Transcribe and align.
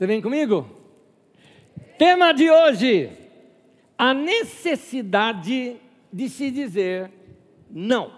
Você 0.00 0.06
vem 0.06 0.22
comigo? 0.22 0.66
Tema 1.98 2.32
de 2.32 2.50
hoje: 2.50 3.10
a 3.98 4.14
necessidade 4.14 5.76
de 6.10 6.28
se 6.30 6.50
dizer 6.50 7.10
não. 7.70 8.10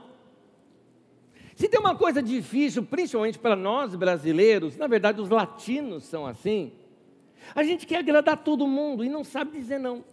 Se 1.56 1.68
tem 1.68 1.80
uma 1.80 1.96
coisa 1.96 2.22
difícil, 2.22 2.84
principalmente 2.84 3.36
para 3.36 3.56
nós 3.56 3.96
brasileiros, 3.96 4.76
na 4.76 4.86
verdade 4.86 5.20
os 5.20 5.28
latinos 5.28 6.04
são 6.04 6.24
assim, 6.24 6.70
a 7.52 7.64
gente 7.64 7.84
quer 7.84 7.96
agradar 7.96 8.36
todo 8.36 8.64
mundo 8.64 9.04
e 9.04 9.08
não 9.08 9.24
sabe 9.24 9.50
dizer 9.50 9.80
não. 9.80 10.04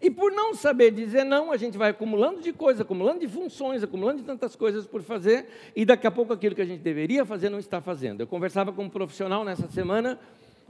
E 0.00 0.08
por 0.08 0.30
não 0.30 0.54
saber 0.54 0.92
dizer 0.92 1.24
não, 1.24 1.50
a 1.50 1.56
gente 1.56 1.76
vai 1.76 1.90
acumulando 1.90 2.40
de 2.40 2.52
coisas, 2.52 2.80
acumulando 2.80 3.18
de 3.18 3.26
funções, 3.26 3.82
acumulando 3.82 4.18
de 4.18 4.24
tantas 4.24 4.54
coisas 4.54 4.86
por 4.86 5.02
fazer, 5.02 5.48
e 5.74 5.84
daqui 5.84 6.06
a 6.06 6.12
pouco 6.12 6.32
aquilo 6.32 6.54
que 6.54 6.62
a 6.62 6.64
gente 6.64 6.80
deveria 6.80 7.24
fazer 7.24 7.50
não 7.50 7.58
está 7.58 7.80
fazendo. 7.80 8.20
Eu 8.20 8.26
conversava 8.28 8.72
com 8.72 8.84
um 8.84 8.88
profissional 8.88 9.44
nessa 9.44 9.66
semana, 9.66 10.16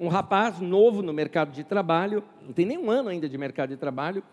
um 0.01 0.09
rapaz 0.09 0.59
novo 0.61 1.03
no 1.03 1.13
mercado 1.13 1.53
de 1.53 1.63
trabalho, 1.63 2.25
não 2.41 2.55
tem 2.55 2.65
nem 2.65 2.79
um 2.79 2.91
ano 2.91 3.11
ainda 3.11 3.29
de 3.29 3.37
mercado 3.37 3.69
de 3.69 3.77
trabalho, 3.77 4.25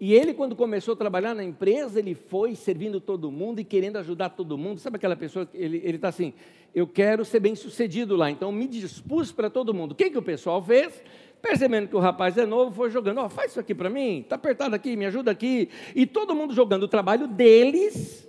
e 0.00 0.14
ele, 0.14 0.32
quando 0.32 0.56
começou 0.56 0.94
a 0.94 0.96
trabalhar 0.96 1.34
na 1.34 1.44
empresa, 1.44 1.98
ele 1.98 2.14
foi 2.14 2.54
servindo 2.54 3.00
todo 3.00 3.30
mundo 3.30 3.60
e 3.60 3.64
querendo 3.64 3.98
ajudar 3.98 4.30
todo 4.30 4.56
mundo. 4.56 4.80
Sabe 4.80 4.96
aquela 4.96 5.14
pessoa, 5.14 5.46
ele 5.52 5.96
está 5.96 6.08
assim, 6.08 6.32
eu 6.74 6.86
quero 6.86 7.22
ser 7.22 7.38
bem 7.38 7.54
sucedido 7.54 8.16
lá, 8.16 8.30
então 8.30 8.50
me 8.50 8.66
dispus 8.66 9.30
para 9.30 9.50
todo 9.50 9.74
mundo. 9.74 9.92
O 9.92 9.94
que, 9.94 10.08
que 10.08 10.16
o 10.16 10.22
pessoal 10.22 10.62
fez? 10.62 11.04
Percebendo 11.42 11.86
que 11.86 11.94
o 11.94 11.98
rapaz 11.98 12.38
é 12.38 12.46
novo, 12.46 12.74
foi 12.74 12.90
jogando, 12.90 13.18
ó, 13.18 13.26
oh, 13.26 13.28
faz 13.28 13.50
isso 13.50 13.60
aqui 13.60 13.74
para 13.74 13.90
mim, 13.90 14.20
está 14.20 14.36
apertado 14.36 14.74
aqui, 14.74 14.96
me 14.96 15.04
ajuda 15.04 15.30
aqui. 15.30 15.68
E 15.94 16.06
todo 16.06 16.34
mundo 16.34 16.54
jogando 16.54 16.84
o 16.84 16.88
trabalho 16.88 17.28
deles 17.28 18.26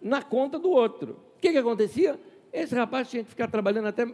na 0.00 0.22
conta 0.22 0.58
do 0.58 0.70
outro. 0.70 1.16
O 1.38 1.40
que, 1.40 1.52
que 1.52 1.58
acontecia? 1.58 2.20
Esse 2.52 2.74
rapaz 2.74 3.08
tinha 3.08 3.24
que 3.24 3.30
ficar 3.30 3.48
trabalhando 3.48 3.88
até 3.88 4.06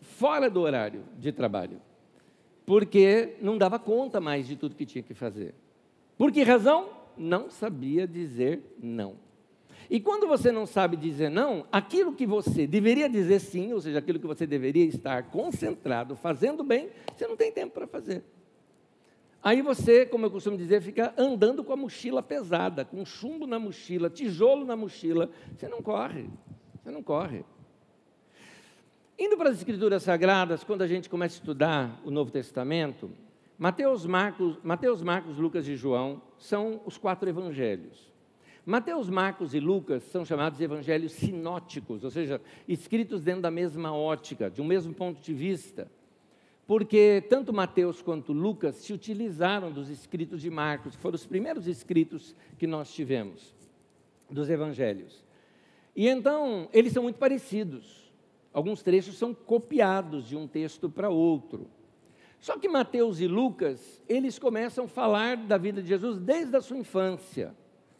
fora 0.00 0.48
do 0.48 0.60
horário 0.60 1.02
de 1.18 1.32
trabalho, 1.32 1.80
porque 2.66 3.36
não 3.40 3.56
dava 3.58 3.78
conta 3.78 4.20
mais 4.20 4.46
de 4.46 4.56
tudo 4.56 4.74
que 4.74 4.86
tinha 4.86 5.02
que 5.02 5.14
fazer. 5.14 5.54
Por 6.16 6.32
que 6.32 6.42
razão? 6.42 6.90
Não 7.16 7.50
sabia 7.50 8.06
dizer 8.06 8.62
não. 8.82 9.16
E 9.90 9.98
quando 9.98 10.26
você 10.26 10.52
não 10.52 10.66
sabe 10.66 10.96
dizer 10.96 11.30
não, 11.30 11.64
aquilo 11.72 12.12
que 12.12 12.26
você 12.26 12.66
deveria 12.66 13.08
dizer 13.08 13.40
sim, 13.40 13.72
ou 13.72 13.80
seja, 13.80 13.98
aquilo 13.98 14.18
que 14.18 14.26
você 14.26 14.46
deveria 14.46 14.84
estar 14.84 15.30
concentrado, 15.30 16.14
fazendo 16.14 16.62
bem, 16.62 16.90
você 17.16 17.26
não 17.26 17.36
tem 17.36 17.50
tempo 17.50 17.72
para 17.72 17.86
fazer. 17.86 18.22
Aí 19.42 19.62
você, 19.62 20.04
como 20.04 20.26
eu 20.26 20.30
costumo 20.30 20.56
dizer, 20.56 20.82
fica 20.82 21.14
andando 21.16 21.62
com 21.64 21.72
a 21.72 21.76
mochila 21.76 22.22
pesada, 22.22 22.84
com 22.84 23.04
chumbo 23.04 23.46
na 23.46 23.58
mochila, 23.58 24.10
tijolo 24.10 24.64
na 24.66 24.76
mochila. 24.76 25.30
Você 25.56 25.68
não 25.68 25.80
corre, 25.80 26.28
você 26.82 26.90
não 26.90 27.02
corre. 27.02 27.44
Indo 29.20 29.36
para 29.36 29.50
as 29.50 29.56
Escrituras 29.56 30.04
Sagradas, 30.04 30.62
quando 30.62 30.82
a 30.82 30.86
gente 30.86 31.10
começa 31.10 31.34
a 31.34 31.38
estudar 31.40 32.00
o 32.04 32.10
Novo 32.10 32.30
Testamento, 32.30 33.10
Mateus, 33.58 34.06
Marcos, 34.06 34.56
Mateus, 34.62 35.02
Marcos, 35.02 35.38
Lucas 35.38 35.66
e 35.66 35.74
João 35.74 36.22
são 36.38 36.80
os 36.86 36.96
quatro 36.96 37.28
evangelhos. 37.28 38.12
Mateus, 38.64 39.10
Marcos 39.10 39.54
e 39.54 39.58
Lucas 39.58 40.04
são 40.04 40.24
chamados 40.24 40.60
evangelhos 40.60 41.10
sinóticos, 41.14 42.04
ou 42.04 42.12
seja, 42.12 42.40
escritos 42.68 43.20
dentro 43.20 43.42
da 43.42 43.50
mesma 43.50 43.92
ótica, 43.92 44.48
de 44.48 44.62
um 44.62 44.64
mesmo 44.64 44.94
ponto 44.94 45.20
de 45.20 45.34
vista. 45.34 45.90
Porque 46.64 47.24
tanto 47.28 47.52
Mateus 47.52 48.00
quanto 48.00 48.32
Lucas 48.32 48.76
se 48.76 48.92
utilizaram 48.92 49.72
dos 49.72 49.90
escritos 49.90 50.40
de 50.40 50.48
Marcos, 50.48 50.94
foram 50.94 51.16
os 51.16 51.26
primeiros 51.26 51.66
escritos 51.66 52.36
que 52.56 52.68
nós 52.68 52.94
tivemos 52.94 53.52
dos 54.30 54.48
evangelhos. 54.48 55.24
E 55.96 56.06
então, 56.06 56.68
eles 56.72 56.92
são 56.92 57.02
muito 57.02 57.18
parecidos. 57.18 58.07
Alguns 58.52 58.82
trechos 58.82 59.16
são 59.16 59.34
copiados 59.34 60.26
de 60.26 60.36
um 60.36 60.46
texto 60.46 60.88
para 60.88 61.10
outro. 61.10 61.68
Só 62.40 62.58
que 62.58 62.68
Mateus 62.68 63.20
e 63.20 63.26
Lucas, 63.26 64.02
eles 64.08 64.38
começam 64.38 64.84
a 64.84 64.88
falar 64.88 65.36
da 65.36 65.58
vida 65.58 65.82
de 65.82 65.88
Jesus 65.88 66.18
desde 66.18 66.56
a 66.56 66.60
sua 66.60 66.78
infância. 66.78 67.54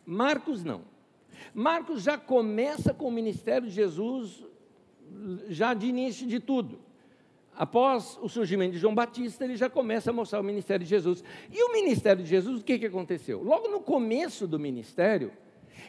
Marcos 0.06 0.64
não. 0.64 0.82
Marcos 1.53 2.03
já 2.03 2.16
começa 2.16 2.94
com 2.94 3.09
o 3.09 3.12
ministério 3.12 3.69
de 3.69 3.75
Jesus, 3.75 4.44
já 5.48 5.75
de 5.75 5.86
início 5.86 6.26
de 6.26 6.41
tudo. 6.41 6.78
Após 7.54 8.16
o 8.22 8.28
surgimento 8.28 8.75
de 8.75 8.78
João 8.78 8.94
Batista, 8.94 9.44
ele 9.44 9.56
já 9.56 9.69
começa 9.69 10.10
a 10.10 10.12
mostrar 10.12 10.41
o 10.41 10.44
ministério 10.44 10.84
de 10.84 10.91
Jesus. 10.91 11.25
E 11.50 11.60
o 11.62 11.72
ministério 11.72 12.22
de 12.22 12.30
Jesus, 12.30 12.60
o 12.60 12.65
que, 12.65 12.78
que 12.78 12.86
aconteceu? 12.86 13.42
Logo 13.42 13.69
no 13.69 13.80
começo 13.80 14.47
do 14.47 14.60
ministério, 14.60 15.32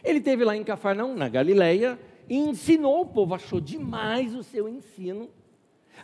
ele 0.02 0.20
teve 0.20 0.44
lá 0.44 0.56
em 0.56 0.64
Cafarnaum, 0.64 1.14
na 1.14 1.28
Galileia, 1.28 1.98
e 2.30 2.36
ensinou 2.38 3.00
o 3.00 3.06
povo, 3.06 3.34
achou 3.34 3.60
demais 3.60 4.36
o 4.36 4.44
seu 4.44 4.68
ensino. 4.68 5.28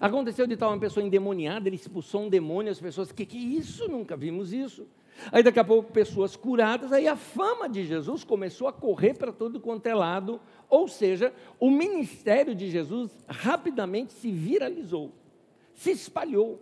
Aconteceu 0.00 0.44
de 0.44 0.54
estar 0.54 0.69
uma 0.69 0.78
pessoa 0.78 1.06
endemoniada, 1.06 1.69
ele 1.69 1.76
expulsou 1.76 2.22
um 2.22 2.28
demônio, 2.28 2.72
as 2.72 2.81
pessoas, 2.81 3.12
que 3.12 3.25
que 3.25 3.38
isso? 3.38 3.88
Nunca 3.88 4.16
vimos 4.16 4.53
isso. 4.53 4.88
Aí 5.31 5.41
daqui 5.41 5.60
a 5.60 5.64
pouco 5.64 5.92
pessoas 5.92 6.34
curadas, 6.34 6.92
aí 6.92 7.06
a 7.06 7.14
fama 7.14 7.69
de 7.69 7.87
Jesus 7.87 8.25
começou 8.25 8.66
a 8.66 8.72
correr 8.72 9.14
para 9.14 9.32
todo 9.32 9.60
quanto 9.60 9.87
é 9.87 9.94
lado, 9.94 10.41
ou 10.69 10.88
seja, 10.88 11.32
o 11.60 11.70
ministério 11.70 12.56
de 12.56 12.69
Jesus 12.69 13.10
rapidamente 13.28 14.12
se 14.12 14.31
viralizou, 14.32 15.12
se 15.75 15.93
espalhou. 15.93 16.60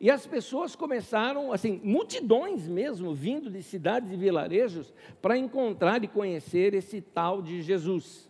E 0.00 0.10
as 0.10 0.26
pessoas 0.26 0.74
começaram, 0.74 1.52
assim, 1.52 1.78
multidões 1.84 2.66
mesmo, 2.66 3.14
vindo 3.14 3.50
de 3.50 3.62
cidades 3.62 4.10
e 4.10 4.16
vilarejos 4.16 4.94
para 5.20 5.36
encontrar 5.36 6.02
e 6.02 6.08
conhecer 6.08 6.72
esse 6.72 7.02
tal 7.02 7.42
de 7.42 7.60
Jesus. 7.60 8.27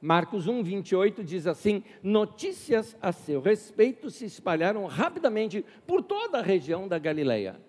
Marcos 0.00 0.46
1, 0.46 0.62
28 0.62 1.24
diz 1.24 1.46
assim: 1.46 1.82
Notícias 2.02 2.96
a 3.00 3.12
seu 3.12 3.40
respeito 3.40 4.10
se 4.10 4.24
espalharam 4.24 4.86
rapidamente 4.86 5.64
por 5.86 6.02
toda 6.02 6.38
a 6.38 6.42
região 6.42 6.86
da 6.86 6.98
Galileia. 6.98 7.60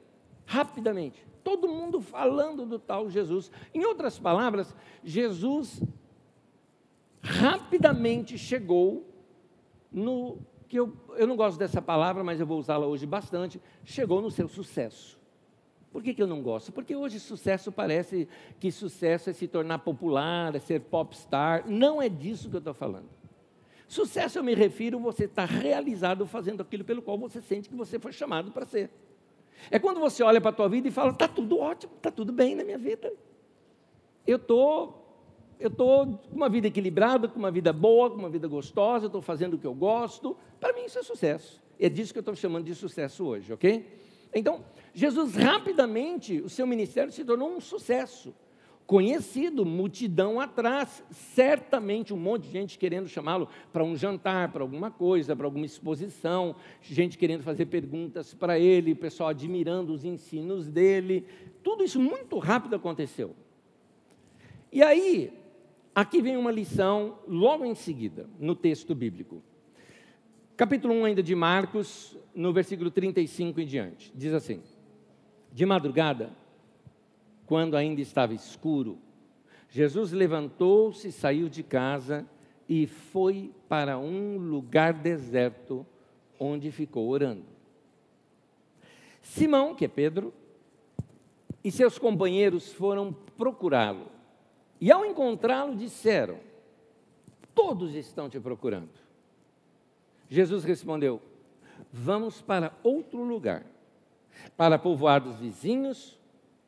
Rapidamente. 0.45 1.25
Todo 1.43 1.67
mundo 1.67 2.01
falando 2.01 2.65
do 2.65 2.77
tal 2.77 3.09
Jesus. 3.09 3.51
Em 3.73 3.83
outras 3.85 4.19
palavras, 4.19 4.75
Jesus 5.03 5.81
rapidamente 7.21 8.37
chegou 8.37 9.07
no 9.91 10.39
que 10.67 10.79
eu, 10.79 10.95
eu 11.17 11.25
não 11.25 11.35
gosto 11.35 11.57
dessa 11.57 11.81
palavra, 11.81 12.23
mas 12.23 12.39
eu 12.39 12.45
vou 12.45 12.59
usá-la 12.59 12.85
hoje 12.85 13.05
bastante, 13.05 13.59
chegou 13.83 14.21
no 14.21 14.29
seu 14.29 14.47
sucesso. 14.47 15.18
Por 15.91 16.03
que, 16.03 16.13
que 16.13 16.21
eu 16.21 16.27
não 16.27 16.41
gosto? 16.41 16.71
Porque 16.71 16.95
hoje 16.95 17.19
sucesso 17.19 17.71
parece 17.71 18.27
que 18.59 18.71
sucesso 18.71 19.29
é 19.29 19.33
se 19.33 19.47
tornar 19.47 19.79
popular, 19.79 20.55
é 20.55 20.59
ser 20.59 20.81
popstar. 20.81 21.67
Não 21.67 22.01
é 22.01 22.07
disso 22.07 22.49
que 22.49 22.55
eu 22.55 22.59
estou 22.59 22.73
falando. 22.73 23.09
Sucesso 23.87 24.37
eu 24.37 24.43
me 24.43 24.53
refiro 24.53 24.99
você 24.99 25.25
estar 25.25 25.47
tá 25.47 25.53
realizado 25.53 26.27
fazendo 26.27 26.61
aquilo 26.61 26.83
pelo 26.83 27.01
qual 27.01 27.17
você 27.17 27.41
sente 27.41 27.67
que 27.67 27.75
você 27.75 27.97
foi 27.97 28.11
chamado 28.11 28.51
para 28.51 28.65
ser. 28.65 28.91
É 29.71 29.79
quando 29.79 29.99
você 29.99 30.21
olha 30.21 30.39
para 30.39 30.51
a 30.51 30.53
tua 30.53 30.69
vida 30.69 30.87
e 30.87 30.91
fala, 30.91 31.11
está 31.11 31.27
tudo 31.27 31.57
ótimo, 31.57 31.93
está 31.97 32.11
tudo 32.11 32.31
bem 32.31 32.53
na 32.53 32.63
minha 32.63 32.77
vida. 32.77 33.11
Eu 34.27 34.37
tô, 34.37 34.93
tô 35.75 36.05
com 36.05 36.35
uma 36.35 36.47
vida 36.47 36.67
equilibrada, 36.67 37.27
com 37.27 37.39
uma 37.39 37.49
vida 37.49 37.73
boa, 37.73 38.11
com 38.11 38.17
uma 38.17 38.29
vida 38.29 38.47
gostosa, 38.47 39.07
estou 39.07 39.23
fazendo 39.23 39.55
o 39.55 39.57
que 39.57 39.65
eu 39.65 39.73
gosto. 39.73 40.37
Para 40.59 40.71
mim 40.71 40.85
isso 40.85 40.99
é 40.99 41.03
sucesso. 41.03 41.59
É 41.79 41.89
disso 41.89 42.13
que 42.13 42.19
eu 42.19 42.21
estou 42.21 42.35
chamando 42.35 42.65
de 42.65 42.75
sucesso 42.75 43.25
hoje, 43.25 43.51
ok? 43.51 43.99
Então, 44.33 44.63
Jesus 44.93 45.35
rapidamente, 45.35 46.39
o 46.41 46.49
seu 46.49 46.67
ministério 46.67 47.11
se 47.11 47.23
tornou 47.23 47.55
um 47.55 47.59
sucesso. 47.59 48.33
Conhecido, 48.85 49.63
multidão 49.65 50.39
atrás, 50.39 51.03
certamente 51.11 52.11
um 52.11 52.17
monte 52.17 52.45
de 52.45 52.51
gente 52.51 52.79
querendo 52.79 53.07
chamá-lo 53.07 53.47
para 53.71 53.83
um 53.83 53.95
jantar, 53.95 54.51
para 54.51 54.63
alguma 54.63 54.89
coisa, 54.89 55.35
para 55.35 55.45
alguma 55.45 55.65
exposição, 55.65 56.55
gente 56.81 57.15
querendo 57.15 57.43
fazer 57.43 57.67
perguntas 57.67 58.33
para 58.33 58.57
ele, 58.57 58.95
pessoal 58.95 59.29
admirando 59.29 59.93
os 59.93 60.03
ensinos 60.03 60.67
dele. 60.67 61.23
Tudo 61.61 61.83
isso 61.83 61.99
muito 61.99 62.39
rápido 62.39 62.75
aconteceu. 62.75 63.35
E 64.71 64.81
aí, 64.81 65.33
aqui 65.93 66.19
vem 66.19 66.35
uma 66.35 66.51
lição 66.51 67.19
logo 67.27 67.63
em 67.65 67.75
seguida, 67.75 68.27
no 68.39 68.55
texto 68.55 68.95
bíblico. 68.95 69.43
Capítulo 70.59 70.93
1 70.93 71.05
ainda 71.05 71.23
de 71.23 71.33
Marcos, 71.35 72.17
no 72.35 72.51
versículo 72.51 72.91
35 72.91 73.61
em 73.61 73.65
diante. 73.65 74.11
Diz 74.13 74.33
assim: 74.33 74.61
De 75.53 75.65
madrugada, 75.65 76.31
quando 77.45 77.77
ainda 77.77 78.01
estava 78.01 78.33
escuro, 78.33 78.97
Jesus 79.69 80.11
levantou-se, 80.11 81.13
saiu 81.13 81.47
de 81.47 81.63
casa 81.63 82.27
e 82.67 82.87
foi 82.87 83.53
para 83.69 83.97
um 83.97 84.35
lugar 84.37 84.91
deserto, 84.91 85.85
onde 86.37 86.71
ficou 86.71 87.07
orando. 87.07 87.45
Simão, 89.21 89.73
que 89.73 89.85
é 89.85 89.87
Pedro, 89.87 90.33
e 91.63 91.71
seus 91.71 91.97
companheiros 91.97 92.73
foram 92.73 93.13
procurá-lo. 93.37 94.11
E 94.81 94.91
ao 94.91 95.05
encontrá-lo, 95.05 95.73
disseram: 95.73 96.37
Todos 97.55 97.95
estão 97.95 98.29
te 98.29 98.41
procurando. 98.41 98.98
Jesus 100.29 100.63
respondeu: 100.63 101.21
Vamos 101.91 102.41
para 102.41 102.73
outro 102.83 103.23
lugar, 103.23 103.65
para 104.55 104.77
povoados 104.77 105.39
vizinhos, 105.39 106.17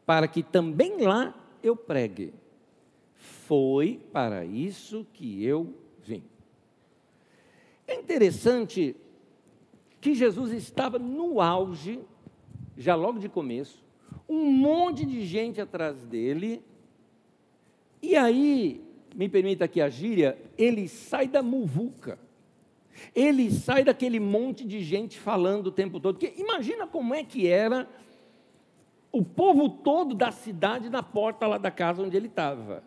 para 0.06 0.28
que 0.28 0.42
também 0.42 0.98
lá 0.98 1.34
eu 1.62 1.76
pregue. 1.76 2.34
Foi 3.16 4.02
para 4.12 4.44
isso 4.44 5.06
que 5.14 5.46
eu 5.46 5.76
vim. 6.04 6.24
É 7.88 7.96
interessante 7.96 8.96
que 10.00 10.16
Jesus 10.16 10.52
estava 10.52 10.98
no 10.98 11.40
auge, 11.40 12.00
já 12.76 12.96
logo 12.96 13.20
de 13.20 13.30
começo, 13.30 13.84
um 14.28 14.50
monte 14.52 15.06
de 15.06 15.24
gente 15.26 15.62
atrás 15.62 16.04
dele, 16.06 16.64
e 18.02 18.16
aí, 18.16 18.84
me 19.14 19.30
permita 19.30 19.66
aqui 19.66 19.80
a 19.80 19.90
gíria, 19.90 20.38
ele 20.58 20.88
sai 20.88 21.28
da 21.28 21.44
muvuca. 21.44 22.18
Ele 23.16 23.52
sai 23.52 23.84
daquele 23.84 24.20
monte 24.20 24.66
de 24.66 24.84
gente 24.84 25.20
falando 25.20 25.68
o 25.68 25.72
tempo 25.72 26.00
todo. 26.00 26.18
Porque 26.18 26.40
imagina 26.42 26.88
como 26.88 27.14
é 27.14 27.24
que 27.24 27.48
era 27.48 27.88
o 29.12 29.24
povo 29.24 29.70
todo 29.70 30.16
da 30.16 30.32
cidade 30.32 30.90
na 30.90 31.04
porta 31.04 31.46
lá 31.48 31.58
da 31.58 31.70
casa 31.70 32.02
onde 32.02 32.16
ele 32.16 32.28
estava. 32.28 32.84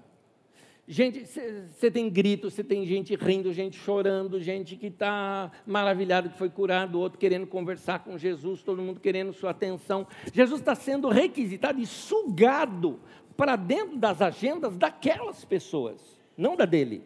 Gente, 0.86 1.24
você 1.24 1.90
tem 1.90 2.10
gritos, 2.10 2.52
você 2.52 2.62
tem 2.62 2.84
gente 2.84 3.14
rindo, 3.14 3.50
gente 3.54 3.74
chorando, 3.74 4.38
gente 4.38 4.76
que 4.76 4.88
está 4.88 5.50
maravilhado 5.66 6.28
que 6.28 6.36
foi 6.36 6.50
curado, 6.50 7.00
outro 7.00 7.18
querendo 7.18 7.46
conversar 7.46 8.00
com 8.00 8.18
Jesus, 8.18 8.62
todo 8.62 8.82
mundo 8.82 9.00
querendo 9.00 9.32
sua 9.32 9.50
atenção. 9.50 10.06
Jesus 10.30 10.60
está 10.60 10.74
sendo 10.74 11.08
requisitado 11.08 11.80
e 11.80 11.86
sugado 11.86 13.00
para 13.34 13.56
dentro 13.56 13.96
das 13.96 14.20
agendas 14.20 14.76
daquelas 14.76 15.42
pessoas, 15.42 16.20
não 16.36 16.54
da 16.54 16.66
dele. 16.66 17.02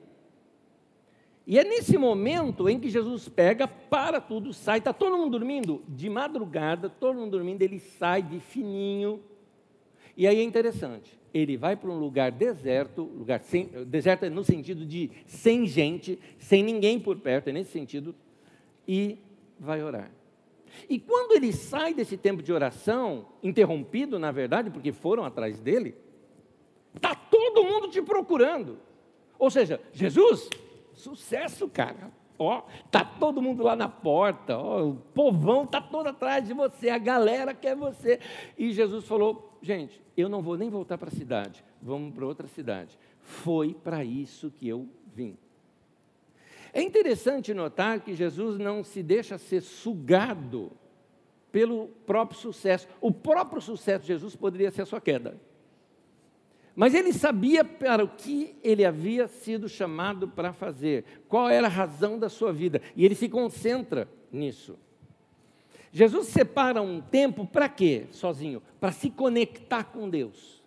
E 1.48 1.58
é 1.58 1.64
nesse 1.64 1.96
momento 1.96 2.68
em 2.68 2.78
que 2.78 2.90
Jesus 2.90 3.26
pega, 3.26 3.66
para 3.66 4.20
tudo, 4.20 4.52
sai, 4.52 4.80
está 4.80 4.92
todo 4.92 5.16
mundo 5.16 5.38
dormindo? 5.38 5.82
De 5.88 6.10
madrugada, 6.10 6.90
todo 6.90 7.16
mundo 7.16 7.30
dormindo, 7.30 7.62
ele 7.62 7.78
sai 7.78 8.20
de 8.20 8.38
fininho. 8.38 9.22
E 10.14 10.26
aí 10.26 10.40
é 10.40 10.42
interessante, 10.42 11.18
ele 11.32 11.56
vai 11.56 11.74
para 11.74 11.88
um 11.88 11.98
lugar 11.98 12.30
deserto, 12.30 13.02
lugar 13.02 13.40
sem, 13.40 13.64
deserto 13.86 14.24
é 14.24 14.28
no 14.28 14.44
sentido 14.44 14.84
de 14.84 15.10
sem 15.24 15.66
gente, 15.66 16.18
sem 16.36 16.62
ninguém 16.62 17.00
por 17.00 17.16
perto, 17.16 17.48
é 17.48 17.52
nesse 17.52 17.70
sentido, 17.70 18.14
e 18.86 19.16
vai 19.58 19.82
orar. 19.82 20.10
E 20.86 20.98
quando 20.98 21.32
ele 21.32 21.50
sai 21.50 21.94
desse 21.94 22.18
tempo 22.18 22.42
de 22.42 22.52
oração, 22.52 23.24
interrompido 23.42 24.18
na 24.18 24.30
verdade, 24.30 24.68
porque 24.68 24.92
foram 24.92 25.24
atrás 25.24 25.58
dele, 25.58 25.94
está 26.94 27.14
todo 27.14 27.64
mundo 27.64 27.88
te 27.88 28.02
procurando. 28.02 28.78
Ou 29.38 29.50
seja, 29.50 29.80
Jesus, 29.94 30.50
Sucesso, 30.98 31.68
cara. 31.68 32.10
Ó, 32.38 32.62
tá 32.90 33.04
todo 33.04 33.42
mundo 33.42 33.64
lá 33.64 33.74
na 33.74 33.88
porta, 33.88 34.56
ó, 34.56 34.84
o 34.84 34.94
povão 34.94 35.66
tá 35.66 35.80
todo 35.80 36.06
atrás 36.06 36.46
de 36.46 36.54
você, 36.54 36.88
a 36.88 36.98
galera 36.98 37.52
quer 37.52 37.74
você. 37.74 38.20
E 38.56 38.72
Jesus 38.72 39.06
falou: 39.06 39.58
"Gente, 39.60 40.00
eu 40.16 40.28
não 40.28 40.40
vou 40.40 40.56
nem 40.56 40.70
voltar 40.70 40.96
para 40.96 41.08
a 41.08 41.12
cidade. 41.12 41.64
Vamos 41.82 42.14
para 42.14 42.24
outra 42.24 42.46
cidade. 42.46 42.96
Foi 43.18 43.74
para 43.74 44.04
isso 44.04 44.52
que 44.52 44.68
eu 44.68 44.88
vim." 45.14 45.36
É 46.72 46.80
interessante 46.80 47.52
notar 47.52 48.00
que 48.00 48.14
Jesus 48.14 48.58
não 48.58 48.84
se 48.84 49.02
deixa 49.02 49.36
ser 49.36 49.62
sugado 49.62 50.70
pelo 51.50 51.88
próprio 52.06 52.38
sucesso. 52.38 52.86
O 53.00 53.10
próprio 53.10 53.60
sucesso 53.60 54.02
de 54.02 54.08
Jesus 54.08 54.36
poderia 54.36 54.70
ser 54.70 54.82
a 54.82 54.86
sua 54.86 55.00
queda. 55.00 55.40
Mas 56.78 56.94
ele 56.94 57.12
sabia 57.12 57.64
para 57.64 58.04
o 58.04 58.08
que 58.08 58.54
ele 58.62 58.84
havia 58.84 59.26
sido 59.26 59.68
chamado 59.68 60.28
para 60.28 60.52
fazer, 60.52 61.04
qual 61.28 61.50
era 61.50 61.66
a 61.66 61.70
razão 61.70 62.16
da 62.16 62.28
sua 62.28 62.52
vida, 62.52 62.80
e 62.94 63.04
ele 63.04 63.16
se 63.16 63.28
concentra 63.28 64.08
nisso. 64.30 64.78
Jesus 65.90 66.28
separa 66.28 66.80
um 66.80 67.00
tempo 67.00 67.44
para 67.44 67.68
quê, 67.68 68.06
sozinho? 68.12 68.62
Para 68.78 68.92
se 68.92 69.10
conectar 69.10 69.82
com 69.82 70.08
Deus. 70.08 70.62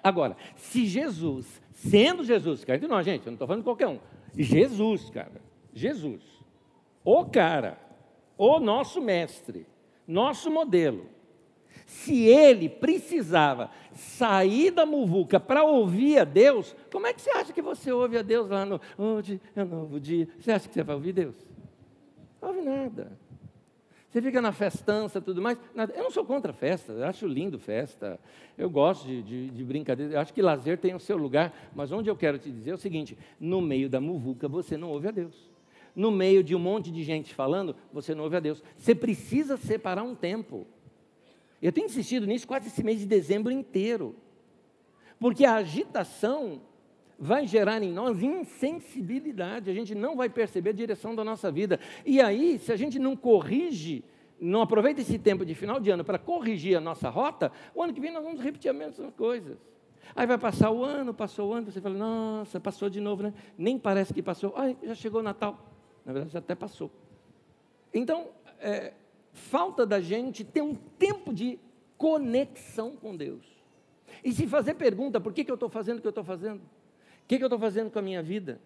Agora, 0.00 0.36
se 0.54 0.86
Jesus, 0.86 1.60
sendo 1.72 2.22
Jesus, 2.22 2.64
cara, 2.64 2.78
nós, 2.86 3.04
gente, 3.04 3.26
eu 3.26 3.32
não 3.32 3.34
estou 3.34 3.48
falando 3.48 3.62
de 3.62 3.66
qualquer 3.66 3.88
um, 3.88 3.98
Jesus, 4.32 5.10
cara, 5.10 5.42
Jesus, 5.74 6.22
o 7.04 7.24
cara, 7.24 7.80
o 8.38 8.60
nosso 8.60 9.00
mestre, 9.00 9.66
nosso 10.06 10.52
modelo, 10.52 11.15
se 11.84 12.24
ele 12.24 12.68
precisava 12.68 13.70
sair 13.92 14.70
da 14.70 14.86
muvuca 14.86 15.40
para 15.40 15.64
ouvir 15.64 16.18
a 16.18 16.24
Deus, 16.24 16.74
como 16.90 17.06
é 17.06 17.12
que 17.12 17.20
você 17.20 17.30
acha 17.30 17.52
que 17.52 17.62
você 17.62 17.92
ouve 17.92 18.16
a 18.18 18.22
Deus 18.22 18.48
lá 18.48 18.64
no 18.64 18.80
onde 18.98 19.40
é 19.54 19.62
um 19.62 19.66
novo 19.66 20.00
dia? 20.00 20.28
Você 20.38 20.52
acha 20.52 20.68
que 20.68 20.74
você 20.74 20.82
vai 20.82 20.94
ouvir 20.94 21.12
Deus? 21.12 21.36
Não 22.40 22.48
ouve 22.48 22.62
nada. 22.62 23.18
Você 24.08 24.22
fica 24.22 24.40
na 24.40 24.50
festança 24.50 25.20
tudo 25.20 25.42
mais. 25.42 25.60
Nada. 25.74 25.92
Eu 25.94 26.04
não 26.04 26.10
sou 26.10 26.24
contra 26.24 26.50
festa, 26.50 26.92
eu 26.92 27.04
acho 27.04 27.26
lindo 27.26 27.58
festa. 27.58 28.18
Eu 28.56 28.70
gosto 28.70 29.06
de, 29.06 29.22
de, 29.22 29.50
de 29.50 29.64
brincadeira. 29.64 30.14
Eu 30.14 30.20
acho 30.20 30.32
que 30.32 30.40
lazer 30.40 30.78
tem 30.78 30.94
o 30.94 31.00
seu 31.00 31.18
lugar. 31.18 31.52
Mas 31.74 31.92
onde 31.92 32.08
eu 32.08 32.16
quero 32.16 32.38
te 32.38 32.50
dizer 32.50 32.70
é 32.70 32.74
o 32.74 32.78
seguinte: 32.78 33.18
no 33.38 33.60
meio 33.60 33.90
da 33.90 34.00
muvuca 34.00 34.48
você 34.48 34.76
não 34.76 34.88
ouve 34.88 35.08
a 35.08 35.10
Deus. 35.10 35.50
No 35.94 36.10
meio 36.10 36.42
de 36.42 36.54
um 36.54 36.58
monte 36.58 36.90
de 36.90 37.02
gente 37.02 37.34
falando, 37.34 37.76
você 37.92 38.14
não 38.14 38.24
ouve 38.24 38.36
a 38.36 38.40
Deus. 38.40 38.62
Você 38.78 38.94
precisa 38.94 39.56
separar 39.58 40.02
um 40.02 40.14
tempo. 40.14 40.66
Eu 41.60 41.72
tenho 41.72 41.86
insistido 41.86 42.26
nisso 42.26 42.46
quase 42.46 42.68
esse 42.68 42.82
mês 42.82 43.00
de 43.00 43.06
dezembro 43.06 43.50
inteiro. 43.50 44.14
Porque 45.18 45.44
a 45.44 45.54
agitação 45.56 46.60
vai 47.18 47.46
gerar 47.46 47.82
em 47.82 47.90
nós 47.90 48.22
insensibilidade, 48.22 49.70
a 49.70 49.74
gente 49.74 49.94
não 49.94 50.16
vai 50.16 50.28
perceber 50.28 50.70
a 50.70 50.74
direção 50.74 51.14
da 51.14 51.24
nossa 51.24 51.50
vida. 51.50 51.80
E 52.04 52.20
aí, 52.20 52.58
se 52.58 52.72
a 52.72 52.76
gente 52.76 52.98
não 52.98 53.16
corrige, 53.16 54.04
não 54.38 54.60
aproveita 54.60 55.00
esse 55.00 55.18
tempo 55.18 55.44
de 55.44 55.54
final 55.54 55.80
de 55.80 55.90
ano 55.90 56.04
para 56.04 56.18
corrigir 56.18 56.76
a 56.76 56.80
nossa 56.80 57.08
rota, 57.08 57.50
o 57.74 57.82
ano 57.82 57.94
que 57.94 58.00
vem 58.00 58.12
nós 58.12 58.22
vamos 58.22 58.40
repetir 58.40 58.70
as 58.70 58.76
mesmas 58.76 59.12
coisas. 59.14 59.56
Aí 60.14 60.26
vai 60.26 60.38
passar 60.38 60.70
o 60.70 60.84
ano, 60.84 61.12
passou 61.12 61.50
o 61.50 61.52
ano, 61.52 61.70
você 61.70 61.80
fala, 61.80 61.96
nossa, 61.96 62.60
passou 62.60 62.88
de 62.88 63.00
novo, 63.00 63.22
né? 63.22 63.34
Nem 63.56 63.78
parece 63.78 64.14
que 64.14 64.22
passou. 64.22 64.52
Ai, 64.56 64.76
já 64.82 64.94
chegou 64.94 65.20
o 65.20 65.22
Natal. 65.22 65.58
Na 66.04 66.12
verdade, 66.12 66.32
já 66.32 66.38
até 66.38 66.54
passou. 66.54 66.90
Então, 67.92 68.28
é, 68.60 68.92
falta 69.36 69.84
da 69.84 70.00
gente 70.00 70.42
ter 70.42 70.62
um 70.62 70.74
tempo 70.74 71.32
de 71.32 71.58
conexão 71.98 72.96
com 72.96 73.14
Deus. 73.14 73.44
E 74.24 74.32
se 74.32 74.46
fazer 74.46 74.74
pergunta, 74.74 75.20
por 75.20 75.32
que, 75.32 75.44
que 75.44 75.50
eu 75.50 75.54
estou 75.54 75.68
fazendo 75.68 75.98
o 75.98 76.00
que 76.00 76.06
eu 76.06 76.10
estou 76.10 76.24
fazendo? 76.24 76.58
O 76.58 77.28
que, 77.28 77.36
que 77.36 77.44
eu 77.44 77.46
estou 77.46 77.58
fazendo 77.58 77.90
com 77.90 77.98
a 77.98 78.02
minha 78.02 78.22
vida? 78.22 78.60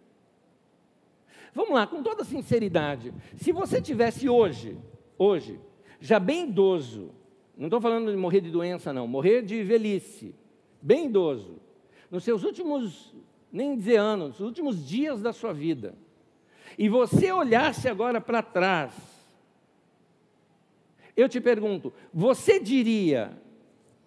Vamos 1.53 1.75
lá, 1.75 1.87
com 1.87 2.03
toda 2.03 2.23
sinceridade. 2.23 3.13
Se 3.37 3.51
você 3.51 3.83
tivesse 3.83 4.29
hoje, 4.29 4.79
hoje, 5.19 5.59
já 6.01 6.21
bem 6.21 6.49
idoso, 6.49 7.11
não 7.57 7.67
estou 7.67 7.81
falando 7.81 8.11
de 8.11 8.17
morrer 8.17 8.41
de 8.41 8.51
doença, 8.51 8.93
não, 8.93 9.09
morrer 9.09 9.43
de 9.43 9.63
velhice, 9.65 10.35
bem 10.81 11.07
idoso, 11.07 11.59
nos 12.11 12.23
seus 12.23 12.45
últimos, 12.45 13.13
nem 13.53 13.77
dizer 13.77 13.97
anos, 13.97 14.39
nos 14.39 14.47
últimos 14.47 14.87
dias 14.87 15.21
da 15.21 15.33
sua 15.33 15.53
vida, 15.53 15.95
e 16.79 16.89
você 16.89 17.33
olhasse 17.33 17.89
agora 17.89 18.21
para 18.21 18.41
trás, 18.41 19.10
eu 21.21 21.29
te 21.29 21.41
pergunto, 21.41 21.93
você 22.13 22.59
diria, 22.59 23.37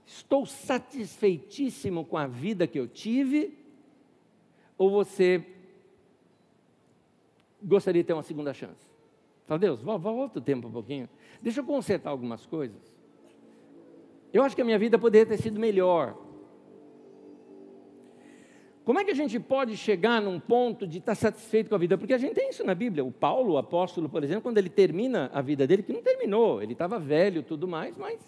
estou 0.06 0.46
satisfeitíssimo 0.46 2.06
com 2.06 2.18
a 2.18 2.28
vida 2.28 2.68
que 2.68 2.80
eu 2.80 2.88
tive? 2.88 3.58
Ou 4.78 4.90
você 4.90 5.46
gostaria 7.62 8.02
de 8.02 8.08
ter 8.08 8.14
uma 8.14 8.24
segunda 8.24 8.54
chance? 8.54 8.92
Fala, 9.46 9.60
Deus, 9.60 9.82
volta 9.82 10.40
o 10.40 10.42
tempo 10.42 10.68
um 10.68 10.72
pouquinho. 10.72 11.10
Deixa 11.42 11.60
eu 11.60 11.66
consertar 11.66 12.10
algumas 12.10 12.46
coisas. 12.46 12.82
Eu 14.32 14.42
acho 14.44 14.56
que 14.56 14.62
a 14.62 14.66
minha 14.66 14.80
vida 14.80 14.98
poderia 14.98 15.26
ter 15.26 15.38
sido 15.38 15.60
melhor. 15.60 16.18
Como 18.86 19.00
é 19.00 19.06
que 19.06 19.12
a 19.12 19.16
gente 19.16 19.40
pode 19.40 19.78
chegar 19.78 20.22
num 20.22 20.38
ponto 20.40 20.86
de 20.86 20.98
estar 20.98 21.16
satisfeito 21.16 21.70
com 21.70 21.76
a 21.76 21.78
vida? 21.78 21.98
Porque 21.98 22.14
a 22.14 22.18
gente 22.18 22.34
tem 22.34 22.50
isso 22.50 22.66
na 22.66 22.76
Bíblia. 22.76 23.04
O 23.04 23.12
Paulo, 23.12 23.54
o 23.54 23.58
apóstolo, 23.58 24.10
por 24.10 24.22
exemplo, 24.22 24.42
quando 24.42 24.58
ele 24.58 24.70
termina 24.70 25.32
a 25.34 25.42
vida 25.42 25.66
dele, 25.66 25.84
que 25.84 25.94
não 25.94 26.02
terminou, 26.02 26.62
ele 26.62 26.74
estava 26.74 27.00
velho 27.00 27.44
tudo 27.44 27.66
mais, 27.66 27.98
mas 27.98 28.20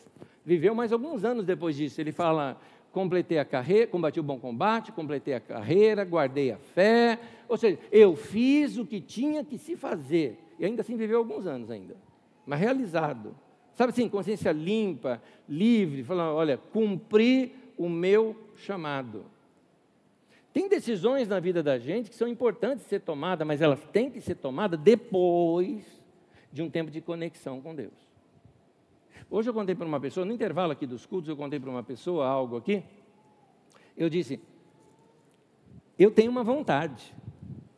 viveu 0.46 0.74
mais 0.74 0.94
alguns 0.94 1.26
anos 1.26 1.46
depois 1.46 1.76
disso. 1.76 2.00
Ele 2.00 2.14
fala: 2.14 2.58
completei 2.94 3.38
a 3.38 3.44
carreira, 3.44 3.88
combati 3.88 4.18
o 4.18 4.24
bom 4.24 4.40
combate, 4.40 4.94
completei 4.94 5.34
a 5.34 5.42
carreira, 5.42 6.06
guardei 6.06 6.52
a 6.52 6.58
fé. 6.58 7.20
Ou 7.50 7.58
seja, 7.58 7.78
eu 7.92 8.16
fiz 8.16 8.78
o 8.78 8.86
que 8.86 9.02
tinha 9.02 9.44
que 9.44 9.58
se 9.58 9.76
fazer. 9.76 10.40
E 10.58 10.66
ainda 10.66 10.84
assim 10.84 10.96
viveu 10.96 11.18
alguns 11.18 11.46
anos 11.46 11.70
ainda. 11.70 11.98
Mas 12.46 12.62
realizado. 12.62 13.36
Sabe 13.74 13.92
assim, 13.92 14.08
consciência 14.08 14.54
limpa, 14.54 15.22
livre, 15.50 16.02
falando, 16.02 16.34
olha, 16.34 16.58
cumpri 16.58 17.54
o 17.78 17.90
meu 17.90 18.34
chamado. 18.56 19.35
Tem 20.56 20.70
decisões 20.70 21.28
na 21.28 21.38
vida 21.38 21.62
da 21.62 21.78
gente 21.78 22.10
que 22.10 22.16
são 22.16 22.30
importantes 22.30 22.86
de 22.86 22.90
ser 22.90 23.02
tomadas, 23.02 23.46
mas 23.46 23.62
elas 23.62 23.84
têm 23.92 24.10
que 24.10 24.22
ser 24.22 24.36
tomadas 24.36 24.80
depois 24.80 26.02
de 26.50 26.62
um 26.62 26.70
tempo 26.70 26.90
de 26.90 27.02
conexão 27.02 27.60
com 27.60 27.76
Deus. 27.76 27.92
Hoje 29.30 29.50
eu 29.50 29.54
contei 29.54 29.76
para 29.76 29.86
uma 29.86 30.00
pessoa, 30.00 30.26
no 30.26 30.32
intervalo 30.32 30.72
aqui 30.72 30.88
dos 30.88 31.06
cultos, 31.06 31.28
eu 31.28 31.36
contei 31.36 31.60
para 31.60 31.70
uma 31.70 31.84
pessoa 31.84 32.26
algo 32.26 32.56
aqui. 32.56 32.82
Eu 33.98 34.10
disse: 34.10 34.40
Eu 36.00 36.10
tenho 36.10 36.32
uma 36.32 36.42
vontade. 36.42 37.14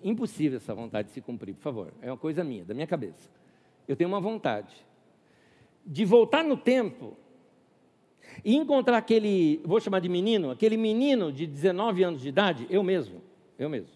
Impossível 0.03 0.57
essa 0.57 0.75
vontade 0.75 1.07
de 1.07 1.15
se 1.15 1.21
cumprir, 1.21 1.55
por 1.55 1.63
favor. 1.63 1.93
É 1.99 2.11
uma 2.11 2.17
coisa 2.17 2.43
minha, 2.43 2.63
da 2.63 2.75
minha 2.75 2.85
cabeça. 2.85 3.27
Eu 3.87 3.95
tenho 3.95 4.07
uma 4.07 4.21
vontade 4.21 4.85
de 5.83 6.05
voltar 6.05 6.43
no 6.43 6.55
tempo 6.55 7.17
e 8.43 8.55
encontrar 8.55 8.97
aquele, 8.97 9.61
vou 9.65 9.79
chamar 9.79 9.99
de 9.99 10.09
menino, 10.09 10.51
aquele 10.51 10.77
menino 10.77 11.31
de 11.31 11.45
19 11.45 12.03
anos 12.03 12.21
de 12.21 12.29
idade, 12.29 12.67
eu 12.69 12.83
mesmo, 12.83 13.21
eu 13.57 13.69
mesmo, 13.69 13.95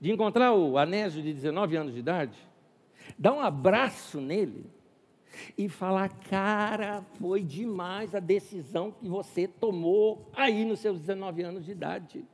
de 0.00 0.10
encontrar 0.10 0.52
o 0.54 0.78
Anésio 0.78 1.22
de 1.22 1.32
19 1.32 1.76
anos 1.76 1.94
de 1.94 2.00
idade, 2.00 2.38
dar 3.18 3.32
um 3.32 3.40
abraço 3.40 4.20
nele 4.20 4.64
e 5.56 5.68
falar: 5.68 6.08
cara, 6.08 7.04
foi 7.18 7.42
demais 7.42 8.14
a 8.14 8.20
decisão 8.20 8.90
que 8.90 9.08
você 9.08 9.46
tomou 9.46 10.28
aí 10.34 10.64
nos 10.64 10.80
seus 10.80 10.98
19 10.98 11.42
anos 11.42 11.64
de 11.64 11.72
idade. 11.72 12.24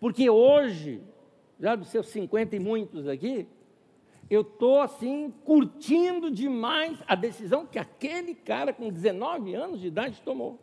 Porque 0.00 0.28
hoje, 0.28 1.00
já 1.60 1.74
dos 1.76 1.88
seus 1.88 2.08
50 2.08 2.56
e 2.56 2.58
muitos 2.58 3.06
aqui, 3.06 3.46
eu 4.30 4.42
estou 4.42 4.80
assim, 4.80 5.32
curtindo 5.44 6.30
demais 6.30 6.98
a 7.06 7.14
decisão 7.14 7.66
que 7.66 7.78
aquele 7.78 8.34
cara 8.34 8.72
com 8.72 8.88
19 8.88 9.54
anos 9.54 9.80
de 9.80 9.88
idade 9.88 10.20
tomou. 10.22 10.58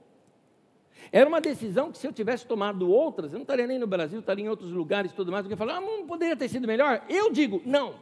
Era 1.12 1.28
uma 1.28 1.40
decisão 1.40 1.92
que 1.92 1.98
se 1.98 2.06
eu 2.06 2.14
tivesse 2.14 2.46
tomado 2.46 2.90
outras, 2.90 3.32
eu 3.32 3.38
não 3.38 3.44
estaria 3.44 3.66
nem 3.66 3.80
no 3.80 3.88
Brasil, 3.88 4.20
estaria 4.20 4.46
em 4.46 4.50
outros 4.50 4.72
lugares 4.72 5.12
e 5.12 5.16
tudo 5.16 5.32
mais, 5.32 5.44
porque 5.44 5.56
falar, 5.56 5.78
ah, 5.78 5.82
não 5.82 6.06
poderia 6.06 6.36
ter 6.36 6.50
sido 6.50 6.68
melhor. 6.68 7.04
Eu 7.10 7.32
digo, 7.32 7.62
não. 7.66 7.96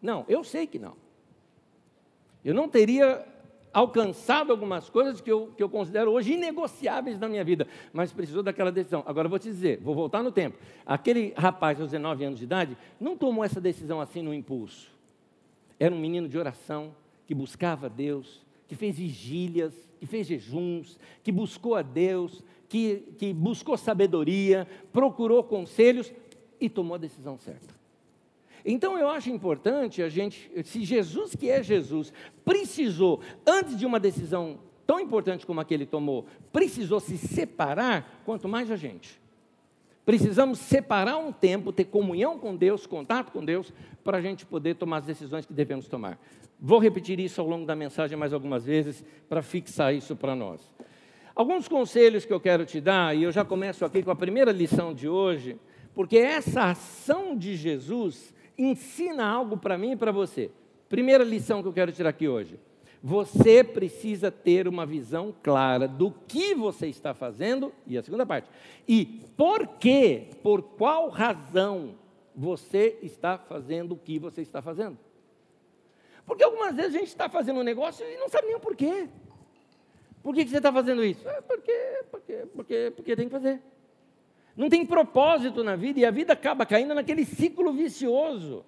Não, 0.00 0.24
eu 0.28 0.42
sei 0.42 0.66
que 0.66 0.78
não. 0.78 0.96
Eu 2.44 2.54
não 2.54 2.68
teria 2.68 3.24
alcançado 3.72 4.52
algumas 4.52 4.88
coisas 4.88 5.20
que 5.20 5.30
eu, 5.30 5.50
que 5.56 5.62
eu 5.62 5.68
considero 5.68 6.10
hoje 6.10 6.34
inegociáveis 6.34 7.18
na 7.18 7.28
minha 7.28 7.44
vida, 7.44 7.66
mas 7.92 8.12
precisou 8.12 8.42
daquela 8.42 8.70
decisão. 8.70 9.02
Agora, 9.06 9.28
vou 9.28 9.38
te 9.38 9.48
dizer, 9.48 9.80
vou 9.80 9.94
voltar 9.94 10.22
no 10.22 10.30
tempo. 10.30 10.58
Aquele 10.84 11.32
rapaz, 11.36 11.80
aos 11.80 11.90
19 11.90 12.24
anos 12.24 12.38
de 12.38 12.44
idade, 12.44 12.76
não 13.00 13.16
tomou 13.16 13.44
essa 13.44 13.60
decisão 13.60 14.00
assim 14.00 14.22
no 14.22 14.34
impulso. 14.34 14.90
Era 15.78 15.94
um 15.94 15.98
menino 15.98 16.28
de 16.28 16.38
oração, 16.38 16.94
que 17.26 17.34
buscava 17.34 17.88
Deus, 17.88 18.44
que 18.68 18.74
fez 18.74 18.98
vigílias, 18.98 19.74
que 19.98 20.06
fez 20.06 20.26
jejuns, 20.26 20.98
que 21.22 21.32
buscou 21.32 21.74
a 21.74 21.82
Deus, 21.82 22.42
que, 22.68 23.14
que 23.18 23.32
buscou 23.32 23.76
sabedoria, 23.76 24.66
procurou 24.92 25.42
conselhos 25.44 26.12
e 26.60 26.68
tomou 26.68 26.94
a 26.94 26.98
decisão 26.98 27.38
certa. 27.38 27.81
Então 28.64 28.98
eu 28.98 29.08
acho 29.08 29.30
importante 29.30 30.02
a 30.02 30.08
gente, 30.08 30.50
se 30.64 30.84
Jesus 30.84 31.34
que 31.34 31.50
é 31.50 31.62
Jesus, 31.62 32.12
precisou, 32.44 33.20
antes 33.46 33.76
de 33.76 33.84
uma 33.84 33.98
decisão 33.98 34.58
tão 34.86 35.00
importante 35.00 35.46
como 35.46 35.60
a 35.60 35.64
que 35.64 35.74
ele 35.74 35.86
tomou, 35.86 36.26
precisou 36.52 37.00
se 37.00 37.16
separar, 37.16 38.22
quanto 38.24 38.48
mais 38.48 38.70
a 38.70 38.76
gente. 38.76 39.20
Precisamos 40.04 40.58
separar 40.58 41.16
um 41.16 41.32
tempo, 41.32 41.72
ter 41.72 41.84
comunhão 41.84 42.38
com 42.38 42.56
Deus, 42.56 42.86
contato 42.86 43.30
com 43.30 43.44
Deus, 43.44 43.72
para 44.02 44.18
a 44.18 44.20
gente 44.20 44.44
poder 44.44 44.74
tomar 44.74 44.98
as 44.98 45.06
decisões 45.06 45.46
que 45.46 45.52
devemos 45.52 45.86
tomar. 45.86 46.18
Vou 46.60 46.78
repetir 46.78 47.20
isso 47.20 47.40
ao 47.40 47.46
longo 47.46 47.64
da 47.64 47.76
mensagem 47.76 48.16
mais 48.16 48.32
algumas 48.32 48.64
vezes, 48.64 49.04
para 49.28 49.42
fixar 49.42 49.94
isso 49.94 50.16
para 50.16 50.34
nós. 50.34 50.60
Alguns 51.34 51.68
conselhos 51.68 52.24
que 52.24 52.32
eu 52.32 52.40
quero 52.40 52.66
te 52.66 52.80
dar, 52.80 53.16
e 53.16 53.22
eu 53.22 53.32
já 53.32 53.44
começo 53.44 53.84
aqui 53.84 54.02
com 54.02 54.10
a 54.10 54.16
primeira 54.16 54.52
lição 54.52 54.92
de 54.92 55.08
hoje, 55.08 55.56
porque 55.94 56.18
essa 56.18 56.64
ação 56.64 57.36
de 57.36 57.56
Jesus 57.56 58.34
ensina 58.56 59.26
algo 59.26 59.56
para 59.56 59.78
mim 59.78 59.92
e 59.92 59.96
para 59.96 60.12
você. 60.12 60.50
Primeira 60.88 61.24
lição 61.24 61.62
que 61.62 61.68
eu 61.68 61.72
quero 61.72 61.92
tirar 61.92 62.10
aqui 62.10 62.28
hoje. 62.28 62.58
Você 63.02 63.64
precisa 63.64 64.30
ter 64.30 64.68
uma 64.68 64.86
visão 64.86 65.34
clara 65.42 65.88
do 65.88 66.12
que 66.28 66.54
você 66.54 66.86
está 66.86 67.12
fazendo, 67.12 67.72
e 67.86 67.98
a 67.98 68.02
segunda 68.02 68.24
parte, 68.24 68.48
e 68.86 69.20
por 69.36 69.66
que, 69.66 70.28
por 70.42 70.62
qual 70.62 71.08
razão 71.08 71.96
você 72.34 72.98
está 73.02 73.36
fazendo 73.36 73.92
o 73.92 73.96
que 73.96 74.18
você 74.18 74.42
está 74.42 74.62
fazendo. 74.62 74.96
Porque 76.24 76.44
algumas 76.44 76.76
vezes 76.76 76.94
a 76.94 76.98
gente 76.98 77.08
está 77.08 77.28
fazendo 77.28 77.60
um 77.60 77.64
negócio 77.64 78.06
e 78.06 78.16
não 78.16 78.28
sabe 78.28 78.46
nem 78.46 78.56
o 78.56 78.60
porquê. 78.60 79.08
Por 80.22 80.34
que, 80.34 80.44
que 80.44 80.50
você 80.50 80.58
está 80.58 80.72
fazendo 80.72 81.04
isso? 81.04 81.28
É 81.28 81.40
porque, 81.40 82.04
porque, 82.10 82.46
porque, 82.54 82.92
porque 82.94 83.16
tem 83.16 83.26
que 83.26 83.32
fazer. 83.32 83.60
Não 84.56 84.68
tem 84.68 84.84
propósito 84.84 85.64
na 85.64 85.76
vida 85.76 86.00
e 86.00 86.04
a 86.04 86.10
vida 86.10 86.32
acaba 86.32 86.66
caindo 86.66 86.94
naquele 86.94 87.24
ciclo 87.24 87.72
vicioso. 87.72 88.64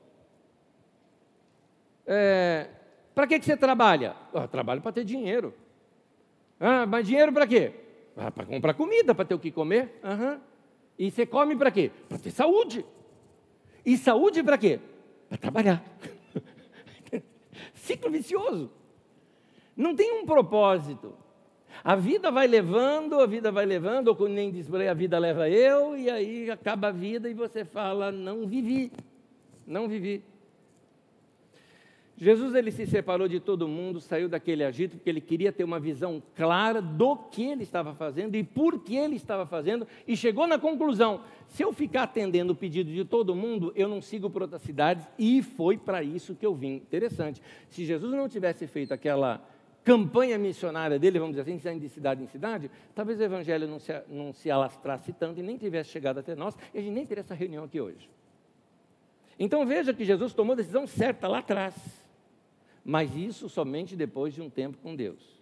É, 2.07 2.69
para 3.15 3.27
que, 3.27 3.39
que 3.39 3.45
você 3.45 3.57
trabalha? 3.57 4.17
Ah, 4.33 4.49
trabalho 4.49 4.81
para 4.81 4.93
ter 4.93 5.05
dinheiro. 5.05 5.55
Ah, 6.59 6.87
mas 6.87 7.07
dinheiro 7.07 7.33
para 7.33 7.47
quê? 7.47 7.73
Ah, 8.17 8.31
para 8.31 8.47
comprar 8.47 8.75
comida, 8.75 9.15
para 9.15 9.25
ter 9.25 9.35
o 9.35 9.39
que 9.39 9.51
comer. 9.51 10.01
Uhum. 10.03 10.41
E 10.99 11.11
você 11.11 11.27
come 11.27 11.57
para 11.57 11.71
quê? 11.71 11.91
Para 12.09 12.19
ter 12.19 12.31
saúde. 12.31 12.85
E 13.85 13.97
saúde 13.99 14.43
para 14.43 14.57
quê? 14.57 14.81
Para 15.29 15.39
trabalhar. 15.39 15.85
Ciclo 17.75 18.11
vicioso. 18.11 18.71
Não 19.77 19.95
tem 19.95 20.13
um 20.13 20.25
propósito. 20.25 21.15
A 21.83 21.97
vida 21.97 22.31
vai 22.31 22.47
levando, 22.47 23.21
a 23.21 23.27
vida 23.27 23.51
vai 23.51 23.67
levando, 23.67 24.09
ou 24.09 24.29
nem 24.29 24.51
diz 24.51 24.69
por 24.69 24.81
aí, 24.81 24.89
a 24.89 24.95
vida 24.95 25.19
leva 25.19 25.49
eu, 25.49 25.97
e 25.97 26.11
aí 26.11 26.51
acaba 26.51 26.89
a 26.89 26.93
vida 26.93 27.29
e 27.29 27.35
você 27.35 27.65
fala, 27.65 28.13
não 28.13 28.47
vivi, 28.47 28.93
não 29.67 29.89
vivi. 29.89 30.23
Jesus 32.17 32.55
ele 32.55 32.71
se 32.71 32.87
separou 32.87 33.27
de 33.27 33.41
todo 33.41 33.67
mundo, 33.67 34.01
saiu 34.01 34.29
daquele 34.29 34.63
agito, 34.63 34.97
porque 34.97 35.11
ele 35.11 35.21
queria 35.21 35.51
ter 35.51 35.65
uma 35.65 35.81
visão 35.81 36.23
clara 36.37 36.81
do 36.81 37.17
que 37.17 37.43
ele 37.43 37.65
estava 37.65 37.93
fazendo 37.93 38.37
e 38.37 38.45
por 38.45 38.79
que 38.85 38.95
ele 38.95 39.17
estava 39.17 39.45
fazendo, 39.45 39.87
e 40.07 40.17
chegou 40.17 40.47
na 40.47 40.57
conclusão: 40.57 41.23
se 41.49 41.65
eu 41.65 41.73
ficar 41.73 42.05
atendendo 42.05 42.53
o 42.53 42.57
pedido 42.57 42.91
de 42.93 43.05
todo 43.05 43.35
mundo, 43.35 43.73
eu 43.75 43.89
não 43.89 44.01
sigo 44.01 44.31
para 44.31 44.45
outras 44.45 44.63
cidades, 44.63 45.05
e 45.19 45.43
foi 45.43 45.77
para 45.77 46.05
isso 46.05 46.37
que 46.37 46.47
eu 46.47 46.55
vim. 46.55 46.77
Interessante. 46.77 47.43
Se 47.69 47.85
Jesus 47.85 48.13
não 48.13 48.29
tivesse 48.29 48.67
feito 48.69 48.95
aquela 48.95 49.45
campanha 49.85 50.39
missionária 50.39 50.99
dele, 50.99 51.19
vamos 51.19 51.37
dizer 51.37 51.43
assim, 51.43 51.59
saindo 51.59 51.83
de 51.83 51.91
cidade 51.91 52.23
em 52.23 52.27
cidade, 52.27 52.71
talvez 52.95 53.21
o 53.21 53.23
evangelho 53.23 53.69
não 53.69 53.79
se, 53.79 53.93
não 54.09 54.33
se 54.33 54.51
alastrasse 54.51 55.13
tanto 55.13 55.41
e 55.41 55.43
nem 55.43 55.59
tivesse 55.59 55.91
chegado 55.91 56.19
até 56.19 56.35
nós, 56.35 56.57
e 56.73 56.79
a 56.79 56.81
gente 56.81 56.95
nem 56.95 57.07
teria 57.07 57.21
essa 57.21 57.35
reunião 57.35 57.65
aqui 57.65 57.81
hoje. 57.81 58.09
Então 59.39 59.67
veja 59.67 59.93
que 59.93 60.05
Jesus 60.05 60.33
tomou 60.33 60.55
a 60.55 60.57
decisão 60.57 60.87
certa 60.87 61.29
lá 61.29 61.39
atrás, 61.39 61.75
mas 62.85 63.15
isso 63.15 63.49
somente 63.49 63.95
depois 63.95 64.33
de 64.33 64.41
um 64.41 64.49
tempo 64.49 64.79
com 64.79 64.97
Deus. 64.97 65.35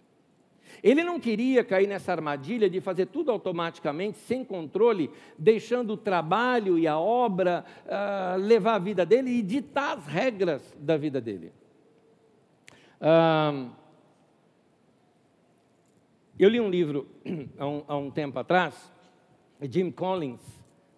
Ele 0.81 1.03
não 1.03 1.19
queria 1.19 1.63
cair 1.63 1.87
nessa 1.87 2.11
armadilha 2.11 2.69
de 2.69 2.81
fazer 2.81 3.05
tudo 3.05 3.31
automaticamente, 3.31 4.17
sem 4.17 4.43
controle, 4.43 5.11
deixando 5.37 5.93
o 5.93 5.97
trabalho 5.97 6.79
e 6.79 6.87
a 6.87 6.97
obra 6.97 7.63
uh, 7.85 8.37
levar 8.41 8.75
a 8.75 8.79
vida 8.79 9.05
dele 9.05 9.29
e 9.29 9.41
ditar 9.41 9.97
as 9.97 10.05
regras 10.07 10.73
da 10.79 10.97
vida 10.97 11.21
dele. 11.21 11.51
Uh, 12.99 13.82
eu 16.39 16.49
li 16.49 16.59
um 16.59 16.69
livro 16.69 17.07
há 17.57 17.67
um, 17.67 17.83
há 17.87 17.97
um 17.97 18.09
tempo 18.09 18.39
atrás, 18.39 18.91
Jim 19.61 19.91
Collins, 19.91 20.41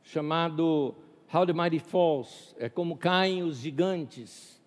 chamado 0.01 0.96
How 1.34 1.46
the 1.46 1.54
Mighty 1.54 1.80
Falls, 1.80 2.56
é 2.58 2.70
como 2.70 2.96
caem 2.96 3.44
os 3.44 3.58
gigantes. 3.58 4.62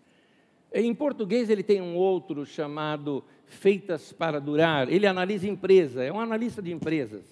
Em 0.73 0.95
português 0.95 1.49
ele 1.49 1.63
tem 1.63 1.81
um 1.81 1.97
outro 1.97 2.45
chamado 2.45 3.25
Feitas 3.47 4.13
para 4.13 4.39
Durar. 4.39 4.93
Ele 4.93 5.07
analisa 5.07 5.49
empresa, 5.49 6.05
é 6.05 6.13
um 6.13 6.21
analista 6.21 6.61
de 6.61 6.71
empresas. 6.71 7.25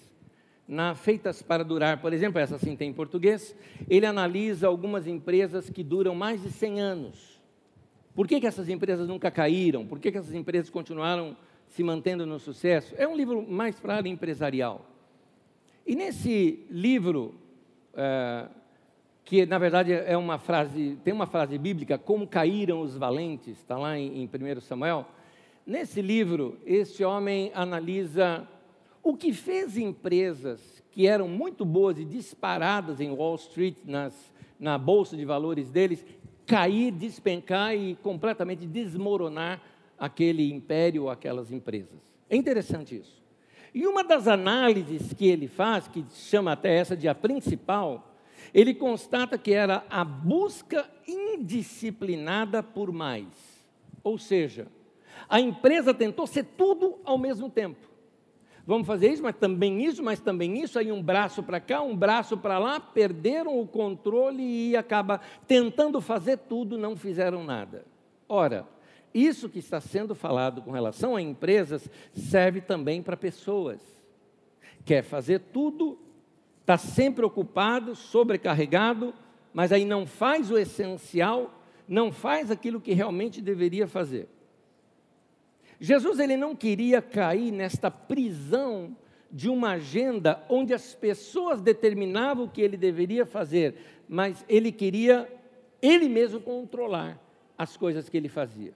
Na 0.67 0.95
Feitas 0.95 1.41
para 1.41 1.63
Durar, 1.63 2.01
por 2.01 2.11
exemplo, 2.13 2.39
essa 2.39 2.57
sim 2.57 2.75
tem 2.75 2.89
em 2.89 2.93
português, 2.93 3.55
ele 3.87 4.05
analisa 4.05 4.67
algumas 4.67 5.05
empresas 5.05 5.69
que 5.69 5.83
duram 5.83 6.15
mais 6.15 6.41
de 6.41 6.49
100 6.49 6.81
anos. 6.81 7.41
Por 8.15 8.27
que, 8.27 8.41
que 8.41 8.47
essas 8.47 8.67
empresas 8.67 9.07
nunca 9.07 9.29
caíram? 9.29 9.85
Por 9.85 9.99
que, 9.99 10.11
que 10.11 10.17
essas 10.17 10.33
empresas 10.33 10.71
continuaram 10.71 11.37
se 11.67 11.83
mantendo 11.83 12.25
no 12.25 12.39
sucesso. 12.39 12.93
É 12.97 13.07
um 13.07 13.15
livro 13.15 13.45
mais 13.47 13.79
para 13.79 13.93
a 13.93 13.97
área 13.97 14.09
empresarial. 14.09 14.85
E 15.85 15.95
nesse 15.95 16.65
livro, 16.69 17.35
é, 17.93 18.47
que 19.23 19.45
na 19.45 19.57
verdade 19.57 19.93
é 19.93 20.17
uma 20.17 20.37
frase, 20.37 20.97
tem 21.03 21.13
uma 21.13 21.25
frase 21.25 21.57
bíblica, 21.57 21.97
como 21.97 22.27
caíram 22.27 22.81
os 22.81 22.95
valentes, 22.97 23.57
está 23.57 23.77
lá 23.77 23.97
em, 23.97 24.23
em 24.23 24.25
1 24.57 24.61
Samuel. 24.61 25.05
Nesse 25.65 26.01
livro, 26.01 26.57
esse 26.65 27.03
homem 27.03 27.51
analisa 27.53 28.47
o 29.03 29.15
que 29.15 29.33
fez 29.33 29.77
empresas 29.77 30.83
que 30.91 31.05
eram 31.07 31.27
muito 31.27 31.63
boas 31.63 31.99
e 31.99 32.03
disparadas 32.05 32.99
em 32.99 33.11
Wall 33.11 33.35
Street, 33.35 33.75
nas, 33.85 34.33
na 34.59 34.77
bolsa 34.77 35.15
de 35.15 35.23
valores 35.23 35.69
deles, 35.69 36.05
cair, 36.45 36.91
despencar 36.91 37.75
e 37.75 37.95
completamente 37.95 38.65
desmoronar 38.65 39.61
aquele 39.97 40.51
império, 40.51 41.09
aquelas 41.09 41.51
empresas. 41.51 41.99
É 42.29 42.35
interessante 42.35 42.95
isso. 42.95 43.23
E 43.73 43.85
uma 43.85 44.03
das 44.03 44.27
análises 44.27 45.13
que 45.13 45.27
ele 45.27 45.47
faz, 45.47 45.87
que 45.87 46.05
chama 46.11 46.51
até 46.51 46.75
essa 46.75 46.95
de 46.95 47.07
a 47.07 47.15
principal, 47.15 48.15
ele 48.53 48.73
constata 48.73 49.37
que 49.37 49.53
era 49.53 49.83
a 49.89 50.03
busca 50.03 50.89
indisciplinada 51.07 52.63
por 52.63 52.91
mais. 52.91 53.27
Ou 54.03 54.17
seja, 54.17 54.67
a 55.29 55.39
empresa 55.39 55.93
tentou 55.93 56.25
ser 56.25 56.43
tudo 56.57 56.97
ao 57.03 57.17
mesmo 57.17 57.49
tempo. 57.49 57.87
Vamos 58.65 58.85
fazer 58.85 59.13
isso, 59.13 59.23
mas 59.23 59.35
também 59.35 59.85
isso, 59.85 60.03
mas 60.03 60.19
também 60.19 60.61
isso, 60.61 60.77
aí 60.77 60.91
um 60.91 61.01
braço 61.01 61.41
para 61.41 61.59
cá, 61.59 61.81
um 61.81 61.95
braço 61.95 62.37
para 62.37 62.59
lá, 62.59 62.81
perderam 62.81 63.57
o 63.59 63.65
controle 63.65 64.43
e 64.43 64.75
acaba 64.75 65.21
tentando 65.47 66.01
fazer 66.01 66.37
tudo, 66.37 66.77
não 66.77 66.95
fizeram 66.95 67.45
nada. 67.45 67.85
Ora, 68.27 68.67
isso 69.25 69.49
que 69.49 69.59
está 69.59 69.81
sendo 69.81 70.13
falado 70.13 70.61
com 70.61 70.71
relação 70.71 71.15
a 71.15 71.21
empresas 71.21 71.89
serve 72.13 72.61
também 72.61 73.01
para 73.01 73.17
pessoas. 73.17 73.81
Quer 74.85 75.03
fazer 75.03 75.39
tudo, 75.51 75.97
está 76.61 76.77
sempre 76.77 77.25
ocupado, 77.25 77.95
sobrecarregado, 77.95 79.13
mas 79.53 79.71
aí 79.71 79.85
não 79.85 80.05
faz 80.05 80.51
o 80.51 80.57
essencial, 80.57 81.51
não 81.87 82.11
faz 82.11 82.51
aquilo 82.51 82.79
que 82.79 82.93
realmente 82.93 83.41
deveria 83.41 83.87
fazer. 83.87 84.27
Jesus 85.79 86.19
ele 86.19 86.37
não 86.37 86.55
queria 86.55 87.01
cair 87.01 87.51
nesta 87.51 87.89
prisão 87.89 88.95
de 89.31 89.49
uma 89.49 89.71
agenda 89.71 90.43
onde 90.49 90.73
as 90.73 90.93
pessoas 90.95 91.61
determinavam 91.61 92.45
o 92.45 92.49
que 92.49 92.61
ele 92.61 92.77
deveria 92.77 93.25
fazer, 93.25 93.75
mas 94.07 94.45
ele 94.47 94.71
queria 94.71 95.27
ele 95.81 96.07
mesmo 96.07 96.39
controlar 96.39 97.19
as 97.57 97.75
coisas 97.75 98.09
que 98.09 98.17
ele 98.17 98.29
fazia. 98.29 98.73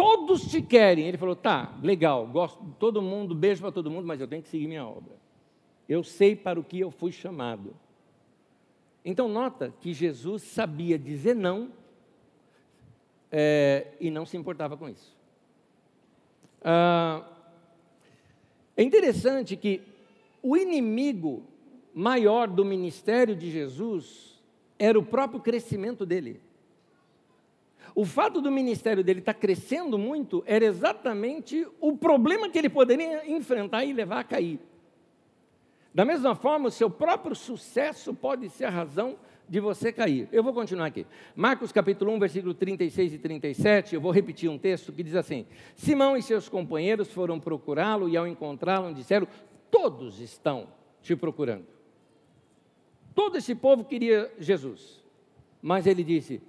Todos 0.00 0.50
te 0.50 0.62
querem. 0.62 1.06
Ele 1.06 1.18
falou: 1.18 1.36
tá, 1.36 1.78
legal, 1.82 2.26
gosto 2.26 2.64
de 2.64 2.72
todo 2.76 3.02
mundo, 3.02 3.34
beijo 3.34 3.60
para 3.60 3.70
todo 3.70 3.90
mundo, 3.90 4.06
mas 4.06 4.18
eu 4.18 4.26
tenho 4.26 4.42
que 4.42 4.48
seguir 4.48 4.66
minha 4.66 4.86
obra. 4.86 5.14
Eu 5.86 6.02
sei 6.02 6.34
para 6.34 6.58
o 6.58 6.64
que 6.64 6.80
eu 6.80 6.90
fui 6.90 7.12
chamado. 7.12 7.76
Então, 9.04 9.28
nota 9.28 9.74
que 9.78 9.92
Jesus 9.92 10.42
sabia 10.42 10.98
dizer 10.98 11.36
não 11.36 11.70
é, 13.30 13.88
e 14.00 14.10
não 14.10 14.24
se 14.24 14.38
importava 14.38 14.74
com 14.74 14.88
isso. 14.88 15.14
Ah, 16.64 17.22
é 18.78 18.82
interessante 18.82 19.54
que 19.54 19.82
o 20.42 20.56
inimigo 20.56 21.42
maior 21.92 22.48
do 22.48 22.64
ministério 22.64 23.36
de 23.36 23.50
Jesus 23.50 24.40
era 24.78 24.98
o 24.98 25.04
próprio 25.04 25.40
crescimento 25.40 26.06
dele. 26.06 26.40
O 28.00 28.04
fato 28.06 28.40
do 28.40 28.50
ministério 28.50 29.04
dele 29.04 29.18
estar 29.18 29.34
crescendo 29.34 29.98
muito 29.98 30.42
era 30.46 30.64
exatamente 30.64 31.68
o 31.78 31.94
problema 31.98 32.48
que 32.48 32.58
ele 32.58 32.70
poderia 32.70 33.30
enfrentar 33.30 33.84
e 33.84 33.92
levar 33.92 34.20
a 34.20 34.24
cair. 34.24 34.58
Da 35.94 36.02
mesma 36.02 36.34
forma, 36.34 36.68
o 36.68 36.70
seu 36.70 36.88
próprio 36.88 37.36
sucesso 37.36 38.14
pode 38.14 38.48
ser 38.48 38.64
a 38.64 38.70
razão 38.70 39.18
de 39.46 39.60
você 39.60 39.92
cair. 39.92 40.26
Eu 40.32 40.42
vou 40.42 40.54
continuar 40.54 40.86
aqui. 40.86 41.06
Marcos 41.36 41.72
capítulo 41.72 42.10
1, 42.12 42.18
versículo 42.18 42.54
36 42.54 43.12
e 43.12 43.18
37, 43.18 43.94
eu 43.94 44.00
vou 44.00 44.12
repetir 44.12 44.48
um 44.48 44.56
texto 44.56 44.94
que 44.94 45.02
diz 45.02 45.14
assim: 45.14 45.44
Simão 45.76 46.16
e 46.16 46.22
seus 46.22 46.48
companheiros 46.48 47.12
foram 47.12 47.38
procurá-lo 47.38 48.08
e 48.08 48.16
ao 48.16 48.26
encontrá-lo 48.26 48.94
disseram: 48.94 49.28
Todos 49.70 50.20
estão 50.20 50.68
te 51.02 51.14
procurando. 51.14 51.66
Todo 53.14 53.36
esse 53.36 53.54
povo 53.54 53.84
queria 53.84 54.32
Jesus. 54.38 55.04
Mas 55.60 55.86
ele 55.86 56.02
disse: 56.02 56.40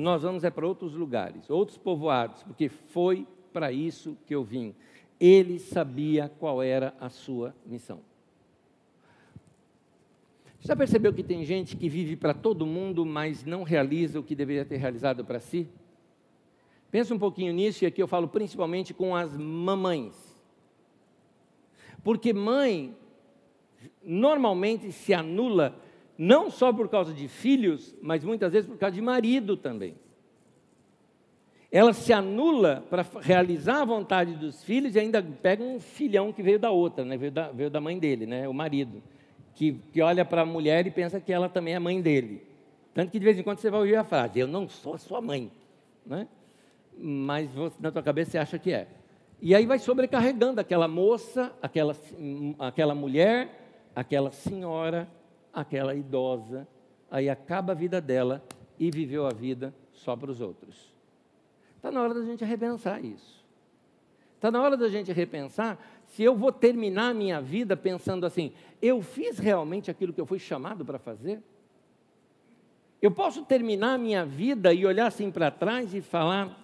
Nós 0.00 0.22
vamos 0.22 0.44
é 0.44 0.50
para 0.50 0.66
outros 0.66 0.94
lugares, 0.94 1.48
outros 1.50 1.76
povoados, 1.76 2.42
porque 2.42 2.68
foi 2.68 3.26
para 3.52 3.70
isso 3.70 4.16
que 4.26 4.34
eu 4.34 4.42
vim. 4.42 4.74
Ele 5.18 5.58
sabia 5.58 6.30
qual 6.38 6.62
era 6.62 6.94
a 6.98 7.10
sua 7.10 7.54
missão. 7.66 8.00
Já 10.60 10.74
percebeu 10.74 11.12
que 11.12 11.22
tem 11.22 11.44
gente 11.44 11.76
que 11.76 11.88
vive 11.88 12.16
para 12.16 12.32
todo 12.32 12.66
mundo, 12.66 13.04
mas 13.04 13.44
não 13.44 13.62
realiza 13.62 14.18
o 14.18 14.22
que 14.22 14.34
deveria 14.34 14.64
ter 14.64 14.76
realizado 14.76 15.24
para 15.24 15.38
si? 15.38 15.68
Pensa 16.90 17.14
um 17.14 17.18
pouquinho 17.18 17.52
nisso, 17.52 17.84
e 17.84 17.86
aqui 17.86 18.02
eu 18.02 18.08
falo 18.08 18.26
principalmente 18.28 18.92
com 18.92 19.14
as 19.14 19.36
mamães. 19.36 20.14
Porque 22.02 22.32
mãe 22.32 22.96
normalmente 24.02 24.92
se 24.92 25.12
anula 25.12 25.78
não 26.22 26.50
só 26.50 26.70
por 26.70 26.86
causa 26.90 27.14
de 27.14 27.26
filhos, 27.28 27.96
mas 28.02 28.22
muitas 28.22 28.52
vezes 28.52 28.68
por 28.68 28.76
causa 28.76 28.94
de 28.94 29.00
marido 29.00 29.56
também. 29.56 29.94
Ela 31.72 31.94
se 31.94 32.12
anula 32.12 32.84
para 32.90 33.06
realizar 33.22 33.80
a 33.80 33.84
vontade 33.86 34.34
dos 34.34 34.62
filhos 34.62 34.94
e 34.94 34.98
ainda 34.98 35.22
pega 35.22 35.64
um 35.64 35.80
filhão 35.80 36.30
que 36.30 36.42
veio 36.42 36.58
da 36.58 36.70
outra, 36.70 37.06
né? 37.06 37.16
veio, 37.16 37.32
da, 37.32 37.50
veio 37.50 37.70
da 37.70 37.80
mãe 37.80 37.98
dele, 37.98 38.26
né? 38.26 38.46
o 38.46 38.52
marido 38.52 39.02
que, 39.54 39.72
que 39.94 40.02
olha 40.02 40.22
para 40.22 40.42
a 40.42 40.44
mulher 40.44 40.86
e 40.86 40.90
pensa 40.90 41.18
que 41.18 41.32
ela 41.32 41.48
também 41.48 41.72
é 41.72 41.78
mãe 41.78 42.02
dele. 42.02 42.46
Tanto 42.92 43.10
que 43.10 43.18
de 43.18 43.24
vez 43.24 43.38
em 43.38 43.42
quando 43.42 43.56
você 43.56 43.70
vai 43.70 43.80
ouvir 43.80 43.96
a 43.96 44.04
frase: 44.04 44.40
Eu 44.40 44.46
não 44.46 44.68
sou 44.68 44.98
sua 44.98 45.22
mãe. 45.22 45.50
Né? 46.04 46.28
Mas 46.98 47.50
você, 47.52 47.76
na 47.80 47.90
tua 47.90 48.02
cabeça 48.02 48.32
você 48.32 48.38
acha 48.38 48.58
que 48.58 48.74
é. 48.74 48.88
E 49.40 49.54
aí 49.54 49.64
vai 49.64 49.78
sobrecarregando 49.78 50.60
aquela 50.60 50.86
moça, 50.86 51.50
aquela, 51.62 51.96
aquela 52.58 52.94
mulher, 52.94 53.90
aquela 53.94 54.30
senhora, 54.30 55.08
aquela 55.52 55.94
idosa. 55.94 56.66
Aí 57.10 57.28
acaba 57.28 57.72
a 57.72 57.74
vida 57.74 58.00
dela 58.00 58.42
e 58.78 58.90
viveu 58.90 59.26
a 59.26 59.30
vida 59.30 59.74
só 59.92 60.16
para 60.16 60.30
os 60.30 60.40
outros. 60.40 60.92
Está 61.76 61.90
na 61.90 62.02
hora 62.02 62.14
da 62.14 62.24
gente 62.24 62.44
repensar 62.44 63.04
isso. 63.04 63.40
Está 64.36 64.50
na 64.50 64.62
hora 64.62 64.76
da 64.76 64.88
gente 64.88 65.12
repensar 65.12 65.78
se 66.06 66.22
eu 66.22 66.34
vou 66.34 66.50
terminar 66.50 67.10
a 67.10 67.14
minha 67.14 67.40
vida 67.40 67.76
pensando 67.76 68.26
assim, 68.26 68.52
eu 68.82 69.00
fiz 69.00 69.38
realmente 69.38 69.90
aquilo 69.90 70.12
que 70.12 70.20
eu 70.20 70.26
fui 70.26 70.38
chamado 70.38 70.84
para 70.84 70.98
fazer? 70.98 71.40
Eu 73.00 73.10
posso 73.10 73.44
terminar 73.44 73.94
a 73.94 73.98
minha 73.98 74.24
vida 74.26 74.74
e 74.74 74.84
olhar 74.84 75.06
assim 75.06 75.30
para 75.30 75.50
trás 75.50 75.94
e 75.94 76.00
falar, 76.00 76.58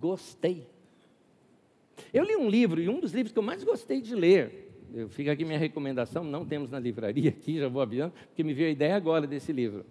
gostei. 0.00 0.66
Eu 2.12 2.24
li 2.24 2.36
um 2.36 2.48
livro, 2.48 2.80
e 2.80 2.88
um 2.88 3.00
dos 3.00 3.12
livros 3.12 3.32
que 3.32 3.38
eu 3.38 3.42
mais 3.42 3.62
gostei 3.62 4.00
de 4.00 4.14
ler, 4.14 4.63
eu 4.94 5.08
fica 5.08 5.32
aqui 5.32 5.44
minha 5.44 5.58
recomendação, 5.58 6.22
não 6.22 6.46
temos 6.46 6.70
na 6.70 6.78
livraria 6.78 7.30
aqui, 7.30 7.58
já 7.58 7.68
vou 7.68 7.82
avisando, 7.82 8.12
porque 8.28 8.44
me 8.44 8.54
veio 8.54 8.68
a 8.68 8.72
ideia 8.72 8.94
agora 8.94 9.26
desse 9.26 9.52
livro. 9.52 9.84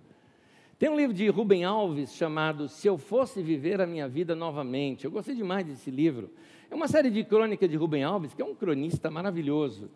Tem 0.80 0.89
um 0.89 0.96
livro 0.96 1.13
de 1.13 1.28
Rubem 1.28 1.63
Alves 1.63 2.13
chamado 2.13 2.68
Se 2.68 2.88
Eu 2.88 2.98
Fosse 2.98 3.42
Viver 3.44 3.82
a 3.82 3.86
Minha 3.86 4.08
Vida 4.08 4.34
Novamente. 4.34 5.06
Eu 5.06 5.12
gostei 5.12 5.36
demais 5.36 5.66
desse 5.66 5.92
livro. 5.92 6.30
É 6.72 6.76
uma 6.76 6.88
série 6.88 7.10
de 7.10 7.24
crônicas 7.24 7.70
de 7.70 7.76
Rubem 7.76 8.04
Alves, 8.04 8.34
que 8.34 8.42
é 8.42 8.46
um 8.46 8.56
cronista 8.56 9.12
maravilhoso. 9.12 9.89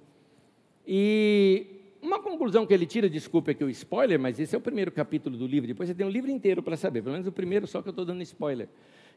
E 0.86 1.66
uma 2.02 2.22
conclusão 2.22 2.66
que 2.66 2.74
ele 2.74 2.86
tira, 2.86 3.10
desculpe 3.10 3.52
aqui 3.52 3.64
o 3.64 3.70
spoiler, 3.70 4.20
mas 4.20 4.40
esse 4.40 4.56
é 4.56 4.58
o 4.58 4.62
primeiro 4.62 4.92
capítulo 4.92 5.36
do 5.36 5.48
livro, 5.48 5.68
depois 5.68 5.90
você 5.90 5.96
tem 5.96 6.06
um 6.06 6.10
livro 6.10 6.30
inteiro 6.30 6.62
para 6.62 6.78
saber, 6.78 7.02
pelo 7.02 7.14
menos 7.14 7.28
o 7.28 7.32
primeiro 7.32 7.66
só 7.66 7.82
que 7.82 7.90
eu 7.90 7.92
estou 7.92 8.06
dando 8.06 8.22
spoiler. 8.24 8.70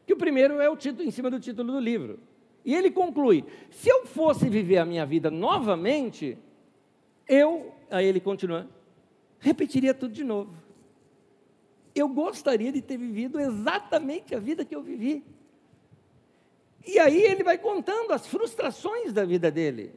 Que 0.05 0.13
o 0.13 0.17
primeiro 0.17 0.59
é 0.59 0.69
o 0.69 0.75
título, 0.75 1.07
em 1.07 1.11
cima 1.11 1.29
do 1.29 1.39
título 1.39 1.73
do 1.73 1.79
livro. 1.79 2.17
E 2.63 2.75
ele 2.75 2.91
conclui: 2.91 3.43
se 3.69 3.89
eu 3.89 4.05
fosse 4.05 4.49
viver 4.49 4.77
a 4.77 4.85
minha 4.85 5.05
vida 5.05 5.31
novamente, 5.31 6.37
eu, 7.27 7.73
aí 7.89 8.05
ele 8.05 8.19
continua, 8.19 8.67
repetiria 9.39 9.93
tudo 9.93 10.13
de 10.13 10.23
novo. 10.23 10.53
Eu 11.93 12.07
gostaria 12.07 12.71
de 12.71 12.81
ter 12.81 12.97
vivido 12.97 13.39
exatamente 13.39 14.33
a 14.33 14.39
vida 14.39 14.63
que 14.63 14.75
eu 14.75 14.81
vivi. 14.81 15.23
E 16.85 16.97
aí 16.97 17.21
ele 17.21 17.43
vai 17.43 17.57
contando 17.57 18.11
as 18.11 18.25
frustrações 18.25 19.11
da 19.11 19.25
vida 19.25 19.51
dele. 19.51 19.93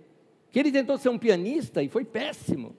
Que 0.51 0.59
ele 0.59 0.73
tentou 0.73 0.99
ser 0.99 1.09
um 1.09 1.19
pianista 1.19 1.83
e 1.83 1.89
foi 1.89 2.05
péssimo. 2.05 2.77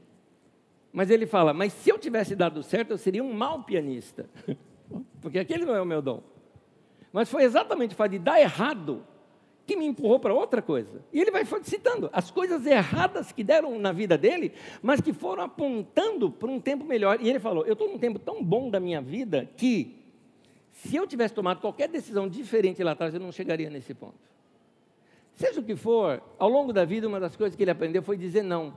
Mas 0.92 1.10
ele 1.10 1.26
fala: 1.26 1.54
Mas 1.54 1.74
se 1.74 1.90
eu 1.90 1.98
tivesse 1.98 2.36
dado 2.36 2.62
certo, 2.64 2.92
eu 2.92 2.98
seria 2.98 3.24
um 3.24 3.34
mau 3.34 3.64
pianista. 3.64 4.30
Porque 5.22 5.40
aquele 5.40 5.66
não 5.66 5.76
é 5.76 5.82
o 5.82 5.86
meu 5.86 6.02
dom. 6.02 6.24
Mas 7.12 7.30
foi 7.30 7.44
exatamente 7.44 7.94
o 7.94 7.98
fato 7.98 8.12
de 8.12 8.20
dar 8.20 8.40
errado 8.40 9.06
que 9.66 9.76
me 9.76 9.86
empurrou 9.86 10.20
para 10.20 10.34
outra 10.34 10.62
coisa. 10.62 11.04
E 11.12 11.20
ele 11.20 11.32
vai 11.32 11.44
citando 11.64 12.10
as 12.14 12.30
coisas 12.30 12.66
erradas 12.66 13.32
que 13.32 13.44
deram 13.44 13.80
na 13.80 13.92
vida 13.92 14.18
dele, 14.18 14.54
mas 14.82 15.02
que 15.02 15.12
foram 15.12 15.44
apontando 15.44 16.30
para 16.30 16.50
um 16.50 16.60
tempo 16.60 16.86
melhor. 16.86 17.20
E 17.20 17.30
ele 17.30 17.40
falou: 17.40 17.66
Eu 17.66 17.74
estou 17.74 17.90
num 17.90 17.98
tempo 17.98 18.20
tão 18.20 18.44
bom 18.44 18.70
da 18.70 18.80
minha 18.80 19.02
vida 19.02 19.50
que 19.58 19.96
se 20.72 20.96
eu 20.96 21.08
tivesse 21.08 21.34
tomado 21.34 21.62
qualquer 21.62 21.88
decisão 21.88 22.28
diferente 22.28 22.84
lá 22.84 22.92
atrás, 22.92 23.14
eu 23.14 23.20
não 23.20 23.32
chegaria 23.32 23.70
nesse 23.70 23.94
ponto. 23.94 24.20
Seja 25.34 25.60
o 25.60 25.64
que 25.64 25.76
for, 25.76 26.22
ao 26.38 26.48
longo 26.48 26.72
da 26.72 26.86
vida, 26.86 27.08
uma 27.08 27.20
das 27.20 27.36
coisas 27.36 27.56
que 27.56 27.64
ele 27.64 27.72
aprendeu 27.72 28.04
foi 28.04 28.18
dizer 28.18 28.44
não. 28.44 28.74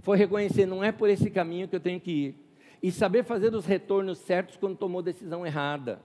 Foi 0.00 0.16
reconhecer, 0.16 0.66
não 0.66 0.82
é 0.82 0.90
por 0.90 1.08
esse 1.08 1.30
caminho 1.30 1.68
que 1.68 1.76
eu 1.76 1.80
tenho 1.80 2.00
que 2.00 2.10
ir. 2.10 2.34
E 2.82 2.90
saber 2.90 3.24
fazer 3.24 3.54
os 3.54 3.64
retornos 3.64 4.18
certos 4.18 4.56
quando 4.56 4.76
tomou 4.76 5.02
decisão 5.02 5.46
errada. 5.46 6.00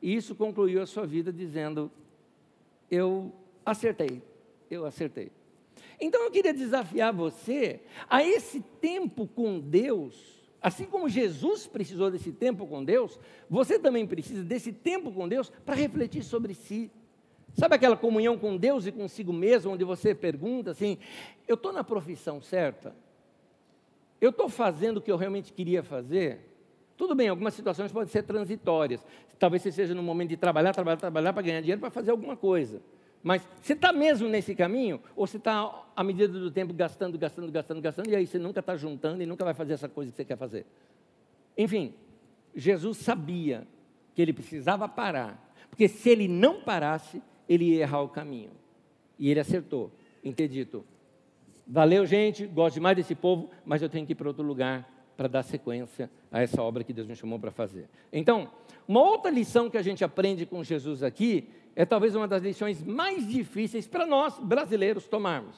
E 0.00 0.14
isso 0.14 0.34
concluiu 0.34 0.82
a 0.82 0.86
sua 0.86 1.06
vida 1.06 1.32
dizendo: 1.32 1.90
Eu 2.90 3.32
acertei, 3.68 4.22
eu 4.70 4.84
acertei. 4.84 5.30
Então 6.00 6.22
eu 6.22 6.30
queria 6.30 6.54
desafiar 6.54 7.12
você 7.12 7.80
a 8.08 8.22
esse 8.24 8.60
tempo 8.60 9.26
com 9.26 9.58
Deus 9.58 10.38
Assim 10.60 10.86
como 10.86 11.08
Jesus 11.08 11.66
precisou 11.66 12.10
desse 12.10 12.32
tempo 12.32 12.66
com 12.66 12.84
Deus, 12.84 13.18
você 13.48 13.78
também 13.78 14.06
precisa 14.06 14.42
desse 14.42 14.72
tempo 14.72 15.12
com 15.12 15.28
Deus 15.28 15.50
para 15.64 15.76
refletir 15.76 16.24
sobre 16.24 16.52
si. 16.52 16.90
Sabe 17.54 17.76
aquela 17.76 17.96
comunhão 17.96 18.36
com 18.36 18.56
Deus 18.56 18.86
e 18.86 18.92
consigo 18.92 19.32
mesmo, 19.32 19.72
onde 19.72 19.84
você 19.84 20.14
pergunta 20.14 20.72
assim: 20.72 20.98
eu 21.46 21.54
estou 21.54 21.72
na 21.72 21.84
profissão 21.84 22.42
certa? 22.42 22.94
Eu 24.20 24.30
estou 24.30 24.48
fazendo 24.48 24.96
o 24.96 25.00
que 25.00 25.12
eu 25.12 25.16
realmente 25.16 25.52
queria 25.52 25.82
fazer? 25.82 26.40
Tudo 26.96 27.14
bem, 27.14 27.28
algumas 27.28 27.54
situações 27.54 27.92
podem 27.92 28.08
ser 28.08 28.24
transitórias. 28.24 29.06
Talvez 29.38 29.62
você 29.62 29.70
seja 29.70 29.94
no 29.94 30.02
momento 30.02 30.30
de 30.30 30.36
trabalhar, 30.36 30.72
trabalhar, 30.72 30.96
trabalhar 30.96 31.32
para 31.32 31.42
ganhar 31.42 31.60
dinheiro 31.60 31.80
para 31.80 31.90
fazer 31.90 32.10
alguma 32.10 32.36
coisa. 32.36 32.82
Mas 33.22 33.46
você 33.60 33.72
está 33.72 33.92
mesmo 33.92 34.28
nesse 34.28 34.54
caminho? 34.54 35.00
Ou 35.16 35.26
você 35.26 35.36
está, 35.36 35.84
à 35.94 36.04
medida 36.04 36.28
do 36.28 36.50
tempo, 36.50 36.72
gastando, 36.72 37.18
gastando, 37.18 37.50
gastando, 37.50 37.80
gastando, 37.80 38.10
e 38.10 38.16
aí 38.16 38.26
você 38.26 38.38
nunca 38.38 38.60
está 38.60 38.76
juntando 38.76 39.22
e 39.22 39.26
nunca 39.26 39.44
vai 39.44 39.54
fazer 39.54 39.74
essa 39.74 39.88
coisa 39.88 40.10
que 40.10 40.16
você 40.16 40.24
quer 40.24 40.36
fazer? 40.36 40.64
Enfim, 41.56 41.94
Jesus 42.54 42.98
sabia 42.98 43.66
que 44.14 44.22
ele 44.22 44.32
precisava 44.32 44.88
parar, 44.88 45.52
porque 45.68 45.88
se 45.88 46.08
ele 46.08 46.28
não 46.28 46.62
parasse, 46.62 47.22
ele 47.48 47.64
ia 47.64 47.82
errar 47.82 48.02
o 48.02 48.08
caminho. 48.08 48.50
E 49.18 49.30
ele 49.30 49.40
acertou 49.40 49.90
em 50.22 50.32
ter 50.32 50.48
dito: 50.48 50.84
valeu, 51.66 52.06
gente, 52.06 52.46
gosto 52.46 52.74
demais 52.74 52.96
desse 52.96 53.14
povo, 53.14 53.50
mas 53.64 53.82
eu 53.82 53.88
tenho 53.88 54.06
que 54.06 54.12
ir 54.12 54.14
para 54.14 54.28
outro 54.28 54.44
lugar 54.44 54.88
para 55.16 55.28
dar 55.28 55.42
sequência 55.42 56.08
a 56.30 56.40
essa 56.40 56.62
obra 56.62 56.84
que 56.84 56.92
Deus 56.92 57.08
me 57.08 57.16
chamou 57.16 57.40
para 57.40 57.50
fazer. 57.50 57.88
Então, 58.12 58.50
uma 58.86 59.00
outra 59.00 59.30
lição 59.30 59.68
que 59.68 59.76
a 59.76 59.82
gente 59.82 60.04
aprende 60.04 60.46
com 60.46 60.62
Jesus 60.62 61.02
aqui 61.02 61.48
é 61.78 61.86
talvez 61.86 62.16
uma 62.16 62.26
das 62.26 62.42
lições 62.42 62.82
mais 62.82 63.24
difíceis 63.24 63.86
para 63.86 64.04
nós 64.04 64.36
brasileiros 64.40 65.06
tomarmos, 65.06 65.54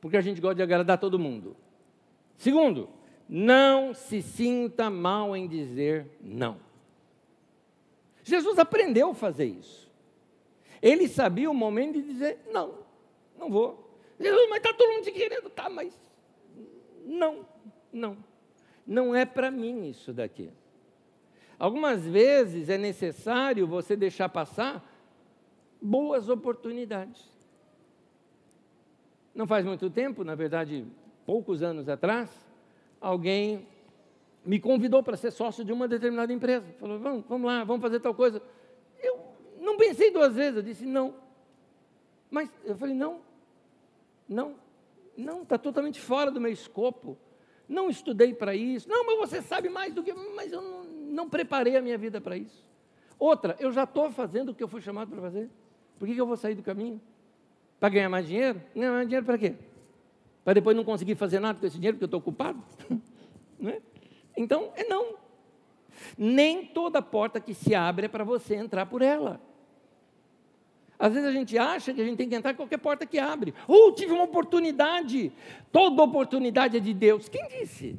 porque 0.00 0.16
a 0.16 0.20
gente 0.20 0.40
gosta 0.40 0.56
de 0.56 0.62
agradar 0.64 0.98
todo 0.98 1.20
mundo. 1.20 1.56
Segundo, 2.36 2.88
não 3.28 3.94
se 3.94 4.20
sinta 4.22 4.90
mal 4.90 5.36
em 5.36 5.46
dizer 5.46 6.18
não. 6.20 6.58
Jesus 8.24 8.58
aprendeu 8.58 9.10
a 9.10 9.14
fazer 9.14 9.44
isso. 9.44 9.88
Ele 10.82 11.06
sabia 11.06 11.48
o 11.48 11.54
momento 11.54 11.92
de 11.94 12.02
dizer 12.02 12.40
não, 12.52 12.80
não 13.38 13.48
vou. 13.48 13.96
Jesus, 14.18 14.48
mas 14.48 14.56
está 14.56 14.74
todo 14.74 14.90
mundo 14.90 15.04
te 15.04 15.12
querendo, 15.12 15.48
tá, 15.48 15.70
mas 15.70 15.94
não, 17.06 17.46
não. 17.92 18.16
Não 18.84 19.14
é 19.14 19.24
para 19.24 19.48
mim 19.48 19.88
isso 19.88 20.12
daqui. 20.12 20.50
Algumas 21.56 22.04
vezes 22.04 22.68
é 22.68 22.76
necessário 22.76 23.64
você 23.64 23.94
deixar 23.94 24.28
passar 24.28 24.88
boas 25.82 26.28
oportunidades. 26.28 27.28
Não 29.34 29.46
faz 29.46 29.64
muito 29.64 29.90
tempo, 29.90 30.22
na 30.22 30.34
verdade, 30.34 30.86
poucos 31.26 31.62
anos 31.62 31.88
atrás, 31.88 32.30
alguém 33.00 33.66
me 34.44 34.60
convidou 34.60 35.02
para 35.02 35.16
ser 35.16 35.30
sócio 35.30 35.64
de 35.64 35.72
uma 35.72 35.88
determinada 35.88 36.32
empresa. 36.32 36.66
Falou, 36.78 36.98
vamos, 36.98 37.24
vamos 37.28 37.46
lá, 37.46 37.64
vamos 37.64 37.82
fazer 37.82 38.00
tal 38.00 38.14
coisa. 38.14 38.40
Eu 39.02 39.18
não 39.60 39.76
pensei 39.76 40.10
duas 40.10 40.34
vezes, 40.34 40.56
eu 40.56 40.62
disse 40.62 40.86
não. 40.86 41.14
Mas 42.30 42.50
eu 42.64 42.76
falei, 42.76 42.94
não, 42.94 43.20
não, 44.28 44.54
não, 45.16 45.42
está 45.42 45.58
totalmente 45.58 46.00
fora 46.00 46.30
do 46.30 46.40
meu 46.40 46.52
escopo. 46.52 47.16
Não 47.68 47.88
estudei 47.88 48.34
para 48.34 48.54
isso. 48.54 48.88
Não, 48.88 49.06
mas 49.06 49.18
você 49.18 49.42
sabe 49.42 49.68
mais 49.68 49.94
do 49.94 50.02
que. 50.02 50.12
Mas 50.12 50.52
eu 50.52 50.60
não, 50.60 50.84
não 50.84 51.28
preparei 51.28 51.76
a 51.76 51.82
minha 51.82 51.96
vida 51.96 52.20
para 52.20 52.36
isso. 52.36 52.66
Outra, 53.18 53.56
eu 53.60 53.70
já 53.70 53.84
estou 53.84 54.10
fazendo 54.10 54.50
o 54.50 54.54
que 54.54 54.62
eu 54.62 54.68
fui 54.68 54.80
chamado 54.80 55.10
para 55.10 55.20
fazer. 55.20 55.48
Por 55.98 56.06
que, 56.06 56.14
que 56.14 56.20
eu 56.20 56.26
vou 56.26 56.36
sair 56.36 56.54
do 56.54 56.62
caminho? 56.62 57.00
Para 57.78 57.88
ganhar 57.88 58.08
mais 58.08 58.26
dinheiro? 58.26 58.60
Ganhar 58.74 58.92
mais 58.92 59.06
dinheiro 59.06 59.26
para 59.26 59.38
quê? 59.38 59.54
Para 60.44 60.54
depois 60.54 60.76
não 60.76 60.84
conseguir 60.84 61.14
fazer 61.14 61.40
nada 61.40 61.58
com 61.58 61.66
esse 61.66 61.76
dinheiro 61.76 61.96
porque 61.96 62.04
eu 62.04 62.06
estou 62.06 62.20
ocupado? 62.20 62.62
não 63.58 63.70
é? 63.70 63.80
Então, 64.36 64.72
é 64.74 64.84
não. 64.84 65.14
Nem 66.16 66.64
toda 66.64 67.02
porta 67.02 67.40
que 67.40 67.54
se 67.54 67.74
abre 67.74 68.06
é 68.06 68.08
para 68.08 68.24
você 68.24 68.54
entrar 68.54 68.86
por 68.86 69.02
ela. 69.02 69.40
Às 70.98 71.12
vezes 71.12 71.28
a 71.28 71.32
gente 71.32 71.58
acha 71.58 71.92
que 71.92 72.00
a 72.00 72.04
gente 72.04 72.16
tem 72.16 72.28
que 72.28 72.34
entrar 72.34 72.52
em 72.52 72.54
qualquer 72.56 72.78
porta 72.78 73.04
que 73.04 73.18
abre. 73.18 73.52
Ou 73.66 73.88
oh, 73.88 73.92
tive 73.92 74.12
uma 74.12 74.22
oportunidade. 74.22 75.32
Toda 75.72 76.02
oportunidade 76.02 76.76
é 76.76 76.80
de 76.80 76.94
Deus. 76.94 77.28
Quem 77.28 77.46
disse? 77.48 77.98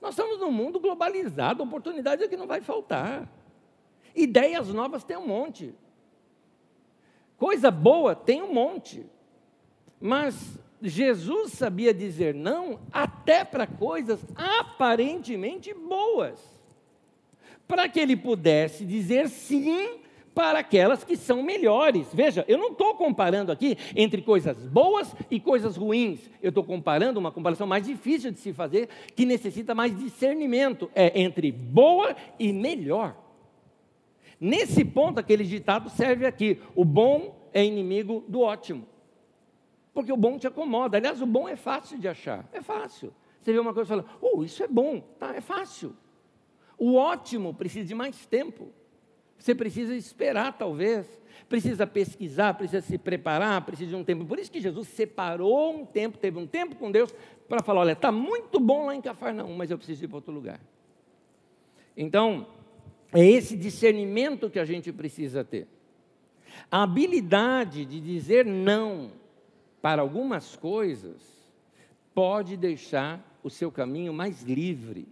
Nós 0.00 0.10
estamos 0.10 0.38
num 0.38 0.50
mundo 0.50 0.80
globalizado, 0.80 1.62
oportunidade 1.62 2.22
é 2.22 2.28
que 2.28 2.36
não 2.36 2.46
vai 2.46 2.62
faltar. 2.62 3.28
Ideias 4.14 4.68
novas 4.72 5.04
tem 5.04 5.16
um 5.16 5.26
monte. 5.26 5.74
Coisa 7.38 7.70
boa 7.70 8.14
tem 8.16 8.42
um 8.42 8.52
monte. 8.52 9.06
Mas 10.00 10.58
Jesus 10.82 11.52
sabia 11.52 11.94
dizer 11.94 12.34
não 12.34 12.80
até 12.92 13.44
para 13.44 13.66
coisas 13.66 14.20
aparentemente 14.34 15.72
boas, 15.72 16.38
para 17.66 17.88
que 17.88 17.98
ele 17.98 18.16
pudesse 18.16 18.84
dizer 18.84 19.28
sim 19.28 20.00
para 20.34 20.60
aquelas 20.60 21.02
que 21.02 21.16
são 21.16 21.42
melhores. 21.42 22.06
Veja, 22.12 22.44
eu 22.46 22.58
não 22.58 22.70
estou 22.70 22.94
comparando 22.94 23.50
aqui 23.50 23.76
entre 23.96 24.22
coisas 24.22 24.56
boas 24.66 25.12
e 25.28 25.40
coisas 25.40 25.76
ruins. 25.76 26.30
Eu 26.40 26.50
estou 26.50 26.62
comparando 26.62 27.18
uma 27.18 27.32
comparação 27.32 27.66
mais 27.66 27.84
difícil 27.84 28.30
de 28.30 28.38
se 28.38 28.52
fazer, 28.52 28.88
que 29.16 29.26
necessita 29.26 29.74
mais 29.74 29.98
discernimento. 29.98 30.88
É 30.94 31.20
entre 31.20 31.50
boa 31.50 32.14
e 32.38 32.52
melhor. 32.52 33.16
Nesse 34.40 34.84
ponto, 34.84 35.18
aquele 35.18 35.44
ditado 35.44 35.90
serve 35.90 36.26
aqui: 36.26 36.60
o 36.74 36.84
bom 36.84 37.48
é 37.52 37.64
inimigo 37.64 38.24
do 38.28 38.40
ótimo. 38.40 38.86
Porque 39.92 40.12
o 40.12 40.16
bom 40.16 40.38
te 40.38 40.46
acomoda. 40.46 40.96
Aliás, 40.96 41.20
o 41.20 41.26
bom 41.26 41.48
é 41.48 41.56
fácil 41.56 41.98
de 41.98 42.06
achar. 42.06 42.48
É 42.52 42.62
fácil. 42.62 43.12
Você 43.40 43.52
vê 43.52 43.58
uma 43.58 43.74
coisa 43.74 43.88
e 43.88 43.96
fala, 43.96 44.18
oh, 44.20 44.44
isso 44.44 44.62
é 44.62 44.68
bom. 44.68 45.00
Tá, 45.00 45.34
é 45.34 45.40
fácil. 45.40 45.96
O 46.76 46.94
ótimo 46.94 47.52
precisa 47.52 47.88
de 47.88 47.94
mais 47.94 48.26
tempo. 48.26 48.68
Você 49.36 49.54
precisa 49.54 49.94
esperar, 49.96 50.56
talvez. 50.56 51.20
Precisa 51.48 51.86
pesquisar, 51.86 52.54
precisa 52.54 52.80
se 52.80 52.98
preparar, 52.98 53.64
precisa 53.64 53.90
de 53.90 53.96
um 53.96 54.04
tempo. 54.04 54.24
Por 54.24 54.38
isso 54.38 54.50
que 54.50 54.60
Jesus 54.60 54.88
separou 54.88 55.74
um 55.74 55.86
tempo, 55.86 56.18
teve 56.18 56.38
um 56.38 56.46
tempo 56.46 56.76
com 56.76 56.90
Deus, 56.90 57.14
para 57.48 57.62
falar: 57.62 57.80
olha, 57.80 57.92
está 57.92 58.12
muito 58.12 58.60
bom 58.60 58.86
lá 58.86 58.94
em 58.94 59.00
Cafarnaum, 59.00 59.56
mas 59.56 59.70
eu 59.70 59.78
preciso 59.78 60.04
ir 60.04 60.08
para 60.08 60.16
outro 60.18 60.32
lugar. 60.32 60.60
Então, 61.96 62.46
é 63.12 63.24
esse 63.24 63.56
discernimento 63.56 64.50
que 64.50 64.58
a 64.58 64.64
gente 64.64 64.92
precisa 64.92 65.42
ter. 65.42 65.66
A 66.70 66.82
habilidade 66.82 67.84
de 67.84 68.00
dizer 68.00 68.44
não 68.44 69.12
para 69.80 70.02
algumas 70.02 70.56
coisas, 70.56 71.16
pode 72.14 72.56
deixar 72.56 73.24
o 73.42 73.48
seu 73.48 73.70
caminho 73.70 74.12
mais 74.12 74.42
livre 74.42 75.06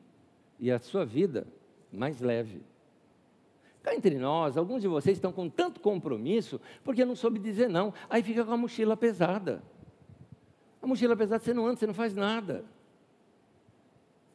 e 0.59 0.71
a 0.71 0.79
sua 0.79 1.05
vida 1.05 1.47
mais 1.93 2.21
leve. 2.21 2.61
Cá 3.83 3.95
entre 3.95 4.19
nós, 4.19 4.57
alguns 4.57 4.83
de 4.83 4.89
vocês 4.89 5.17
estão 5.17 5.33
com 5.33 5.49
tanto 5.49 5.81
compromisso 5.81 6.61
porque 6.83 7.05
não 7.05 7.15
soube 7.15 7.39
dizer 7.39 7.69
não, 7.69 7.95
aí 8.11 8.23
fica 8.23 8.45
com 8.45 8.53
a 8.53 8.57
mochila 8.57 8.97
pesada. 8.97 9.63
A 10.83 10.87
mochila 10.87 11.17
pesada 11.17 11.43
você 11.43 11.55
não 11.55 11.67
anda, 11.67 11.77
você 11.77 11.87
não 11.87 11.95
faz 11.95 12.15
nada. 12.15 12.65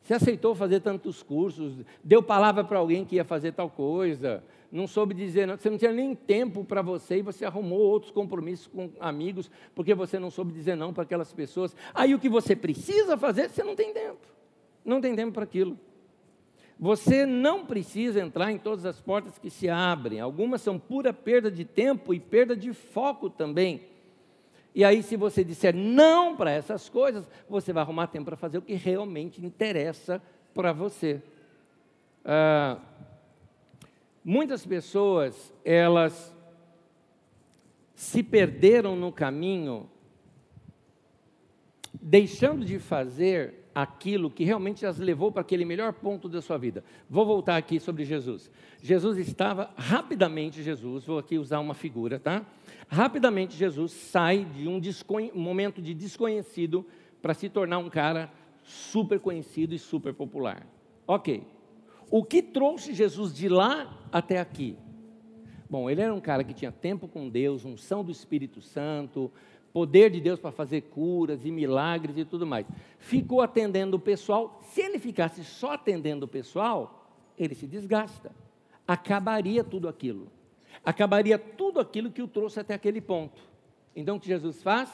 Você 0.01 0.15
aceitou 0.15 0.55
fazer 0.55 0.79
tantos 0.79 1.21
cursos, 1.21 1.75
deu 2.03 2.23
palavra 2.23 2.63
para 2.63 2.79
alguém 2.79 3.05
que 3.05 3.15
ia 3.15 3.23
fazer 3.23 3.51
tal 3.51 3.69
coisa, 3.69 4.43
não 4.71 4.87
soube 4.87 5.13
dizer, 5.13 5.45
não, 5.45 5.57
você 5.57 5.69
não 5.69 5.77
tinha 5.77 5.91
nem 5.91 6.15
tempo 6.15 6.63
para 6.63 6.81
você 6.81 7.17
e 7.17 7.21
você 7.21 7.45
arrumou 7.45 7.79
outros 7.79 8.11
compromissos 8.11 8.67
com 8.67 8.89
amigos, 8.99 9.51
porque 9.75 9.93
você 9.93 10.17
não 10.17 10.31
soube 10.31 10.53
dizer 10.53 10.75
não 10.75 10.93
para 10.93 11.03
aquelas 11.03 11.31
pessoas. 11.33 11.75
Aí 11.93 12.15
o 12.15 12.19
que 12.19 12.29
você 12.29 12.55
precisa 12.55 13.17
fazer, 13.17 13.49
você 13.49 13.63
não 13.63 13.75
tem 13.75 13.93
tempo. 13.93 14.25
Não 14.83 15.01
tem 15.01 15.15
tempo 15.15 15.33
para 15.33 15.43
aquilo. 15.43 15.77
Você 16.79 17.27
não 17.27 17.63
precisa 17.63 18.19
entrar 18.19 18.51
em 18.51 18.57
todas 18.57 18.85
as 18.85 18.99
portas 18.99 19.37
que 19.37 19.51
se 19.51 19.69
abrem. 19.69 20.19
Algumas 20.19 20.61
são 20.61 20.79
pura 20.79 21.13
perda 21.13 21.51
de 21.51 21.63
tempo 21.63 22.11
e 22.11 22.19
perda 22.19 22.55
de 22.55 22.73
foco 22.73 23.29
também. 23.29 23.90
E 24.73 24.83
aí, 24.83 25.03
se 25.03 25.17
você 25.17 25.43
disser 25.43 25.75
não 25.75 26.35
para 26.35 26.51
essas 26.51 26.87
coisas, 26.87 27.27
você 27.49 27.73
vai 27.73 27.83
arrumar 27.83 28.07
tempo 28.07 28.25
para 28.25 28.37
fazer 28.37 28.57
o 28.57 28.61
que 28.61 28.73
realmente 28.73 29.43
interessa 29.45 30.21
para 30.53 30.71
você. 30.71 31.21
Ah, 32.23 32.77
Muitas 34.23 34.63
pessoas, 34.63 35.51
elas 35.65 36.35
se 37.95 38.21
perderam 38.21 38.95
no 38.95 39.11
caminho, 39.11 39.89
deixando 41.91 42.63
de 42.63 42.77
fazer 42.77 43.60
aquilo 43.73 44.29
que 44.29 44.43
realmente 44.43 44.85
as 44.85 44.97
levou 44.97 45.31
para 45.31 45.41
aquele 45.41 45.65
melhor 45.65 45.93
ponto 45.93 46.27
da 46.27 46.41
sua 46.41 46.57
vida. 46.57 46.83
Vou 47.09 47.25
voltar 47.25 47.57
aqui 47.57 47.79
sobre 47.79 48.03
Jesus. 48.03 48.51
Jesus 48.81 49.17
estava 49.17 49.71
rapidamente 49.75 50.61
Jesus, 50.61 51.05
vou 51.05 51.17
aqui 51.17 51.37
usar 51.37 51.59
uma 51.59 51.73
figura, 51.73 52.19
tá? 52.19 52.45
Rapidamente 52.87 53.55
Jesus 53.55 53.91
sai 53.91 54.45
de 54.45 54.67
um, 54.67 54.81
momento 55.33 55.81
de 55.81 55.93
desconhecido 55.93 56.85
para 57.21 57.33
se 57.33 57.47
tornar 57.47 57.77
um 57.77 57.89
cara 57.89 58.31
super 58.63 59.19
conhecido 59.19 59.73
e 59.73 59.79
super 59.79 60.13
popular. 60.13 60.65
OK. 61.07 61.43
O 62.09 62.23
que 62.23 62.41
trouxe 62.41 62.93
Jesus 62.93 63.33
de 63.33 63.47
lá 63.47 63.97
até 64.11 64.39
aqui? 64.39 64.77
Bom, 65.69 65.89
ele 65.89 66.01
era 66.01 66.13
um 66.13 66.19
cara 66.19 66.43
que 66.43 66.53
tinha 66.53 66.69
tempo 66.69 67.07
com 67.07 67.29
Deus, 67.29 67.63
unção 67.63 68.03
do 68.03 68.11
Espírito 68.11 68.61
Santo, 68.61 69.31
poder 69.73 70.09
de 70.09 70.19
Deus 70.19 70.39
para 70.39 70.51
fazer 70.51 70.81
curas 70.81 71.45
e 71.45 71.51
milagres 71.51 72.17
e 72.17 72.25
tudo 72.25 72.45
mais. 72.45 72.65
Ficou 72.99 73.41
atendendo 73.41 73.97
o 73.97 73.99
pessoal. 73.99 74.61
Se 74.63 74.81
ele 74.81 74.99
ficasse 74.99 75.43
só 75.43 75.73
atendendo 75.73 76.25
o 76.25 76.29
pessoal, 76.29 77.09
ele 77.37 77.55
se 77.55 77.67
desgasta. 77.67 78.31
Acabaria 78.87 79.63
tudo 79.63 79.87
aquilo. 79.87 80.27
Acabaria 80.83 81.37
tudo 81.37 81.79
aquilo 81.79 82.11
que 82.11 82.21
o 82.21 82.27
trouxe 82.27 82.59
até 82.59 82.73
aquele 82.73 83.01
ponto. 83.01 83.41
Então 83.95 84.17
o 84.17 84.19
que 84.19 84.27
Jesus 84.27 84.61
faz? 84.61 84.89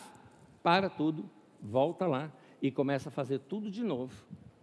Para 0.62 0.90
tudo, 0.90 1.30
volta 1.62 2.06
lá 2.06 2.32
e 2.62 2.72
começa 2.72 3.10
a 3.10 3.12
fazer 3.12 3.40
tudo 3.40 3.72
de 3.72 3.84
novo 3.84 4.14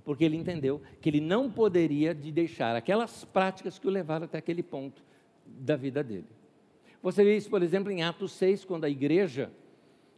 porque 0.05 0.25
ele 0.25 0.37
entendeu 0.37 0.81
que 1.01 1.09
ele 1.09 1.21
não 1.21 1.51
poderia 1.51 2.15
de 2.15 2.31
deixar 2.31 2.77
aquelas 2.77 3.25
práticas 3.25 3.79
que 3.79 3.89
o 3.89 3.91
levaram 3.91 4.27
até 4.27 4.39
aquele 4.39 4.63
ponto 4.63 5.03
da 5.47 5.77
vida 5.77 6.05
dele. 6.05 6.27
Você 7.03 7.25
vê 7.25 7.37
isso, 7.37 7.51
por 7.51 7.63
exemplo, 7.63 7.91
em 7.91 8.03
Atos 8.03 8.33
6, 8.33 8.65
quando 8.65 8.85
a 8.85 8.91
igreja 8.91 9.51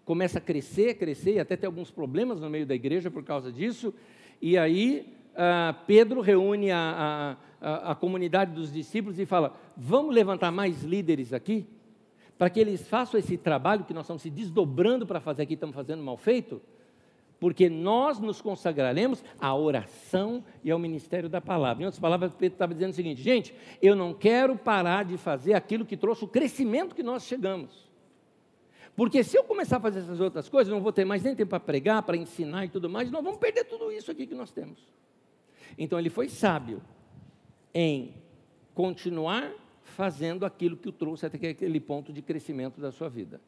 começa 0.06 0.38
a 0.38 0.40
crescer, 0.40 0.94
crescer, 0.94 1.34
e 1.34 1.40
até 1.40 1.56
tem 1.56 1.66
alguns 1.66 1.90
problemas 1.90 2.40
no 2.40 2.48
meio 2.48 2.64
da 2.64 2.74
igreja 2.74 3.10
por 3.10 3.24
causa 3.24 3.52
disso, 3.52 3.92
e 4.40 4.56
aí 4.56 5.12
ah, 5.34 5.74
Pedro 5.86 6.20
reúne 6.20 6.70
a, 6.70 7.36
a, 7.60 7.90
a 7.90 7.94
comunidade 7.94 8.52
dos 8.52 8.72
discípulos 8.72 9.18
e 9.18 9.26
fala: 9.26 9.54
vamos 9.76 10.14
levantar 10.14 10.50
mais 10.50 10.82
líderes 10.84 11.32
aqui, 11.32 11.66
para 12.38 12.48
que 12.48 12.60
eles 12.60 12.88
façam 12.88 13.18
esse 13.18 13.36
trabalho 13.36 13.84
que 13.84 13.92
nós 13.92 14.04
estamos 14.04 14.22
se 14.22 14.30
desdobrando 14.30 15.06
para 15.06 15.20
fazer 15.20 15.42
aqui, 15.42 15.54
estamos 15.54 15.74
fazendo 15.74 16.02
mal 16.02 16.16
feito. 16.16 16.62
porque 17.40 17.68
nós 17.68 18.18
nos 18.18 18.40
consagraremos 18.40 19.22
à 19.38 19.54
oração 19.54 20.42
e 20.64 20.70
ao 20.70 20.78
ministério 20.78 21.28
da 21.28 21.40
palavra. 21.40 21.82
Em 21.82 21.86
outras 21.86 22.00
palavras, 22.00 22.32
Pedro 22.32 22.54
estava 22.54 22.72
dizendo 22.72 22.92
o 22.92 22.94
seguinte: 22.94 23.20
gente, 23.20 23.52
eu 23.82 23.96
não 23.96 24.14
quero 24.14 24.56
parar 24.56 25.04
de 25.04 25.18
fazer 25.18 25.54
aquilo 25.54 25.84
que 25.84 25.96
trouxe 25.96 26.24
o 26.24 26.28
crescimento 26.28 26.94
que 26.94 27.02
nós 27.02 27.24
chegamos. 27.24 27.85
Porque 28.96 29.22
se 29.22 29.36
eu 29.36 29.44
começar 29.44 29.76
a 29.76 29.80
fazer 29.80 30.00
essas 30.00 30.20
outras 30.20 30.48
coisas, 30.48 30.72
não 30.72 30.80
vou 30.80 30.90
ter 30.90 31.04
mais 31.04 31.22
nem 31.22 31.36
tempo 31.36 31.50
para 31.50 31.60
pregar, 31.60 32.02
para 32.02 32.16
ensinar 32.16 32.64
e 32.64 32.68
tudo 32.68 32.88
mais, 32.88 33.10
nós 33.10 33.22
vamos 33.22 33.38
perder 33.38 33.64
tudo 33.64 33.92
isso 33.92 34.10
aqui 34.10 34.26
que 34.26 34.34
nós 34.34 34.50
temos. 34.50 34.78
Então 35.76 35.98
ele 35.98 36.08
foi 36.08 36.28
sábio 36.30 36.80
em 37.74 38.14
continuar 38.74 39.52
fazendo 39.82 40.46
aquilo 40.46 40.76
que 40.76 40.88
o 40.88 40.92
trouxe 40.92 41.26
até 41.26 41.50
aquele 41.50 41.78
ponto 41.78 42.10
de 42.10 42.22
crescimento 42.22 42.80
da 42.80 42.90
sua 42.90 43.10
vida. 43.10 43.38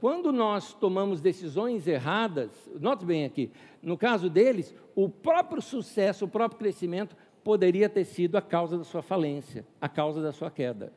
Quando 0.00 0.32
nós 0.32 0.72
tomamos 0.72 1.20
decisões 1.20 1.86
erradas, 1.86 2.50
note 2.80 3.04
bem 3.04 3.24
aqui, 3.24 3.50
no 3.80 3.96
caso 3.96 4.30
deles, 4.30 4.74
o 4.94 5.08
próprio 5.08 5.60
sucesso, 5.60 6.24
o 6.24 6.28
próprio 6.28 6.58
crescimento 6.58 7.16
poderia 7.44 7.88
ter 7.88 8.04
sido 8.04 8.36
a 8.36 8.42
causa 8.42 8.78
da 8.78 8.84
sua 8.84 9.02
falência, 9.02 9.66
a 9.80 9.88
causa 9.88 10.22
da 10.22 10.32
sua 10.32 10.50
queda. 10.50 10.92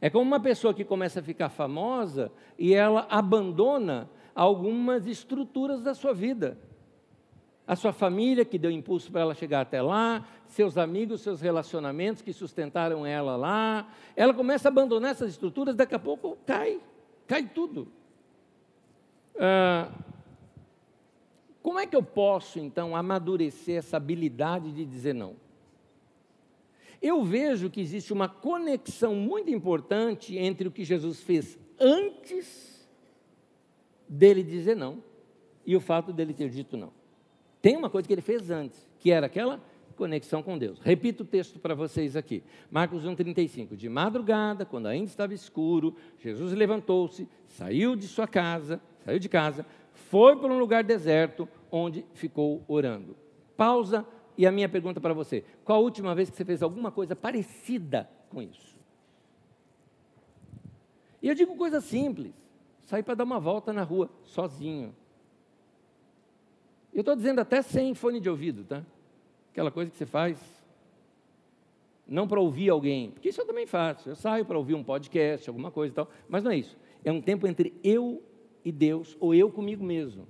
É 0.00 0.08
como 0.08 0.24
uma 0.24 0.40
pessoa 0.40 0.72
que 0.72 0.84
começa 0.84 1.20
a 1.20 1.22
ficar 1.22 1.48
famosa 1.48 2.32
e 2.58 2.74
ela 2.74 3.06
abandona 3.10 4.08
algumas 4.34 5.06
estruturas 5.06 5.82
da 5.82 5.94
sua 5.94 6.14
vida. 6.14 6.56
A 7.66 7.76
sua 7.76 7.92
família 7.92 8.44
que 8.44 8.58
deu 8.58 8.70
impulso 8.70 9.12
para 9.12 9.20
ela 9.20 9.34
chegar 9.34 9.60
até 9.60 9.80
lá, 9.80 10.26
seus 10.46 10.76
amigos, 10.78 11.20
seus 11.20 11.40
relacionamentos 11.40 12.22
que 12.22 12.32
sustentaram 12.32 13.06
ela 13.06 13.36
lá. 13.36 13.88
Ela 14.16 14.34
começa 14.34 14.68
a 14.68 14.70
abandonar 14.70 15.12
essas 15.12 15.30
estruturas, 15.30 15.76
daqui 15.76 15.94
a 15.94 15.98
pouco 15.98 16.36
cai, 16.46 16.80
cai 17.28 17.46
tudo. 17.46 17.86
Ah, 19.38 19.88
como 21.62 21.78
é 21.78 21.86
que 21.86 21.94
eu 21.94 22.02
posso, 22.02 22.58
então, 22.58 22.96
amadurecer 22.96 23.76
essa 23.78 23.98
habilidade 23.98 24.72
de 24.72 24.84
dizer 24.84 25.14
não? 25.14 25.36
Eu 27.00 27.22
vejo 27.24 27.70
que 27.70 27.80
existe 27.80 28.12
uma 28.12 28.28
conexão 28.28 29.14
muito 29.14 29.50
importante 29.50 30.36
entre 30.36 30.68
o 30.68 30.70
que 30.70 30.84
Jesus 30.84 31.20
fez 31.22 31.58
antes 31.78 32.88
dele 34.08 34.42
dizer 34.42 34.76
não 34.76 35.02
e 35.64 35.74
o 35.74 35.80
fato 35.80 36.12
dele 36.12 36.34
ter 36.34 36.50
dito 36.50 36.76
não. 36.76 36.92
Tem 37.62 37.76
uma 37.76 37.88
coisa 37.88 38.06
que 38.06 38.12
ele 38.14 38.22
fez 38.22 38.50
antes, 38.50 38.88
que 38.98 39.10
era 39.10 39.26
aquela 39.26 39.60
conexão 39.96 40.42
com 40.42 40.56
Deus. 40.56 40.80
Repito 40.80 41.22
o 41.22 41.26
texto 41.26 41.58
para 41.58 41.74
vocês 41.74 42.16
aqui. 42.16 42.42
Marcos 42.70 43.04
1,35. 43.04 43.76
De 43.76 43.88
madrugada, 43.88 44.64
quando 44.64 44.86
ainda 44.86 45.06
estava 45.06 45.34
escuro, 45.34 45.94
Jesus 46.18 46.52
levantou-se, 46.54 47.28
saiu 47.46 47.94
de 47.94 48.08
sua 48.08 48.26
casa, 48.26 48.80
saiu 49.04 49.18
de 49.18 49.28
casa, 49.28 49.66
foi 49.92 50.36
para 50.36 50.52
um 50.52 50.58
lugar 50.58 50.82
deserto, 50.82 51.46
onde 51.70 52.04
ficou 52.14 52.64
orando. 52.66 53.14
Pausa 53.56 54.06
e 54.40 54.46
a 54.46 54.50
minha 54.50 54.70
pergunta 54.70 54.98
para 55.02 55.12
você: 55.12 55.44
qual 55.62 55.76
a 55.78 55.82
última 55.82 56.14
vez 56.14 56.30
que 56.30 56.36
você 56.36 56.46
fez 56.46 56.62
alguma 56.62 56.90
coisa 56.90 57.14
parecida 57.14 58.08
com 58.30 58.40
isso? 58.40 58.74
E 61.20 61.28
eu 61.28 61.34
digo 61.34 61.54
coisa 61.56 61.78
simples: 61.78 62.32
sair 62.86 63.02
para 63.02 63.16
dar 63.16 63.24
uma 63.24 63.38
volta 63.38 63.70
na 63.70 63.82
rua, 63.82 64.08
sozinho. 64.24 64.96
Eu 66.90 67.00
estou 67.00 67.14
dizendo 67.14 67.38
até 67.42 67.60
sem 67.60 67.94
fone 67.94 68.18
de 68.18 68.30
ouvido, 68.30 68.64
tá? 68.64 68.82
Aquela 69.52 69.70
coisa 69.70 69.90
que 69.90 69.98
você 69.98 70.06
faz 70.06 70.38
não 72.06 72.26
para 72.26 72.40
ouvir 72.40 72.70
alguém, 72.70 73.10
porque 73.10 73.28
isso 73.28 73.42
eu 73.42 73.46
também 73.46 73.66
faço. 73.66 74.08
Eu 74.08 74.16
saio 74.16 74.46
para 74.46 74.56
ouvir 74.56 74.74
um 74.74 74.82
podcast, 74.82 75.50
alguma 75.50 75.70
coisa 75.70 75.92
e 75.92 75.94
tal, 75.94 76.10
mas 76.26 76.42
não 76.42 76.50
é 76.50 76.56
isso. 76.56 76.78
É 77.04 77.12
um 77.12 77.20
tempo 77.20 77.46
entre 77.46 77.78
eu 77.84 78.22
e 78.64 78.72
Deus, 78.72 79.18
ou 79.20 79.34
eu 79.34 79.50
comigo 79.50 79.84
mesmo. 79.84 80.26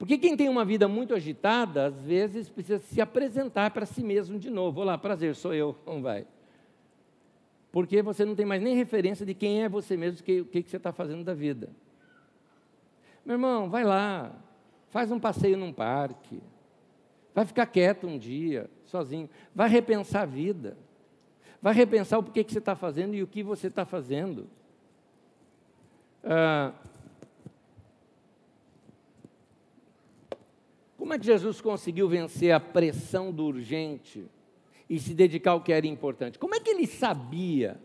Porque 0.00 0.16
quem 0.16 0.34
tem 0.34 0.48
uma 0.48 0.64
vida 0.64 0.88
muito 0.88 1.14
agitada, 1.14 1.84
às 1.84 2.00
vezes 2.00 2.48
precisa 2.48 2.78
se 2.78 3.02
apresentar 3.02 3.70
para 3.70 3.84
si 3.84 4.02
mesmo 4.02 4.38
de 4.38 4.48
novo. 4.48 4.80
Olá, 4.80 4.96
prazer, 4.96 5.36
sou 5.36 5.52
eu, 5.52 5.74
como 5.84 6.00
vai? 6.00 6.26
Porque 7.70 8.00
você 8.00 8.24
não 8.24 8.34
tem 8.34 8.46
mais 8.46 8.62
nem 8.62 8.74
referência 8.74 9.26
de 9.26 9.34
quem 9.34 9.62
é 9.62 9.68
você 9.68 9.98
mesmo, 9.98 10.20
o 10.20 10.22
que, 10.24 10.42
que, 10.42 10.62
você 10.62 10.78
está 10.78 10.90
fazendo 10.90 11.22
da 11.22 11.34
vida. 11.34 11.68
Meu 13.26 13.34
irmão, 13.34 13.68
vai 13.68 13.84
lá, 13.84 14.32
faz 14.88 15.12
um 15.12 15.20
passeio 15.20 15.58
num 15.58 15.70
parque, 15.70 16.42
vai 17.34 17.44
ficar 17.44 17.66
quieto 17.66 18.06
um 18.06 18.16
dia, 18.16 18.70
sozinho, 18.86 19.28
vai 19.54 19.68
repensar 19.68 20.22
a 20.22 20.26
vida, 20.26 20.78
vai 21.60 21.74
repensar 21.74 22.18
o 22.18 22.22
porquê 22.22 22.42
que 22.42 22.54
você 22.54 22.58
está 22.58 22.74
fazendo 22.74 23.14
e 23.14 23.22
o 23.22 23.26
que 23.26 23.42
você 23.42 23.66
está 23.66 23.84
fazendo. 23.84 24.48
Ah, 26.24 26.72
como 31.10 31.16
é 31.16 31.18
que 31.18 31.26
Jesus 31.26 31.60
conseguiu 31.60 32.08
vencer 32.08 32.52
a 32.52 32.60
pressão 32.60 33.32
do 33.32 33.44
urgente 33.44 34.24
e 34.88 34.96
se 34.96 35.12
dedicar 35.12 35.50
ao 35.50 35.60
que 35.60 35.72
era 35.72 35.84
importante? 35.84 36.38
Como 36.38 36.54
é 36.54 36.60
que 36.60 36.70
ele 36.70 36.86
sabia 36.86 37.80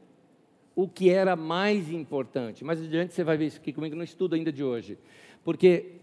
o 0.76 0.88
que 0.88 1.10
era 1.10 1.36
mais 1.36 1.90
importante? 1.90 2.64
Mais 2.64 2.80
adiante 2.80 3.16
você 3.16 3.24
vai 3.24 3.36
ver 3.36 3.48
isso 3.48 3.58
aqui 3.58 3.74
comigo 3.74 3.96
no 3.96 4.04
estudo 4.04 4.36
ainda 4.36 4.52
de 4.52 4.64
hoje. 4.64 5.00
Porque 5.44 5.94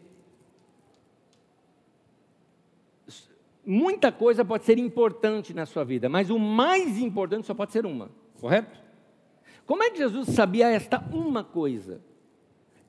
muita 3.65 4.11
coisa 4.11 4.45
pode 4.45 4.65
ser 4.65 4.77
importante 4.77 5.55
na 5.55 5.65
sua 5.65 5.85
vida, 5.85 6.09
mas 6.09 6.29
o 6.29 6.41
mais 6.41 6.99
importante 6.99 7.47
só 7.47 7.55
pode 7.55 7.71
ser 7.71 7.87
uma, 7.87 8.11
correto? 8.41 8.81
Como 9.65 9.85
é 9.85 9.91
que 9.91 9.99
Jesus 9.99 10.31
sabia 10.31 10.69
esta 10.71 10.99
uma 11.13 11.45
coisa? 11.45 12.01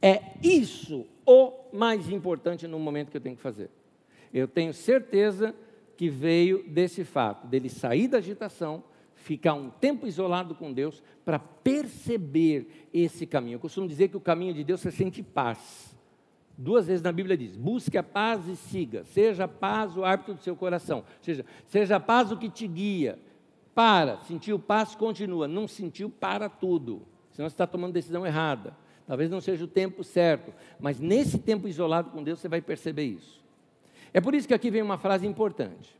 É 0.01 0.33
isso 0.41 1.05
o 1.23 1.53
mais 1.71 2.09
importante 2.09 2.67
no 2.67 2.79
momento 2.79 3.11
que 3.11 3.17
eu 3.17 3.21
tenho 3.21 3.35
que 3.35 3.41
fazer. 3.43 3.69
Eu 4.33 4.47
tenho 4.47 4.73
certeza 4.73 5.55
que 5.95 6.09
veio 6.09 6.63
desse 6.67 7.03
fato, 7.03 7.45
dele 7.47 7.69
sair 7.69 8.07
da 8.07 8.17
agitação, 8.17 8.83
ficar 9.13 9.53
um 9.53 9.69
tempo 9.69 10.07
isolado 10.07 10.55
com 10.55 10.73
Deus, 10.73 11.03
para 11.23 11.39
perceber 11.39 12.89
esse 12.93 13.25
caminho. 13.25 13.55
Eu 13.55 13.59
costumo 13.59 13.87
dizer 13.87 14.09
que 14.09 14.17
o 14.17 14.21
caminho 14.21 14.53
de 14.53 14.63
Deus 14.63 14.85
é 14.85 14.91
sente 14.91 15.21
paz. 15.21 15.95
Duas 16.57 16.87
vezes 16.87 17.01
na 17.01 17.11
Bíblia 17.11 17.37
diz: 17.37 17.55
busque 17.55 17.97
a 17.97 18.03
paz 18.03 18.47
e 18.47 18.55
siga, 18.55 19.03
seja 19.05 19.45
a 19.45 19.47
paz 19.47 19.95
o 19.95 20.03
árbitro 20.03 20.35
do 20.35 20.41
seu 20.41 20.55
coração, 20.55 20.99
ou 20.99 21.05
seja, 21.21 21.45
seja 21.67 21.95
a 21.95 21.99
paz 21.99 22.31
o 22.31 22.37
que 22.37 22.49
te 22.49 22.67
guia. 22.67 23.19
Para, 23.73 24.19
sentiu 24.19 24.59
paz, 24.59 24.93
continua, 24.93 25.47
não 25.47 25.67
sentiu, 25.67 26.07
para 26.07 26.47
tudo, 26.47 27.01
senão 27.31 27.49
você 27.49 27.55
está 27.55 27.65
tomando 27.65 27.93
decisão 27.93 28.25
errada. 28.25 28.75
Talvez 29.07 29.31
não 29.31 29.41
seja 29.41 29.65
o 29.65 29.67
tempo 29.67 30.03
certo, 30.03 30.53
mas 30.79 30.99
nesse 30.99 31.39
tempo 31.39 31.67
isolado 31.67 32.11
com 32.11 32.23
Deus 32.23 32.39
você 32.39 32.47
vai 32.47 32.61
perceber 32.61 33.03
isso. 33.03 33.42
É 34.13 34.21
por 34.21 34.35
isso 34.35 34.47
que 34.47 34.53
aqui 34.53 34.69
vem 34.69 34.81
uma 34.81 34.97
frase 34.97 35.25
importante. 35.25 35.99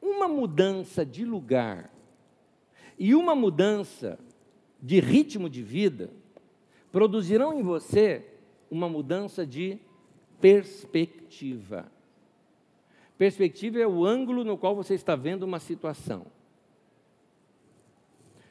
Uma 0.00 0.28
mudança 0.28 1.04
de 1.06 1.24
lugar 1.24 1.90
e 2.98 3.14
uma 3.14 3.34
mudança 3.34 4.18
de 4.80 5.00
ritmo 5.00 5.48
de 5.48 5.62
vida 5.62 6.10
produzirão 6.90 7.58
em 7.58 7.62
você 7.62 8.26
uma 8.70 8.88
mudança 8.88 9.46
de 9.46 9.78
perspectiva. 10.40 11.90
Perspectiva 13.16 13.78
é 13.78 13.86
o 13.86 14.04
ângulo 14.04 14.44
no 14.44 14.58
qual 14.58 14.74
você 14.74 14.94
está 14.94 15.14
vendo 15.14 15.44
uma 15.44 15.60
situação. 15.60 16.26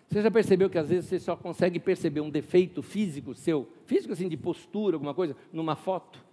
Você 0.08 0.22
já 0.22 0.32
percebeu 0.32 0.70
que 0.70 0.78
às 0.78 0.90
vezes 0.90 1.10
você 1.10 1.20
só 1.20 1.36
consegue 1.36 1.80
perceber 1.80 2.22
um 2.22 2.30
defeito 2.30 2.82
físico 2.82 3.34
seu, 3.34 3.68
físico 3.86 4.14
assim 4.14 4.28
de 4.28 4.38
postura, 4.38 4.96
alguma 4.96 5.14
coisa, 5.14 5.36
numa 5.54 5.76
foto? 5.76 6.31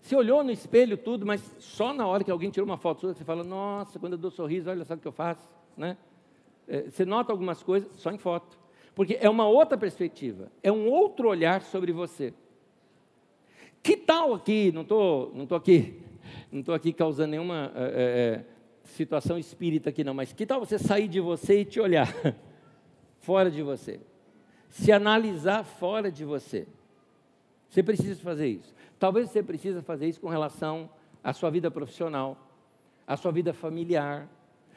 Você 0.00 0.16
olhou 0.16 0.42
no 0.42 0.50
espelho 0.50 0.96
tudo, 0.96 1.26
mas 1.26 1.40
só 1.58 1.92
na 1.92 2.06
hora 2.06 2.24
que 2.24 2.30
alguém 2.30 2.50
tirou 2.50 2.66
uma 2.66 2.78
foto 2.78 3.00
sua, 3.00 3.14
você 3.14 3.24
fala, 3.24 3.44
nossa, 3.44 3.98
quando 3.98 4.12
eu 4.12 4.18
dou 4.18 4.30
sorriso, 4.30 4.70
olha 4.70 4.84
só 4.84 4.94
o 4.94 4.98
que 4.98 5.08
eu 5.08 5.12
faço, 5.12 5.48
né? 5.76 5.96
É, 6.66 6.82
você 6.82 7.04
nota 7.04 7.32
algumas 7.32 7.62
coisas 7.62 7.90
só 7.96 8.10
em 8.10 8.18
foto, 8.18 8.58
porque 8.94 9.18
é 9.20 9.28
uma 9.28 9.48
outra 9.48 9.76
perspectiva, 9.76 10.50
é 10.62 10.70
um 10.70 10.88
outro 10.88 11.28
olhar 11.28 11.62
sobre 11.62 11.92
você. 11.92 12.32
Que 13.82 13.96
tal 13.96 14.34
aqui, 14.34 14.70
não 14.72 14.82
estou 14.82 15.32
não 15.34 15.46
tô 15.46 15.54
aqui, 15.54 16.00
não 16.52 16.60
estou 16.60 16.74
aqui 16.74 16.92
causando 16.92 17.30
nenhuma... 17.30 17.72
É, 17.74 18.44
é, 18.54 18.58
situação 18.88 19.38
espírita 19.38 19.90
aqui 19.90 20.02
não, 20.02 20.14
mas 20.14 20.32
que 20.32 20.46
tal 20.46 20.60
você 20.60 20.78
sair 20.78 21.08
de 21.08 21.20
você 21.20 21.60
e 21.60 21.64
te 21.64 21.80
olhar 21.80 22.12
fora 23.20 23.50
de 23.50 23.62
você? 23.62 24.00
Se 24.68 24.92
analisar 24.92 25.64
fora 25.64 26.10
de 26.10 26.24
você. 26.24 26.66
Você 27.68 27.82
precisa 27.82 28.20
fazer 28.20 28.48
isso. 28.48 28.74
Talvez 28.98 29.30
você 29.30 29.42
precise 29.42 29.80
fazer 29.82 30.08
isso 30.08 30.20
com 30.20 30.28
relação 30.28 30.90
à 31.22 31.32
sua 31.32 31.50
vida 31.50 31.70
profissional, 31.70 32.36
à 33.06 33.16
sua 33.16 33.30
vida 33.30 33.52
familiar, 33.52 34.28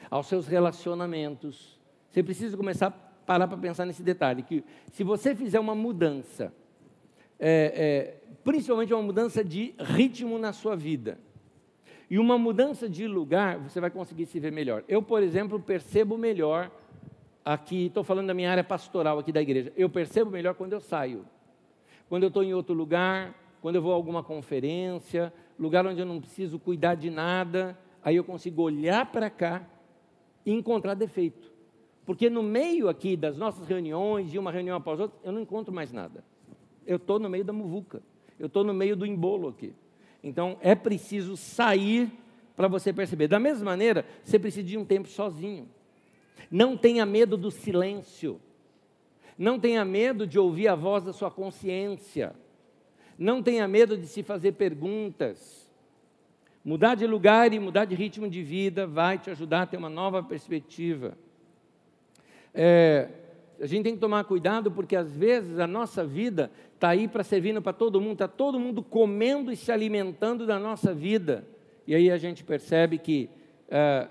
aos 0.09 0.27
seus 0.27 0.47
relacionamentos. 0.47 1.79
Você 2.09 2.21
precisa 2.21 2.55
começar 2.55 2.87
a 2.87 2.91
parar 2.91 3.47
para 3.47 3.57
pensar 3.57 3.85
nesse 3.85 4.03
detalhe, 4.03 4.43
que 4.43 4.63
se 4.91 5.03
você 5.03 5.33
fizer 5.33 5.59
uma 5.59 5.75
mudança, 5.75 6.53
é, 7.39 7.73
é, 7.75 8.35
principalmente 8.43 8.93
uma 8.93 9.03
mudança 9.03 9.43
de 9.43 9.73
ritmo 9.79 10.37
na 10.37 10.53
sua 10.53 10.75
vida, 10.75 11.17
e 12.09 12.19
uma 12.19 12.37
mudança 12.37 12.89
de 12.89 13.07
lugar, 13.07 13.57
você 13.57 13.79
vai 13.79 13.89
conseguir 13.89 14.25
se 14.25 14.37
ver 14.37 14.51
melhor. 14.51 14.83
Eu, 14.85 15.01
por 15.01 15.23
exemplo, 15.23 15.57
percebo 15.61 16.17
melhor 16.17 16.69
aqui, 17.43 17.85
estou 17.85 18.03
falando 18.03 18.27
da 18.27 18.33
minha 18.33 18.51
área 18.51 18.65
pastoral 18.65 19.17
aqui 19.17 19.31
da 19.31 19.41
igreja. 19.41 19.71
Eu 19.77 19.89
percebo 19.89 20.29
melhor 20.29 20.53
quando 20.55 20.73
eu 20.73 20.81
saio. 20.81 21.25
Quando 22.09 22.23
eu 22.23 22.27
estou 22.27 22.43
em 22.43 22.53
outro 22.53 22.73
lugar, 22.75 23.33
quando 23.61 23.75
eu 23.75 23.81
vou 23.81 23.91
a 23.91 23.95
alguma 23.95 24.23
conferência, 24.23 25.31
lugar 25.57 25.85
onde 25.85 25.99
eu 25.99 26.05
não 26.05 26.19
preciso 26.19 26.57
cuidar 26.57 26.95
de 26.95 27.09
nada, 27.09 27.77
aí 28.03 28.15
eu 28.15 28.23
consigo 28.23 28.63
olhar 28.63 29.11
para 29.11 29.29
cá 29.29 29.65
e 30.45 30.51
encontrar 30.51 30.95
defeito. 30.95 31.51
Porque 32.03 32.29
no 32.29 32.41
meio 32.41 32.89
aqui 32.89 33.15
das 33.15 33.37
nossas 33.37 33.67
reuniões, 33.67 34.31
de 34.31 34.39
uma 34.39 34.51
reunião 34.51 34.75
após 34.75 34.99
outra, 34.99 35.17
eu 35.23 35.31
não 35.31 35.41
encontro 35.41 35.71
mais 35.71 35.91
nada. 35.91 36.23
Eu 36.85 36.97
estou 36.97 37.19
no 37.19 37.29
meio 37.29 37.45
da 37.45 37.53
muvuca, 37.53 38.01
eu 38.39 38.47
estou 38.47 38.63
no 38.63 38.73
meio 38.73 38.95
do 38.95 39.05
embolo 39.05 39.47
aqui. 39.49 39.73
Então 40.23 40.57
é 40.61 40.73
preciso 40.73 41.37
sair 41.37 42.11
para 42.55 42.67
você 42.67 42.91
perceber. 42.91 43.27
Da 43.27 43.39
mesma 43.39 43.65
maneira, 43.65 44.05
você 44.23 44.39
precisa 44.39 44.67
de 44.67 44.77
um 44.77 44.85
tempo 44.85 45.07
sozinho. 45.07 45.69
Não 46.49 46.75
tenha 46.75 47.05
medo 47.05 47.37
do 47.37 47.51
silêncio. 47.51 48.41
Não 49.37 49.59
tenha 49.59 49.85
medo 49.85 50.25
de 50.25 50.37
ouvir 50.37 50.67
a 50.67 50.75
voz 50.75 51.03
da 51.03 51.13
sua 51.13 51.29
consciência. 51.29 52.35
Não 53.21 53.43
tenha 53.43 53.67
medo 53.67 53.95
de 53.95 54.07
se 54.07 54.23
fazer 54.23 54.53
perguntas. 54.53 55.69
Mudar 56.65 56.95
de 56.95 57.05
lugar 57.05 57.53
e 57.53 57.59
mudar 57.59 57.85
de 57.85 57.93
ritmo 57.93 58.27
de 58.27 58.41
vida 58.41 58.87
vai 58.87 59.19
te 59.19 59.29
ajudar 59.29 59.61
a 59.61 59.65
ter 59.67 59.77
uma 59.77 59.91
nova 59.91 60.23
perspectiva. 60.23 61.15
É, 62.51 63.09
a 63.61 63.67
gente 63.67 63.83
tem 63.83 63.93
que 63.93 63.99
tomar 63.99 64.23
cuidado 64.23 64.71
porque 64.71 64.95
às 64.95 65.15
vezes 65.15 65.59
a 65.59 65.67
nossa 65.67 66.03
vida 66.03 66.49
está 66.73 66.89
aí 66.89 67.07
para 67.07 67.23
servindo 67.23 67.61
para 67.61 67.73
todo 67.73 68.01
mundo, 68.01 68.13
está 68.13 68.27
todo 68.27 68.59
mundo 68.59 68.81
comendo 68.81 69.51
e 69.51 69.55
se 69.55 69.71
alimentando 69.71 70.47
da 70.47 70.57
nossa 70.57 70.91
vida. 70.91 71.45
E 71.85 71.93
aí 71.93 72.09
a 72.09 72.17
gente 72.17 72.43
percebe 72.43 72.97
que 72.97 73.29
é, 73.69 74.07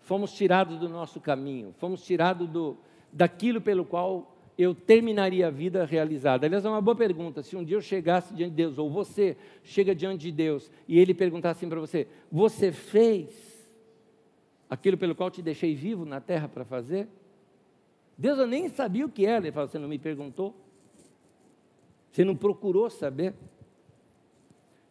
fomos 0.00 0.32
tirados 0.32 0.78
do 0.78 0.88
nosso 0.88 1.20
caminho, 1.20 1.74
fomos 1.76 2.02
tirados 2.02 2.48
do, 2.48 2.78
daquilo 3.12 3.60
pelo 3.60 3.84
qual 3.84 4.37
eu 4.58 4.74
terminaria 4.74 5.46
a 5.46 5.50
vida 5.50 5.84
realizada? 5.84 6.44
Aliás, 6.44 6.64
é 6.64 6.68
uma 6.68 6.80
boa 6.80 6.96
pergunta. 6.96 7.44
Se 7.44 7.56
um 7.56 7.62
dia 7.62 7.76
eu 7.76 7.80
chegasse 7.80 8.34
diante 8.34 8.50
de 8.50 8.56
Deus, 8.56 8.76
ou 8.76 8.90
você 8.90 9.36
chega 9.62 9.94
diante 9.94 10.22
de 10.22 10.32
Deus, 10.32 10.68
e 10.88 10.98
Ele 10.98 11.14
perguntasse 11.14 11.60
assim 11.60 11.68
para 11.68 11.78
você: 11.78 12.08
Você 12.30 12.72
fez 12.72 13.70
aquilo 14.68 14.98
pelo 14.98 15.14
qual 15.14 15.30
te 15.30 15.40
deixei 15.40 15.76
vivo 15.76 16.04
na 16.04 16.20
terra 16.20 16.48
para 16.48 16.64
fazer? 16.64 17.06
Deus 18.18 18.36
eu 18.36 18.48
nem 18.48 18.68
sabia 18.68 19.06
o 19.06 19.08
que 19.08 19.24
era. 19.24 19.46
Ele 19.46 19.52
fala: 19.52 19.68
Você 19.68 19.78
não 19.78 19.88
me 19.88 19.98
perguntou? 19.98 20.52
Você 22.10 22.24
não 22.24 22.34
procurou 22.34 22.90
saber? 22.90 23.34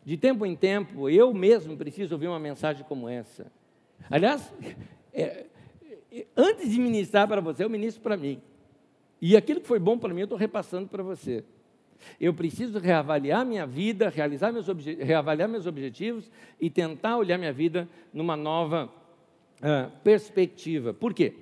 De 0.06 0.16
tempo 0.16 0.46
em 0.46 0.56
tempo, 0.56 1.10
eu 1.10 1.34
mesmo 1.34 1.76
preciso 1.76 2.16
ouvir 2.16 2.30
uma 2.30 2.40
mensagem 2.40 2.86
como 2.86 3.10
essa. 3.10 3.52
Aliás, 4.10 4.54
é, 5.12 5.46
é, 6.10 6.26
antes 6.38 6.72
de 6.72 6.80
ministrar 6.80 7.28
para 7.28 7.42
você, 7.42 7.66
eu 7.66 7.70
ministro 7.70 8.02
para 8.02 8.16
mim. 8.16 8.42
E 9.22 9.36
aquilo 9.36 9.62
que 9.62 9.68
foi 9.68 9.80
bom 9.80 9.98
para 9.98 10.14
mim, 10.14 10.22
eu 10.22 10.26
estou 10.26 10.38
repassando 10.38 10.88
para 10.88 11.04
você. 11.04 11.44
Eu 12.20 12.34
preciso 12.34 12.78
reavaliar 12.80 13.46
minha 13.46 13.66
vida, 13.66 14.10
realizar 14.10 14.52
meus 14.52 14.68
reavaliar 15.00 15.50
meus 15.50 15.66
objetivos 15.66 16.30
e 16.60 16.70
tentar 16.70 17.18
olhar 17.18 17.38
minha 17.38 17.54
vida 17.54 17.90
numa 18.14 18.38
nova 18.38 18.92
perspectiva. 20.04 20.94
Por 20.94 21.14
quê? 21.14 21.34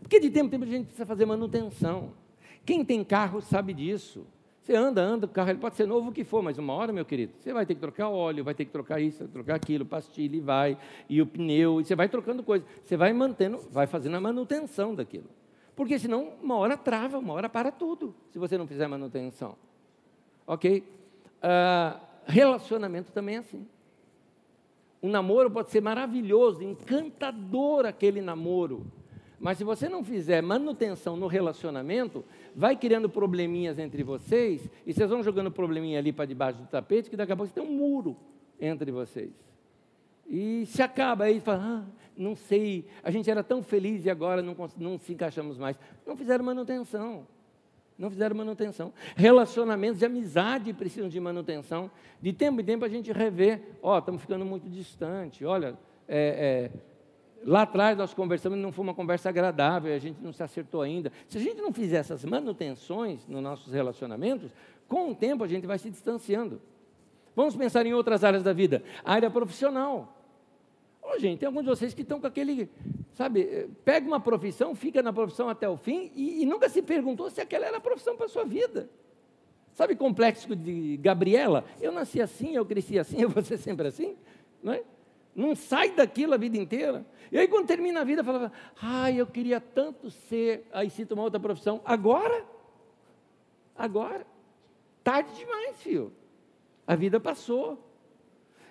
Porque 0.00 0.20
de 0.20 0.30
tempo 0.30 0.46
em 0.46 0.50
tempo 0.50 0.64
a 0.64 0.68
gente 0.68 0.84
precisa 0.86 1.06
fazer 1.06 1.26
manutenção. 1.26 2.12
Quem 2.64 2.84
tem 2.84 3.02
carro 3.04 3.40
sabe 3.40 3.74
disso. 3.74 4.26
Você 4.62 4.74
anda, 4.74 5.02
anda, 5.02 5.26
o 5.26 5.28
carro 5.28 5.50
ele 5.50 5.58
pode 5.58 5.74
ser 5.74 5.86
novo 5.86 6.08
o 6.08 6.12
que 6.12 6.24
for, 6.24 6.42
mas 6.42 6.56
uma 6.56 6.72
hora, 6.72 6.90
meu 6.90 7.04
querido, 7.04 7.34
você 7.38 7.52
vai 7.52 7.66
ter 7.66 7.74
que 7.74 7.80
trocar 7.80 8.08
óleo, 8.08 8.42
vai 8.42 8.54
ter 8.54 8.64
que 8.64 8.70
trocar 8.70 8.98
isso, 8.98 9.28
trocar 9.28 9.56
aquilo, 9.56 9.84
pastilha 9.84 10.36
e 10.36 10.40
vai, 10.40 10.78
e 11.06 11.20
o 11.20 11.26
pneu, 11.26 11.82
e 11.82 11.84
você 11.84 11.94
vai 11.94 12.08
trocando 12.08 12.42
coisas. 12.42 12.66
Você 12.82 12.96
vai 12.96 13.12
mantendo, 13.12 13.58
vai 13.70 13.86
fazendo 13.86 14.16
a 14.16 14.20
manutenção 14.20 14.94
daquilo. 14.94 15.28
Porque 15.76 15.98
senão, 15.98 16.34
uma 16.42 16.56
hora 16.56 16.76
trava, 16.76 17.18
uma 17.18 17.34
hora 17.34 17.48
para 17.48 17.72
tudo, 17.72 18.14
se 18.30 18.38
você 18.38 18.56
não 18.56 18.66
fizer 18.66 18.86
manutenção. 18.86 19.56
Ok? 20.46 20.84
Uh, 21.42 22.00
relacionamento 22.26 23.12
também 23.12 23.36
é 23.36 23.38
assim. 23.38 23.66
Um 25.02 25.10
namoro 25.10 25.50
pode 25.50 25.70
ser 25.70 25.82
maravilhoso, 25.82 26.62
encantador 26.62 27.84
aquele 27.84 28.20
namoro. 28.20 28.86
Mas 29.38 29.58
se 29.58 29.64
você 29.64 29.88
não 29.88 30.02
fizer 30.02 30.42
manutenção 30.42 31.16
no 31.16 31.26
relacionamento, 31.26 32.24
vai 32.56 32.74
criando 32.74 33.10
probleminhas 33.10 33.78
entre 33.78 34.02
vocês, 34.02 34.70
e 34.86 34.94
vocês 34.94 35.10
vão 35.10 35.22
jogando 35.22 35.50
probleminha 35.50 35.98
ali 35.98 36.12
para 36.12 36.24
debaixo 36.24 36.58
do 36.60 36.66
tapete, 36.66 37.10
que 37.10 37.16
daqui 37.16 37.32
a 37.32 37.36
pouco 37.36 37.52
você 37.52 37.60
tem 37.60 37.68
um 37.68 37.76
muro 37.76 38.16
entre 38.58 38.90
vocês. 38.90 39.30
E 40.26 40.64
se 40.66 40.80
acaba 40.82 41.24
aí, 41.24 41.40
fala, 41.40 41.84
ah, 41.84 42.03
não 42.16 42.36
sei, 42.36 42.86
a 43.02 43.10
gente 43.10 43.30
era 43.30 43.42
tão 43.42 43.62
feliz 43.62 44.04
e 44.04 44.10
agora 44.10 44.42
não, 44.42 44.56
não 44.76 44.98
se 44.98 45.12
encaixamos 45.12 45.58
mais. 45.58 45.78
Não 46.06 46.16
fizeram 46.16 46.44
manutenção. 46.44 47.26
Não 47.96 48.10
fizeram 48.10 48.36
manutenção. 48.36 48.92
Relacionamentos 49.14 50.00
de 50.00 50.04
amizade 50.04 50.72
precisam 50.72 51.08
de 51.08 51.20
manutenção. 51.20 51.90
De 52.20 52.32
tempo 52.32 52.60
em 52.60 52.64
tempo 52.64 52.84
a 52.84 52.88
gente 52.88 53.12
revê, 53.12 53.60
ó, 53.82 53.94
oh, 53.94 53.98
estamos 53.98 54.20
ficando 54.20 54.44
muito 54.44 54.68
distante, 54.68 55.44
olha, 55.44 55.78
é, 56.08 56.70
é, 56.72 56.78
lá 57.44 57.62
atrás 57.62 57.96
nós 57.96 58.12
conversamos 58.12 58.58
e 58.58 58.62
não 58.62 58.72
foi 58.72 58.82
uma 58.82 58.94
conversa 58.94 59.28
agradável, 59.28 59.94
a 59.94 59.98
gente 59.98 60.20
não 60.20 60.32
se 60.32 60.42
acertou 60.42 60.82
ainda. 60.82 61.12
Se 61.28 61.38
a 61.38 61.40
gente 61.40 61.60
não 61.60 61.72
fizer 61.72 61.98
essas 61.98 62.24
manutenções 62.24 63.26
nos 63.28 63.42
nossos 63.42 63.72
relacionamentos, 63.72 64.50
com 64.88 65.10
o 65.10 65.14
tempo 65.14 65.44
a 65.44 65.48
gente 65.48 65.66
vai 65.66 65.78
se 65.78 65.88
distanciando. 65.88 66.60
Vamos 67.36 67.56
pensar 67.56 67.84
em 67.86 67.94
outras 67.94 68.22
áreas 68.24 68.42
da 68.42 68.52
vida. 68.52 68.82
A 69.04 69.14
área 69.14 69.30
profissional. 69.30 70.13
Gente, 71.18 71.40
tem 71.40 71.46
alguns 71.46 71.62
de 71.62 71.68
vocês 71.68 71.94
que 71.94 72.02
estão 72.02 72.20
com 72.20 72.26
aquele, 72.26 72.68
sabe, 73.12 73.42
eh, 73.42 73.68
pega 73.84 74.06
uma 74.06 74.20
profissão, 74.20 74.74
fica 74.74 75.02
na 75.02 75.12
profissão 75.12 75.48
até 75.48 75.68
o 75.68 75.76
fim 75.76 76.10
e, 76.14 76.42
e 76.42 76.46
nunca 76.46 76.68
se 76.68 76.82
perguntou 76.82 77.30
se 77.30 77.40
aquela 77.40 77.66
era 77.66 77.76
a 77.78 77.80
profissão 77.80 78.16
para 78.16 78.26
a 78.26 78.28
sua 78.28 78.44
vida. 78.44 78.88
Sabe 79.74 79.96
complexo 79.96 80.54
de 80.54 80.96
Gabriela? 80.98 81.64
Eu 81.80 81.90
nasci 81.90 82.20
assim, 82.20 82.54
eu 82.54 82.64
cresci 82.64 82.98
assim, 82.98 83.20
eu 83.22 83.28
vou 83.28 83.42
ser 83.42 83.58
sempre 83.58 83.88
assim? 83.88 84.16
Não, 84.62 84.72
é? 84.72 84.82
não 85.34 85.54
sai 85.54 85.90
daquilo 85.90 86.34
a 86.34 86.36
vida 86.36 86.56
inteira. 86.56 87.04
E 87.30 87.38
aí 87.38 87.48
quando 87.48 87.66
termina 87.66 88.00
a 88.00 88.04
vida, 88.04 88.22
fala, 88.22 88.52
ai, 88.80 89.20
eu 89.20 89.26
queria 89.26 89.60
tanto 89.60 90.10
ser, 90.10 90.66
aí 90.72 90.88
cita 90.88 91.14
uma 91.14 91.24
outra 91.24 91.40
profissão. 91.40 91.80
Agora? 91.84 92.44
Agora? 93.76 94.24
Tarde 95.02 95.34
demais, 95.34 95.76
filho. 95.82 96.12
A 96.86 96.94
vida 96.94 97.18
passou. 97.18 97.78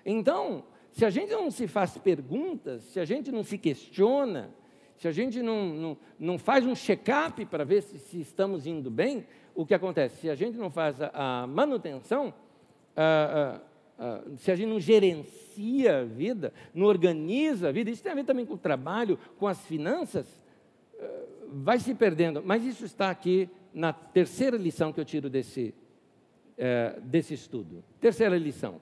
Então, 0.04 0.64
se 0.94 1.04
a 1.04 1.10
gente 1.10 1.32
não 1.32 1.50
se 1.50 1.66
faz 1.66 1.98
perguntas, 1.98 2.84
se 2.84 3.00
a 3.00 3.04
gente 3.04 3.32
não 3.32 3.42
se 3.42 3.58
questiona, 3.58 4.54
se 4.96 5.08
a 5.08 5.10
gente 5.10 5.42
não, 5.42 5.66
não, 5.66 5.96
não 6.16 6.38
faz 6.38 6.64
um 6.64 6.72
check-up 6.72 7.44
para 7.46 7.64
ver 7.64 7.82
se, 7.82 7.98
se, 7.98 8.20
estamos 8.20 8.64
indo 8.64 8.92
bem, 8.92 9.26
o 9.56 9.66
que 9.66 9.74
acontece? 9.74 10.20
Se 10.20 10.30
a 10.30 10.36
gente 10.36 10.56
não 10.56 10.70
faz 10.70 11.02
a, 11.02 11.10
a 11.42 11.46
manutenção, 11.48 12.32
se 14.36 14.52
a 14.52 14.54
gente 14.54 14.68
não 14.68 14.78
gerencia 14.78 15.98
a 15.98 16.04
vida, 16.04 16.52
não 16.72 16.86
organiza 16.86 17.70
a 17.70 17.72
vida, 17.72 17.90
isso 17.90 18.02
tem 18.02 18.12
a 18.12 18.14
ver 18.14 18.24
também 18.24 18.46
com 18.46 18.54
o 18.54 18.58
trabalho, 18.58 19.18
com 19.36 19.48
as 19.48 19.58
finanças, 19.66 20.40
eh, 20.96 21.22
vai 21.54 21.80
se 21.80 21.92
perdendo. 21.92 22.40
Mas 22.40 22.64
isso 22.64 22.84
está 22.84 23.10
aqui 23.10 23.50
na 23.72 23.92
terceira 23.92 24.56
lição 24.56 24.92
que 24.92 25.00
eu 25.00 25.04
tiro 25.04 25.28
desse, 25.28 25.74
é, 26.56 27.00
desse 27.02 27.34
estudo. 27.34 27.82
Terceira 28.00 28.38
lição. 28.38 28.80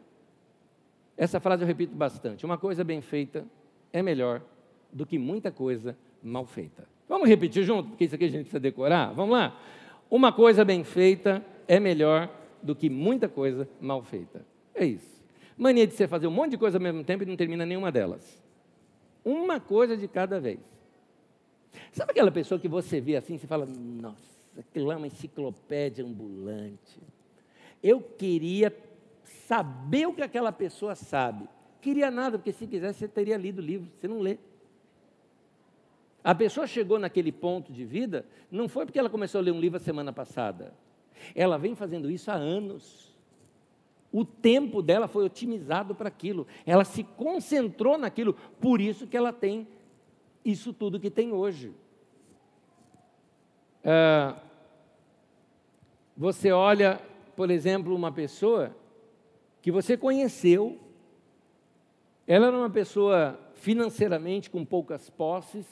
Essa 1.22 1.38
frase 1.38 1.62
eu 1.62 1.68
repito 1.68 1.94
bastante. 1.94 2.44
Uma 2.44 2.58
coisa 2.58 2.82
bem 2.82 3.00
feita 3.00 3.46
é 3.92 4.02
melhor 4.02 4.42
do 4.92 5.06
que 5.06 5.16
muita 5.20 5.52
coisa 5.52 5.96
mal 6.20 6.44
feita. 6.44 6.84
Vamos 7.08 7.28
repetir 7.28 7.62
junto, 7.62 7.90
porque 7.90 8.06
isso 8.06 8.16
aqui 8.16 8.24
a 8.24 8.28
gente 8.28 8.40
precisa 8.40 8.58
decorar? 8.58 9.12
Vamos 9.12 9.30
lá? 9.36 9.56
Uma 10.10 10.32
coisa 10.32 10.64
bem 10.64 10.82
feita 10.82 11.40
é 11.68 11.78
melhor 11.78 12.28
do 12.60 12.74
que 12.74 12.90
muita 12.90 13.28
coisa 13.28 13.68
mal 13.80 14.02
feita. 14.02 14.44
É 14.74 14.84
isso. 14.84 15.22
Mania 15.56 15.86
de 15.86 15.94
você 15.94 16.08
fazer 16.08 16.26
um 16.26 16.32
monte 16.32 16.50
de 16.50 16.58
coisa 16.58 16.78
ao 16.78 16.82
mesmo 16.82 17.04
tempo 17.04 17.22
e 17.22 17.26
não 17.26 17.36
termina 17.36 17.64
nenhuma 17.64 17.92
delas. 17.92 18.42
Uma 19.24 19.60
coisa 19.60 19.96
de 19.96 20.08
cada 20.08 20.40
vez. 20.40 20.58
Sabe 21.92 22.10
aquela 22.10 22.32
pessoa 22.32 22.58
que 22.58 22.66
você 22.66 23.00
vê 23.00 23.14
assim, 23.14 23.38
você 23.38 23.46
fala, 23.46 23.64
nossa, 23.64 24.18
aquilo 24.58 24.90
é 24.90 24.96
uma 24.96 25.06
enciclopédia 25.06 26.04
ambulante. 26.04 26.98
Eu 27.80 28.00
queria 28.00 28.76
saber 29.46 30.06
o 30.06 30.14
que 30.14 30.22
aquela 30.22 30.52
pessoa 30.52 30.94
sabe. 30.94 31.48
Queria 31.80 32.10
nada, 32.10 32.38
porque 32.38 32.52
se 32.52 32.66
quisesse 32.66 33.00
você 33.00 33.08
teria 33.08 33.36
lido 33.36 33.58
o 33.58 33.64
livro, 33.64 33.90
você 33.98 34.06
não 34.06 34.20
lê. 34.20 34.38
A 36.22 36.34
pessoa 36.34 36.66
chegou 36.66 36.98
naquele 36.98 37.32
ponto 37.32 37.72
de 37.72 37.84
vida, 37.84 38.24
não 38.50 38.68
foi 38.68 38.86
porque 38.86 38.98
ela 38.98 39.10
começou 39.10 39.40
a 39.40 39.42
ler 39.42 39.50
um 39.50 39.58
livro 39.60 39.76
a 39.76 39.80
semana 39.80 40.12
passada. 40.12 40.72
Ela 41.34 41.58
vem 41.58 41.74
fazendo 41.74 42.10
isso 42.10 42.30
há 42.30 42.34
anos. 42.34 43.12
O 44.12 44.24
tempo 44.24 44.82
dela 44.82 45.08
foi 45.08 45.24
otimizado 45.24 45.94
para 45.94 46.08
aquilo. 46.08 46.46
Ela 46.64 46.84
se 46.84 47.02
concentrou 47.02 47.98
naquilo, 47.98 48.34
por 48.60 48.80
isso 48.80 49.06
que 49.06 49.16
ela 49.16 49.32
tem 49.32 49.66
isso 50.44 50.72
tudo 50.72 51.00
que 51.00 51.10
tem 51.10 51.32
hoje. 51.32 51.72
Ah, 53.84 54.36
você 56.16 56.52
olha 56.52 57.00
por 57.36 57.50
exemplo, 57.50 57.94
uma 57.94 58.12
pessoa 58.12 58.74
que 59.62 59.70
você 59.70 59.96
conheceu, 59.96 60.78
ela 62.26 62.48
era 62.48 62.56
uma 62.56 62.70
pessoa 62.70 63.38
financeiramente 63.54 64.50
com 64.50 64.64
poucas 64.64 65.08
posses, 65.08 65.64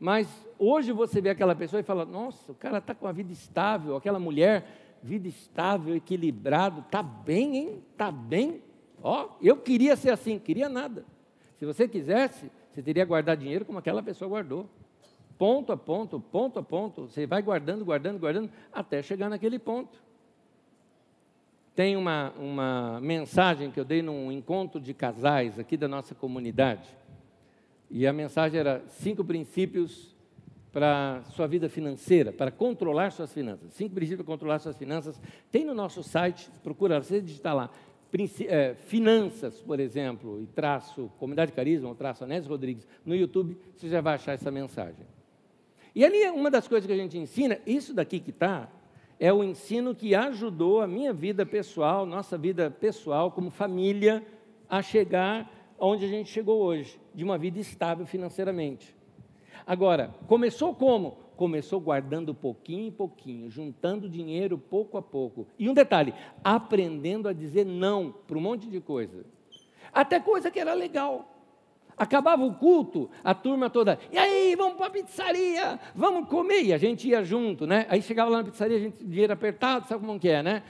mas 0.00 0.26
hoje 0.58 0.90
você 0.90 1.20
vê 1.20 1.30
aquela 1.30 1.54
pessoa 1.54 1.80
e 1.80 1.84
fala: 1.84 2.04
nossa, 2.04 2.50
o 2.50 2.54
cara 2.54 2.78
está 2.78 2.94
com 2.94 3.06
a 3.06 3.12
vida 3.12 3.32
estável, 3.32 3.94
aquela 3.94 4.18
mulher 4.18 4.66
vida 5.02 5.28
estável, 5.28 5.94
equilibrado, 5.94 6.84
tá 6.90 7.02
bem, 7.02 7.56
hein? 7.56 7.84
Tá 7.96 8.10
bem. 8.10 8.62
Ó, 9.02 9.28
eu 9.40 9.56
queria 9.56 9.94
ser 9.94 10.10
assim, 10.10 10.38
queria 10.38 10.68
nada. 10.68 11.04
Se 11.56 11.64
você 11.64 11.86
quisesse, 11.86 12.50
você 12.72 12.82
teria 12.82 13.04
guardado 13.04 13.38
dinheiro 13.38 13.64
como 13.64 13.78
aquela 13.78 14.02
pessoa 14.02 14.28
guardou. 14.28 14.68
Ponto 15.36 15.72
a 15.72 15.76
ponto, 15.76 16.18
ponto 16.18 16.58
a 16.58 16.62
ponto, 16.62 17.02
você 17.02 17.26
vai 17.26 17.40
guardando, 17.42 17.84
guardando, 17.84 18.18
guardando, 18.18 18.50
até 18.72 19.02
chegar 19.02 19.28
naquele 19.28 19.58
ponto. 19.58 20.02
Tem 21.78 21.96
uma, 21.96 22.32
uma 22.36 23.00
mensagem 23.00 23.70
que 23.70 23.78
eu 23.78 23.84
dei 23.84 24.02
num 24.02 24.32
encontro 24.32 24.80
de 24.80 24.92
casais 24.92 25.60
aqui 25.60 25.76
da 25.76 25.86
nossa 25.86 26.12
comunidade. 26.12 26.88
E 27.88 28.04
a 28.04 28.12
mensagem 28.12 28.58
era 28.58 28.82
cinco 28.88 29.24
princípios 29.24 30.12
para 30.72 31.22
sua 31.36 31.46
vida 31.46 31.68
financeira, 31.68 32.32
para 32.32 32.50
controlar 32.50 33.12
suas 33.12 33.32
finanças. 33.32 33.72
Cinco 33.74 33.94
princípios 33.94 34.26
para 34.26 34.34
controlar 34.34 34.58
suas 34.58 34.76
finanças. 34.76 35.20
Tem 35.52 35.64
no 35.64 35.72
nosso 35.72 36.02
site, 36.02 36.50
procura, 36.64 37.00
você 37.00 37.20
digitar 37.20 37.54
lá, 37.54 37.70
é, 38.48 38.74
finanças, 38.74 39.60
por 39.60 39.78
exemplo, 39.78 40.42
e 40.42 40.48
traço 40.48 41.08
Comunidade 41.16 41.52
Carisma, 41.52 41.90
ou 41.90 41.94
traço 41.94 42.24
Anésio 42.24 42.50
Rodrigues, 42.50 42.88
no 43.06 43.14
YouTube, 43.14 43.56
você 43.76 43.88
já 43.88 44.00
vai 44.00 44.16
achar 44.16 44.32
essa 44.32 44.50
mensagem. 44.50 45.06
E 45.94 46.04
ali, 46.04 46.28
uma 46.30 46.50
das 46.50 46.66
coisas 46.66 46.88
que 46.88 46.92
a 46.92 46.96
gente 46.96 47.16
ensina, 47.16 47.56
isso 47.64 47.94
daqui 47.94 48.18
que 48.18 48.30
está, 48.30 48.68
é 49.18 49.32
o 49.32 49.42
ensino 49.42 49.94
que 49.94 50.14
ajudou 50.14 50.80
a 50.80 50.86
minha 50.86 51.12
vida 51.12 51.44
pessoal, 51.44 52.06
nossa 52.06 52.38
vida 52.38 52.70
pessoal, 52.70 53.32
como 53.32 53.50
família, 53.50 54.24
a 54.68 54.80
chegar 54.82 55.50
onde 55.78 56.04
a 56.04 56.08
gente 56.08 56.30
chegou 56.30 56.60
hoje, 56.60 57.00
de 57.14 57.24
uma 57.24 57.38
vida 57.38 57.58
estável 57.58 58.06
financeiramente. 58.06 58.94
Agora, 59.66 60.14
começou 60.26 60.74
como? 60.74 61.18
Começou 61.36 61.80
guardando 61.80 62.34
pouquinho 62.34 62.86
em 62.86 62.90
pouquinho, 62.90 63.50
juntando 63.50 64.08
dinheiro 64.08 64.58
pouco 64.58 64.96
a 64.96 65.02
pouco. 65.02 65.46
E 65.58 65.68
um 65.68 65.74
detalhe, 65.74 66.12
aprendendo 66.42 67.28
a 67.28 67.32
dizer 67.32 67.64
não 67.64 68.12
para 68.26 68.36
um 68.36 68.40
monte 68.40 68.68
de 68.68 68.80
coisa. 68.80 69.24
Até 69.92 70.18
coisa 70.18 70.50
que 70.50 70.58
era 70.58 70.74
legal. 70.74 71.37
Acabava 71.98 72.44
o 72.44 72.54
culto, 72.54 73.10
a 73.24 73.34
turma 73.34 73.68
toda, 73.68 73.98
e 74.12 74.16
aí, 74.16 74.54
vamos 74.56 74.76
para 74.76 74.86
a 74.86 74.90
pizzaria, 74.90 75.80
vamos 75.94 76.28
comer. 76.28 76.62
E 76.62 76.72
a 76.72 76.78
gente 76.78 77.08
ia 77.08 77.24
junto, 77.24 77.66
né? 77.66 77.86
Aí 77.88 78.00
chegava 78.00 78.30
lá 78.30 78.38
na 78.38 78.44
pizzaria, 78.44 78.76
a 78.76 78.80
gente, 78.80 79.04
dinheiro 79.04 79.32
apertado, 79.32 79.86
sabe 79.88 80.06
como 80.06 80.18
que 80.18 80.28
é, 80.28 80.42
né? 80.42 80.62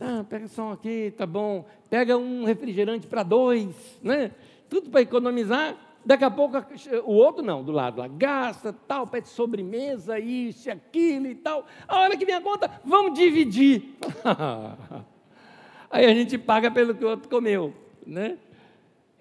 Ah, 0.00 0.24
pega 0.28 0.48
só 0.48 0.64
um 0.64 0.72
aqui, 0.72 1.14
tá 1.16 1.24
bom. 1.24 1.64
Pega 1.88 2.16
um 2.16 2.44
refrigerante 2.44 3.06
para 3.06 3.22
dois, 3.22 3.98
né? 4.02 4.32
Tudo 4.68 4.90
para 4.90 5.00
economizar. 5.00 5.76
Daqui 6.04 6.24
a 6.24 6.30
pouco 6.30 6.58
o 7.04 7.12
outro 7.12 7.42
não, 7.42 7.64
do 7.64 7.72
lado 7.72 7.98
lá, 7.98 8.06
gasta, 8.06 8.74
tal, 8.86 9.06
pede 9.06 9.28
sobremesa, 9.28 10.18
isso, 10.18 10.70
aquilo 10.70 11.26
e 11.28 11.34
tal. 11.34 11.64
A 11.88 12.00
hora 12.00 12.16
que 12.16 12.26
vem 12.26 12.34
a 12.34 12.42
conta, 12.42 12.70
vamos 12.84 13.18
dividir. 13.18 13.96
aí 15.90 16.04
a 16.04 16.14
gente 16.14 16.36
paga 16.36 16.70
pelo 16.70 16.94
que 16.94 17.04
o 17.04 17.08
outro 17.08 17.30
comeu, 17.30 17.72
né? 18.06 18.36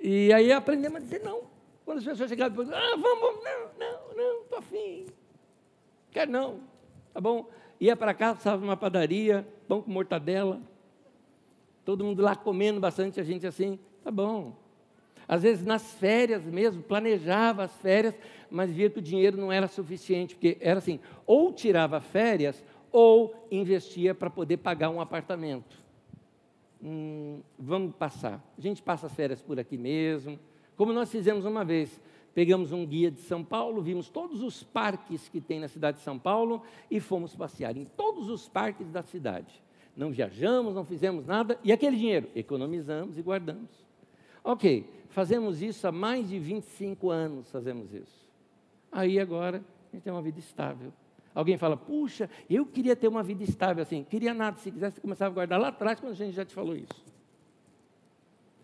E 0.03 0.33
aí 0.33 0.51
aprendemos 0.51 0.97
a 0.97 0.99
dizer 0.99 1.23
não. 1.23 1.43
Quando 1.85 1.99
as 1.99 2.03
pessoas 2.03 2.29
chegavam 2.29 2.65
e 2.65 2.73
ah, 2.73 2.95
vamos, 2.97 3.41
não, 3.41 3.69
não, 3.79 4.15
não, 4.15 4.41
estou 4.41 4.59
afim. 4.59 5.05
Quer 6.11 6.27
não, 6.27 6.59
tá 7.13 7.21
bom? 7.21 7.49
Ia 7.79 7.95
para 7.95 8.13
casa, 8.13 8.37
estava 8.37 8.61
numa 8.61 8.75
padaria, 8.75 9.47
pão 9.65 9.81
com 9.81 9.89
mortadela. 9.89 10.61
Todo 11.85 12.03
mundo 12.03 12.21
lá 12.21 12.35
comendo 12.35 12.81
bastante, 12.81 13.19
a 13.19 13.23
gente 13.23 13.47
assim, 13.47 13.79
tá 14.03 14.11
bom. 14.11 14.57
Às 15.25 15.43
vezes 15.43 15.65
nas 15.65 15.93
férias 15.93 16.43
mesmo, 16.43 16.83
planejava 16.83 17.63
as 17.63 17.75
férias, 17.77 18.13
mas 18.51 18.73
via 18.73 18.89
que 18.89 18.99
o 18.99 19.01
dinheiro 19.01 19.37
não 19.37 19.53
era 19.53 19.69
suficiente, 19.69 20.35
porque 20.35 20.57
era 20.59 20.79
assim, 20.79 20.99
ou 21.25 21.53
tirava 21.53 22.01
férias, 22.01 22.61
ou 22.91 23.47
investia 23.49 24.13
para 24.13 24.29
poder 24.29 24.57
pagar 24.57 24.89
um 24.89 24.99
apartamento 24.99 25.82
hum, 26.84 27.41
vamos 27.57 27.95
passar. 27.95 28.43
A 28.57 28.61
gente 28.61 28.81
passa 28.81 29.07
as 29.07 29.13
férias 29.13 29.41
por 29.41 29.59
aqui 29.59 29.77
mesmo. 29.77 30.38
Como 30.75 30.91
nós 30.91 31.11
fizemos 31.11 31.45
uma 31.45 31.63
vez, 31.63 32.01
pegamos 32.34 32.71
um 32.71 32.86
guia 32.86 33.09
de 33.09 33.21
São 33.21 33.43
Paulo, 33.43 33.81
vimos 33.81 34.09
todos 34.09 34.41
os 34.41 34.63
parques 34.63 35.29
que 35.29 35.39
tem 35.39 35.59
na 35.59 35.67
cidade 35.67 35.97
de 35.97 36.03
São 36.03 36.19
Paulo 36.19 36.61
e 36.89 36.99
fomos 36.99 37.36
passear 37.36 37.77
em 37.77 37.86
todos 37.86 38.29
os 38.29 38.49
parques 38.49 38.89
da 38.91 39.03
cidade. 39.03 39.63
Não 39.95 40.11
viajamos, 40.11 40.73
não 40.73 40.84
fizemos 40.84 41.27
nada, 41.27 41.59
e 41.63 41.71
aquele 41.71 41.95
dinheiro 41.95 42.27
economizamos 42.36 43.17
e 43.17 43.21
guardamos. 43.21 43.69
Ok, 44.43 44.89
fazemos 45.09 45.61
isso 45.61 45.88
há 45.88 45.91
mais 45.91 46.27
de 46.27 46.39
25 46.39 47.11
anos, 47.11 47.49
fazemos 47.51 47.93
isso. 47.93 48.27
Aí 48.91 49.19
agora 49.19 49.63
a 49.91 49.95
gente 49.95 50.03
tem 50.03 50.11
uma 50.11 50.21
vida 50.21 50.39
estável. 50.39 50.91
Alguém 51.34 51.57
fala, 51.57 51.75
puxa, 51.75 52.29
eu 52.49 52.65
queria 52.65 52.95
ter 52.95 53.07
uma 53.07 53.23
vida 53.23 53.43
estável 53.43 53.81
assim. 53.81 54.03
Queria 54.03 54.34
nada, 54.34 54.57
se 54.57 54.71
quisesse, 54.71 55.01
começava 55.01 55.31
a 55.31 55.34
guardar 55.34 55.59
lá 55.59 55.69
atrás, 55.69 55.99
quando 55.99 56.11
a 56.11 56.15
gente 56.15 56.34
já 56.34 56.45
te 56.45 56.53
falou 56.53 56.75
isso. 56.75 57.03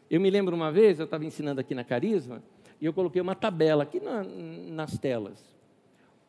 Eu 0.10 0.20
me 0.20 0.30
lembro 0.30 0.56
uma 0.56 0.72
vez, 0.72 1.00
eu 1.00 1.06
estava 1.06 1.26
ensinando 1.26 1.60
aqui 1.62 1.74
na 1.74 1.84
Carisma, 1.84 2.44
e 2.80 2.86
eu 2.86 2.94
coloquei 2.94 3.22
uma 3.22 3.36
tabela 3.36 3.84
aqui 3.84 4.00
na, 4.00 4.24
nas 4.24 4.98
telas. 4.98 5.44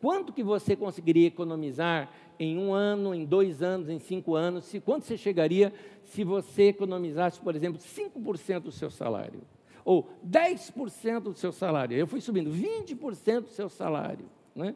Quanto 0.01 0.33
que 0.33 0.43
você 0.43 0.75
conseguiria 0.75 1.27
economizar 1.27 2.11
em 2.39 2.59
um 2.59 2.73
ano, 2.73 3.15
em 3.15 3.27
dois 3.27 3.63
anos, 3.63 3.91
em 3.91 3.99
cinco 3.99 4.35
anos? 4.35 4.65
Se, 4.65 4.81
quanto 4.81 5.05
você 5.05 5.17
chegaria 5.17 5.73
se 6.05 6.25
você 6.25 6.69
economizasse, 6.69 7.39
por 7.39 7.55
exemplo, 7.55 7.79
5% 7.79 8.61
do 8.61 8.73
seu 8.73 8.91
salário? 8.91 9.43
Ou 9.85 10.09
10% 10.27 11.21
do 11.21 11.35
seu 11.35 11.53
salário? 11.53 11.97
Eu 11.97 12.07
fui 12.07 12.21
subindo 12.21 12.51
20% 12.51 13.41
do 13.43 13.49
seu 13.49 13.69
salário. 13.69 14.25
Né? 14.55 14.75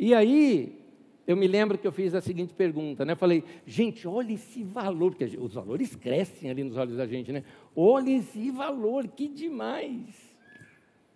E 0.00 0.14
aí, 0.14 0.80
eu 1.26 1.36
me 1.36 1.48
lembro 1.48 1.76
que 1.76 1.86
eu 1.86 1.90
fiz 1.90 2.14
a 2.14 2.20
seguinte 2.20 2.54
pergunta, 2.54 3.04
né? 3.04 3.14
Eu 3.14 3.16
falei, 3.16 3.42
gente, 3.66 4.06
olha 4.06 4.32
esse 4.32 4.62
valor, 4.62 5.10
porque 5.12 5.36
os 5.36 5.52
valores 5.52 5.96
crescem 5.96 6.48
ali 6.48 6.62
nos 6.62 6.76
olhos 6.76 6.96
da 6.96 7.06
gente, 7.06 7.32
né? 7.32 7.42
Olha 7.74 8.10
esse 8.10 8.48
valor, 8.52 9.08
que 9.08 9.26
demais. 9.26 10.14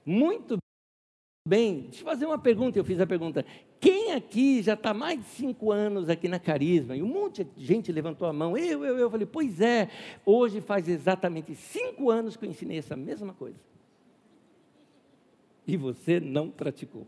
Muito 0.05 0.59
bem. 1.47 1.83
Deixa 1.83 2.01
eu 2.01 2.05
fazer 2.05 2.27
uma 2.27 2.39
pergunta, 2.39 2.77
eu 2.77 2.85
fiz 2.85 2.99
a 2.99 3.07
pergunta. 3.07 3.47
Quem 3.81 4.13
aqui 4.13 4.61
já 4.63 4.75
está 4.75 4.93
mais 4.93 5.21
de 5.21 5.27
cinco 5.27 5.71
anos 5.71 6.09
aqui 6.09 6.27
na 6.27 6.41
Carisma? 6.41 6.97
E 6.97 7.03
um 7.03 7.07
monte 7.07 7.45
de 7.45 7.65
gente 7.65 7.93
levantou 7.93 8.27
a 8.27 8.33
mão. 8.33 8.57
Eu, 8.57 8.85
eu, 8.85 8.99
eu. 8.99 9.11
Falei, 9.11 9.27
pois 9.27 9.61
é, 9.61 9.89
hoje 10.27 10.61
faz 10.61 10.89
exatamente 10.89 11.55
cinco 11.55 12.11
anos 12.11 12.37
que 12.37 12.45
eu 12.45 12.51
ensinei 12.51 12.79
essa 12.79 12.97
mesma 12.97 13.33
coisa. 13.33 13.59
E 15.67 15.77
você 15.77 16.19
não 16.19 16.51
praticou. 16.51 17.07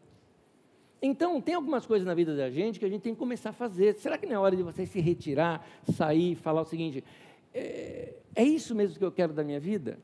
Então, 1.07 1.38
tem 1.38 1.55
algumas 1.55 1.84
coisas 1.84 2.07
na 2.07 2.14
vida 2.14 2.34
da 2.34 2.48
gente 2.48 2.78
que 2.78 2.84
a 2.86 2.88
gente 2.88 3.02
tem 3.02 3.12
que 3.12 3.18
começar 3.18 3.50
a 3.50 3.52
fazer. 3.52 3.94
Será 3.96 4.16
que 4.16 4.24
não 4.24 4.36
é 4.36 4.38
hora 4.38 4.57
de 4.57 4.62
você 4.62 4.86
se 4.86 5.00
retirar, 5.02 5.62
sair, 5.92 6.34
falar 6.34 6.62
o 6.62 6.64
seguinte: 6.64 7.05
é, 7.52 8.14
é 8.34 8.42
isso 8.42 8.74
mesmo 8.74 8.98
que 8.98 9.05
eu 9.05 9.12
quero 9.12 9.34
da 9.34 9.44
minha 9.44 9.61
vida? 9.61 9.98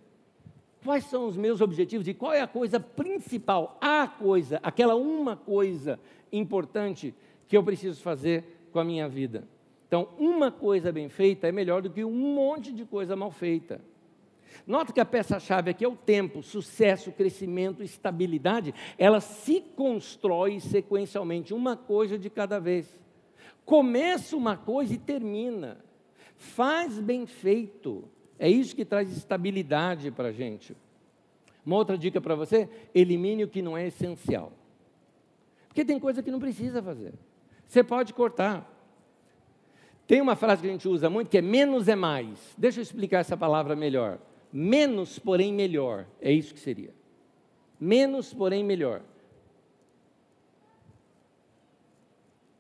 Quais 0.84 1.05
são 1.07 1.26
os 1.26 1.38
meus 1.38 1.62
objetivos 1.62 2.07
e 2.07 2.12
qual 2.12 2.34
é 2.34 2.42
a 2.42 2.46
coisa 2.46 2.78
principal, 2.78 3.78
a 3.80 4.07
coisa, 4.07 4.61
aquela 4.62 4.94
uma 4.94 5.36
coisa 5.36 5.98
importante 6.30 7.14
que 7.48 7.57
eu 7.57 7.64
preciso 7.64 8.03
fazer 8.03 8.68
com 8.70 8.78
a 8.78 8.84
minha 8.84 9.09
vida? 9.09 9.48
Então, 9.88 10.07
uma 10.18 10.51
coisa 10.51 10.92
bem 10.92 11.09
feita 11.09 11.48
é 11.48 11.53
melhor 11.53 11.80
do 11.80 11.88
que 11.88 12.05
um 12.05 12.34
monte 12.34 12.72
de 12.72 12.84
coisa 12.84 13.16
mal 13.16 13.30
feita. 13.30 13.80
Nota 14.66 14.92
que 14.92 15.01
a 15.01 15.05
peça-chave 15.05 15.70
aqui 15.70 15.84
é 15.84 15.88
o 15.88 15.96
tempo, 15.96 16.42
sucesso, 16.42 17.12
crescimento, 17.12 17.82
estabilidade. 17.82 18.74
Ela 18.98 19.20
se 19.20 19.61
constrói 19.61 20.61
sequencialmente, 20.61 21.55
uma 21.55 21.76
coisa 21.76 22.18
de 22.18 22.28
cada 22.30 22.59
vez. 22.59 22.86
Começa 23.64 24.36
uma 24.36 24.57
coisa 24.57 24.94
e 24.94 24.98
termina. 24.98 25.78
Faz 26.36 26.98
bem 26.98 27.26
feito. 27.26 28.09
É 28.38 28.48
isso 28.48 28.74
que 28.74 28.84
traz 28.84 29.14
estabilidade 29.14 30.11
para 30.11 30.28
a 30.28 30.32
gente. 30.32 30.76
Uma 31.64 31.76
outra 31.76 31.96
dica 31.96 32.20
para 32.20 32.34
você: 32.34 32.68
elimine 32.94 33.44
o 33.44 33.48
que 33.48 33.62
não 33.62 33.76
é 33.76 33.86
essencial. 33.86 34.53
Porque 35.68 35.84
tem 35.84 35.98
coisa 35.98 36.22
que 36.22 36.30
não 36.30 36.40
precisa 36.40 36.82
fazer. 36.82 37.14
Você 37.66 37.84
pode 37.84 38.12
cortar. 38.12 38.68
Tem 40.07 40.20
uma 40.20 40.34
frase 40.34 40.62
que 40.62 40.68
a 40.68 40.72
gente 40.72 40.88
usa 40.88 41.09
muito 41.09 41.28
que 41.28 41.38
é 41.38 41.42
menos 41.42 41.86
é 41.86 41.94
mais. 41.94 42.55
Deixa 42.59 42.80
eu 42.80 42.82
explicar 42.82 43.18
essa 43.18 43.36
palavra 43.36 43.76
melhor. 43.76 44.18
Menos, 44.53 45.18
porém 45.18 45.53
melhor. 45.53 46.07
É 46.20 46.32
isso 46.32 46.53
que 46.53 46.61
seria. 46.61 46.92
Menos, 47.78 48.34
porém 48.34 48.64
melhor. 48.64 49.03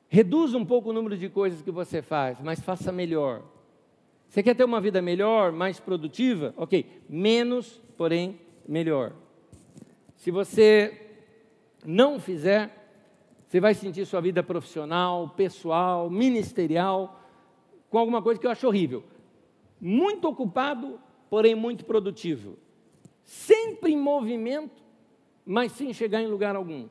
Reduza 0.08 0.58
um 0.58 0.66
pouco 0.66 0.90
o 0.90 0.92
número 0.92 1.16
de 1.16 1.28
coisas 1.28 1.62
que 1.62 1.70
você 1.70 2.02
faz, 2.02 2.40
mas 2.40 2.60
faça 2.60 2.90
melhor. 2.90 3.42
Você 4.28 4.42
quer 4.42 4.54
ter 4.54 4.64
uma 4.64 4.80
vida 4.80 5.00
melhor, 5.00 5.52
mais 5.52 5.78
produtiva? 5.78 6.54
Ok, 6.56 6.84
menos, 7.08 7.80
porém 7.96 8.40
melhor. 8.66 9.12
Se 10.16 10.30
você 10.30 11.08
não 11.84 12.20
fizer, 12.20 12.80
você 13.46 13.58
vai 13.58 13.74
sentir 13.74 14.06
sua 14.06 14.20
vida 14.20 14.42
profissional, 14.42 15.30
pessoal, 15.30 16.08
ministerial, 16.08 17.20
com 17.88 17.98
alguma 17.98 18.22
coisa 18.22 18.40
que 18.40 18.46
eu 18.46 18.50
acho 18.50 18.66
horrível. 18.66 19.02
Muito 19.80 20.28
ocupado, 20.28 21.00
porém 21.30 21.54
muito 21.54 21.84
produtivo. 21.84 22.58
Sempre 23.22 23.92
em 23.92 23.96
movimento, 23.96 24.82
mas 25.46 25.72
sem 25.72 25.94
chegar 25.94 26.20
em 26.20 26.26
lugar 26.26 26.56
algum. 26.56 26.88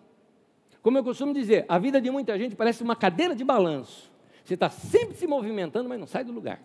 Como 0.82 0.98
eu 0.98 1.04
costumo 1.04 1.34
dizer, 1.34 1.66
a 1.68 1.78
vida 1.78 2.00
de 2.00 2.10
muita 2.10 2.38
gente 2.38 2.56
parece 2.56 2.82
uma 2.82 2.96
cadeira 2.96 3.36
de 3.36 3.44
balanço. 3.44 4.10
Você 4.44 4.54
está 4.54 4.70
sempre 4.70 5.16
se 5.16 5.28
movimentando, 5.28 5.90
mas 5.90 6.00
não 6.00 6.08
sai 6.08 6.24
do 6.24 6.32
lugar. 6.32 6.64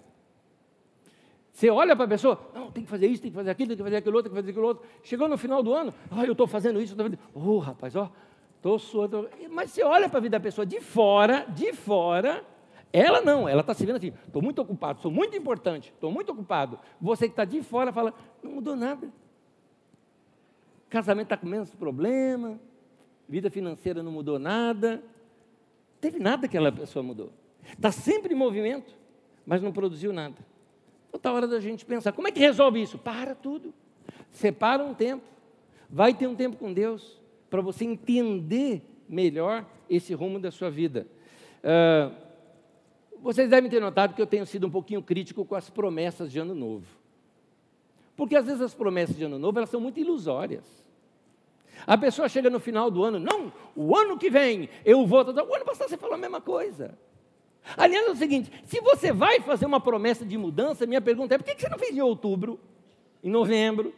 Você 1.53 1.69
olha 1.69 1.95
para 1.95 2.05
a 2.05 2.09
pessoa, 2.09 2.51
não, 2.55 2.71
tem 2.71 2.85
que 2.85 2.91
fazer 2.91 3.07
isso, 3.07 3.23
tem 3.23 3.31
que 3.31 3.37
fazer 3.37 3.51
aquilo, 3.51 3.69
tem 3.69 3.77
que 3.77 3.83
fazer 3.83 3.97
aquilo 3.97 4.17
outro, 4.17 4.31
tem 4.31 4.37
que 4.37 4.43
fazer 4.43 4.51
aquilo 4.51 4.67
outro. 4.67 4.89
Chegou 5.03 5.29
no 5.29 5.37
final 5.37 5.63
do 5.63 5.73
ano, 5.73 5.93
ah, 6.11 6.25
eu 6.25 6.33
estou 6.33 6.47
fazendo 6.47 6.81
isso, 6.81 6.93
estou 6.93 7.05
fazendo. 7.05 7.21
Oh, 7.35 7.59
rapaz, 7.59 7.95
ó, 7.95 8.11
estou 8.57 8.79
suando. 8.79 9.29
Mas 9.51 9.71
você 9.71 9.83
olha 9.83 10.09
para 10.09 10.19
a 10.19 10.23
vida 10.23 10.39
da 10.39 10.43
pessoa 10.43 10.65
de 10.65 10.81
fora, 10.81 11.47
de 11.49 11.73
fora, 11.73 12.45
ela 12.97 13.21
não, 13.21 13.49
ela 13.49 13.61
está 13.61 13.75
se 13.75 13.85
vendo 13.85 13.97
assim, 13.97 14.13
estou 14.25 14.41
muito 14.41 14.63
ocupado, 14.63 15.01
sou 15.01 15.11
muito 15.11 15.37
importante, 15.37 15.93
estou 15.93 16.13
muito 16.13 16.31
ocupado. 16.31 16.79
Você 17.01 17.27
que 17.27 17.33
está 17.33 17.45
de 17.45 17.61
fora 17.61 17.93
fala, 17.93 18.15
não 18.41 18.53
mudou 18.53 18.77
nada. 18.77 19.13
Casamento 20.89 21.27
está 21.27 21.37
com 21.37 21.45
menos 21.45 21.75
problema, 21.75 22.57
vida 23.29 23.51
financeira 23.51 24.01
não 24.01 24.13
mudou 24.13 24.39
nada. 24.39 25.03
Teve 26.01 26.21
nada 26.21 26.47
que 26.47 26.57
aquela 26.57 26.71
pessoa 26.71 27.03
mudou. 27.03 27.33
Está 27.65 27.91
sempre 27.91 28.33
em 28.33 28.37
movimento, 28.37 28.95
mas 29.45 29.61
não 29.61 29.73
produziu 29.73 30.13
nada. 30.13 30.37
Então 31.09 31.19
está 31.19 31.33
hora 31.33 31.49
da 31.49 31.59
gente 31.59 31.85
pensar, 31.85 32.13
como 32.13 32.29
é 32.29 32.31
que 32.31 32.39
resolve 32.39 32.81
isso? 32.81 32.97
Para 32.97 33.35
tudo. 33.35 33.75
Separa 34.31 34.85
um 34.85 34.95
tempo. 34.95 35.25
Vai 35.91 36.15
ter 36.15 36.29
um 36.29 36.37
tempo 36.37 36.57
com 36.57 36.73
Deus 36.73 37.21
para 37.51 37.61
você 37.61 37.85
entender 37.85 38.89
melhor 39.09 39.67
esse 39.91 40.15
rumo 40.15 40.39
da 40.39 40.53
sua 40.53 40.71
vida. 40.71 41.09
Uh, 41.59 42.24
vocês 43.25 43.49
devem 43.49 43.71
ter 43.71 43.81
notado 43.81 44.15
que 44.15 44.21
eu 44.21 44.27
tenho 44.27 44.45
sido 44.45 44.67
um 44.67 44.71
pouquinho 44.71 45.03
crítico 45.03 45.47
com 45.47 45.55
as 45.55 45.71
promessas 45.71 46.31
de 46.31 46.39
ano 46.39 46.55
novo. 46.55 46.87
Porque 48.15 48.37
às 48.37 48.45
vezes 48.45 48.61
as 48.61 48.75
promessas 48.75 49.17
de 49.17 49.25
ano 49.25 49.39
novo 49.39 49.59
elas 49.59 49.71
são 49.71 49.81
muito 49.81 49.99
ilusórias. 49.99 50.63
A 51.87 51.97
pessoa 51.97 52.29
chega 52.29 52.51
no 52.51 52.61
final 52.61 52.91
do 52.91 53.03
ano, 53.03 53.19
não, 53.19 53.51
o 53.75 53.97
ano 53.97 54.19
que 54.19 54.29
vem 54.29 54.69
eu 54.85 55.07
vou. 55.07 55.25
O 55.25 55.55
ano 55.55 55.65
passado 55.65 55.89
você 55.89 55.97
falou 55.97 56.17
a 56.17 56.19
mesma 56.19 56.41
coisa. 56.41 56.99
Aliás, 57.79 58.07
é 58.07 58.11
o 58.11 58.15
seguinte: 58.15 58.53
se 58.67 58.79
você 58.83 59.11
vai 59.11 59.41
fazer 59.41 59.65
uma 59.65 59.81
promessa 59.81 60.25
de 60.25 60.37
mudança, 60.37 60.87
minha 60.87 61.01
pergunta 61.01 61.35
é: 61.35 61.39
por 61.39 61.45
que 61.45 61.59
você 61.59 61.69
não 61.71 61.79
fez 61.79 61.97
em 61.97 62.03
outubro, 62.03 62.61
em 63.23 63.31
novembro? 63.31 63.95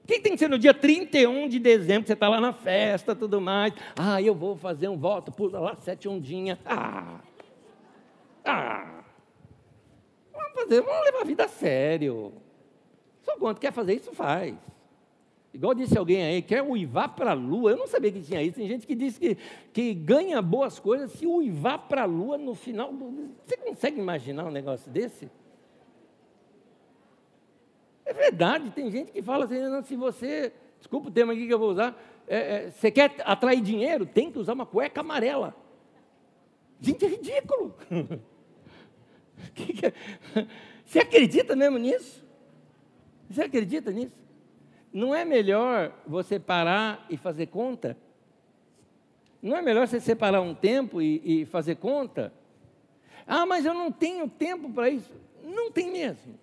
Por 0.00 0.14
que 0.14 0.20
tem 0.20 0.32
que 0.32 0.38
ser 0.38 0.48
no 0.48 0.58
dia 0.58 0.72
31 0.72 1.46
de 1.46 1.58
dezembro, 1.58 2.02
que 2.02 2.08
você 2.08 2.14
está 2.14 2.28
lá 2.28 2.40
na 2.40 2.54
festa 2.54 3.14
tudo 3.14 3.40
mais? 3.40 3.74
Ah, 3.94 4.20
eu 4.20 4.34
vou 4.34 4.56
fazer 4.56 4.88
um 4.88 4.96
voto, 4.96 5.30
pula 5.30 5.60
lá 5.60 5.76
sete 5.76 6.08
ondinhas. 6.08 6.58
Ah! 6.64 7.20
Ah! 8.44 9.04
Vamos 10.32 10.52
fazer, 10.54 10.80
vamos 10.80 11.04
levar 11.04 11.20
a 11.20 11.24
vida 11.24 11.44
a 11.44 11.48
sério. 11.48 12.32
Só 13.22 13.36
quanto 13.36 13.60
quer 13.60 13.72
fazer 13.72 13.94
isso, 13.94 14.12
faz. 14.12 14.56
Igual 15.54 15.74
disse 15.74 15.98
alguém 15.98 16.22
aí, 16.24 16.40
quer 16.40 16.62
uivar 16.62 17.14
para 17.14 17.32
a 17.32 17.34
lua. 17.34 17.72
Eu 17.72 17.76
não 17.76 17.86
sabia 17.86 18.10
que 18.10 18.22
tinha 18.22 18.42
isso. 18.42 18.56
Tem 18.56 18.66
gente 18.66 18.86
que 18.86 18.94
diz 18.94 19.18
que, 19.18 19.36
que 19.72 19.92
ganha 19.92 20.40
boas 20.40 20.78
coisas 20.78 21.12
se 21.12 21.26
uivar 21.26 21.78
para 21.78 22.02
a 22.02 22.06
lua 22.06 22.38
no 22.38 22.54
final. 22.54 22.92
Você 23.44 23.56
consegue 23.58 24.00
imaginar 24.00 24.46
um 24.46 24.50
negócio 24.50 24.90
desse? 24.90 25.30
É 28.04 28.12
verdade, 28.12 28.70
tem 28.70 28.90
gente 28.90 29.12
que 29.12 29.22
fala 29.22 29.44
assim, 29.44 29.82
se 29.82 29.96
você. 29.96 30.52
Desculpa 30.78 31.08
o 31.08 31.12
termo 31.12 31.32
aqui 31.32 31.46
que 31.46 31.54
eu 31.54 31.58
vou 31.58 31.70
usar. 31.70 31.96
É, 32.26 32.66
é, 32.66 32.70
você 32.70 32.90
quer 32.90 33.14
atrair 33.24 33.60
dinheiro? 33.60 34.06
Tem 34.06 34.32
que 34.32 34.38
usar 34.38 34.54
uma 34.54 34.66
cueca 34.66 35.00
amarela. 35.00 35.54
Gente, 36.80 37.04
é 37.04 37.08
ridículo. 37.08 37.74
É? 39.82 40.44
Você 40.84 40.98
acredita 40.98 41.56
mesmo 41.56 41.78
nisso? 41.78 42.24
Você 43.28 43.42
acredita 43.42 43.90
nisso? 43.90 44.22
Não 44.92 45.14
é 45.14 45.24
melhor 45.24 45.92
você 46.06 46.38
parar 46.38 47.06
e 47.08 47.16
fazer 47.16 47.46
conta? 47.46 47.96
Não 49.40 49.56
é 49.56 49.62
melhor 49.62 49.88
você 49.88 49.98
separar 49.98 50.42
um 50.42 50.54
tempo 50.54 51.00
e, 51.00 51.42
e 51.42 51.46
fazer 51.46 51.76
conta? 51.76 52.32
Ah, 53.26 53.46
mas 53.46 53.64
eu 53.64 53.72
não 53.72 53.90
tenho 53.90 54.28
tempo 54.28 54.70
para 54.70 54.90
isso. 54.90 55.10
Não 55.42 55.70
tem 55.72 55.90
mesmo. 55.90 56.38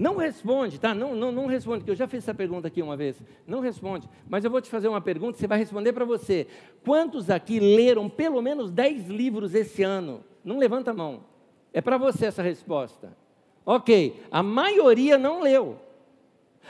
Não 0.00 0.16
responde, 0.16 0.80
tá? 0.80 0.94
Não, 0.94 1.14
não, 1.14 1.30
não 1.30 1.44
responde, 1.44 1.84
que 1.84 1.90
eu 1.90 1.94
já 1.94 2.08
fiz 2.08 2.24
essa 2.24 2.32
pergunta 2.32 2.66
aqui 2.66 2.80
uma 2.80 2.96
vez. 2.96 3.22
Não 3.46 3.60
responde. 3.60 4.08
Mas 4.26 4.42
eu 4.42 4.50
vou 4.50 4.58
te 4.58 4.70
fazer 4.70 4.88
uma 4.88 5.02
pergunta, 5.02 5.36
você 5.36 5.46
vai 5.46 5.58
responder 5.58 5.92
para 5.92 6.06
você. 6.06 6.46
Quantos 6.82 7.28
aqui 7.28 7.60
leram 7.60 8.08
pelo 8.08 8.40
menos 8.40 8.70
10 8.70 9.08
livros 9.08 9.54
esse 9.54 9.82
ano? 9.82 10.24
Não 10.42 10.56
levanta 10.56 10.92
a 10.92 10.94
mão. 10.94 11.24
É 11.70 11.82
para 11.82 11.98
você 11.98 12.24
essa 12.24 12.42
resposta. 12.42 13.14
Ok, 13.66 14.22
a 14.30 14.42
maioria 14.42 15.18
não 15.18 15.42
leu. 15.42 15.78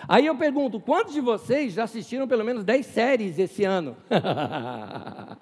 Aí 0.09 0.27
eu 0.27 0.35
pergunto: 0.35 0.81
quantos 0.81 1.15
de 1.15 1.21
vocês 1.21 1.75
já 1.75 1.85
assistiram 1.85 2.27
pelo 2.27 2.45
menos 2.45 2.65
10 2.65 2.85
séries 2.85 3.39
esse 3.39 3.63
ano? 3.63 3.97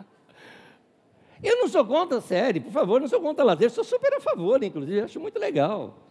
eu 1.43 1.57
não 1.57 1.68
sou 1.68 1.86
contra 1.86 2.20
série, 2.20 2.61
por 2.61 2.70
favor, 2.70 3.01
não 3.01 3.09
sou 3.09 3.22
contra 3.22 3.43
lazer, 3.43 3.70
sou 3.70 3.82
super 3.82 4.12
a 4.12 4.20
favor, 4.20 4.62
inclusive, 4.62 5.01
acho 5.01 5.18
muito 5.18 5.39
legal. 5.39 6.07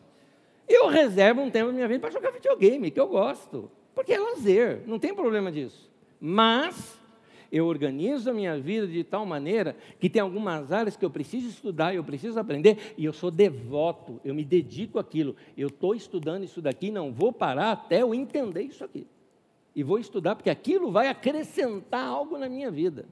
Eu 0.67 0.87
reservo 0.87 1.41
um 1.41 1.49
tempo 1.49 1.67
da 1.67 1.73
minha 1.73 1.87
vida 1.87 1.99
para 1.99 2.11
jogar 2.11 2.31
videogame, 2.31 2.91
que 2.91 2.99
eu 2.99 3.07
gosto, 3.07 3.71
porque 3.95 4.13
é 4.13 4.19
lazer, 4.19 4.83
não 4.85 4.99
tem 4.99 5.13
problema 5.13 5.51
disso. 5.51 5.89
Mas 6.19 6.97
eu 7.51 7.65
organizo 7.65 8.29
a 8.29 8.33
minha 8.33 8.59
vida 8.59 8.85
de 8.87 9.03
tal 9.03 9.25
maneira 9.25 9.75
que 9.99 10.09
tem 10.09 10.21
algumas 10.21 10.71
áreas 10.71 10.97
que 10.97 11.05
eu 11.05 11.09
preciso 11.09 11.47
estudar, 11.47 11.95
eu 11.95 12.03
preciso 12.03 12.39
aprender, 12.39 12.93
e 12.97 13.05
eu 13.05 13.13
sou 13.13 13.31
devoto, 13.31 14.19
eu 14.23 14.35
me 14.35 14.43
dedico 14.43 14.99
àquilo. 14.99 15.35
Eu 15.55 15.67
estou 15.67 15.95
estudando 15.95 16.43
isso 16.43 16.61
daqui, 16.61 16.91
não 16.91 17.13
vou 17.13 17.31
parar 17.31 17.71
até 17.71 18.01
eu 18.01 18.13
entender 18.13 18.63
isso 18.63 18.83
aqui. 18.83 19.07
E 19.75 19.83
vou 19.83 19.99
estudar, 19.99 20.35
porque 20.35 20.49
aquilo 20.49 20.91
vai 20.91 21.07
acrescentar 21.07 22.05
algo 22.05 22.37
na 22.37 22.49
minha 22.49 22.69
vida. 22.69 23.05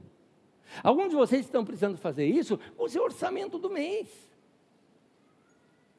Alguns 0.84 1.10
de 1.10 1.16
vocês 1.16 1.46
estão 1.46 1.64
precisando 1.64 1.98
fazer 1.98 2.26
isso 2.26 2.60
com 2.76 2.86
o 2.86 2.90
seu 2.90 3.04
orçamento 3.04 3.58
do 3.58 3.70
mês. 3.70 4.08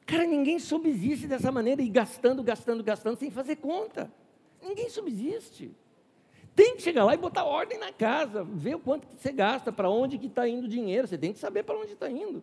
Cara, 0.07 0.25
ninguém 0.25 0.57
subsiste 0.57 1.27
dessa 1.27 1.51
maneira 1.51 1.81
e 1.81 1.89
gastando, 1.89 2.41
gastando, 2.41 2.81
gastando 2.81 3.17
sem 3.17 3.29
fazer 3.29 3.57
conta. 3.57 4.09
Ninguém 4.63 4.89
subsiste. 4.89 5.69
Tem 6.55 6.77
que 6.77 6.81
chegar 6.81 7.03
lá 7.03 7.13
e 7.13 7.17
botar 7.17 7.43
ordem 7.43 7.77
na 7.77 7.91
casa, 7.91 8.41
ver 8.41 8.75
o 8.75 8.79
quanto 8.79 9.05
que 9.05 9.15
você 9.15 9.33
gasta, 9.33 9.69
para 9.69 9.89
onde 9.89 10.17
que 10.17 10.27
está 10.27 10.47
indo 10.47 10.63
o 10.63 10.69
dinheiro. 10.69 11.05
Você 11.05 11.17
tem 11.17 11.33
que 11.33 11.39
saber 11.39 11.63
para 11.63 11.77
onde 11.77 11.91
está 11.91 12.09
indo. 12.09 12.41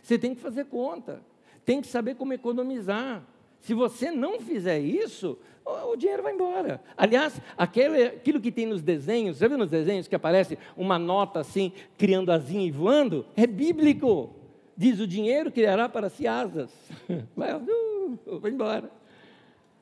Você 0.00 0.16
tem 0.16 0.36
que 0.36 0.40
fazer 0.40 0.66
conta. 0.66 1.20
Tem 1.64 1.80
que 1.80 1.88
saber 1.88 2.14
como 2.14 2.32
economizar. 2.32 3.26
Se 3.60 3.74
você 3.74 4.12
não 4.12 4.38
fizer 4.38 4.78
isso, 4.78 5.36
o 5.64 5.96
dinheiro 5.96 6.22
vai 6.22 6.32
embora. 6.32 6.80
Aliás, 6.96 7.40
aquele, 7.58 8.04
aquilo 8.04 8.40
que 8.40 8.52
tem 8.52 8.66
nos 8.66 8.82
desenhos, 8.82 9.38
já 9.38 9.48
viu 9.48 9.58
nos 9.58 9.70
desenhos 9.70 10.06
que 10.06 10.14
aparece 10.14 10.56
uma 10.76 10.96
nota 10.96 11.40
assim, 11.40 11.72
criando 11.98 12.30
asinha 12.30 12.64
e 12.64 12.70
voando? 12.70 13.26
É 13.36 13.48
bíblico. 13.48 14.43
Diz: 14.76 15.00
o 15.00 15.06
dinheiro 15.06 15.52
criará 15.52 15.88
para 15.88 16.08
si 16.08 16.26
asas. 16.26 16.70
Vai, 17.36 17.54
uh, 17.54 18.40
vai 18.40 18.50
embora. 18.50 18.90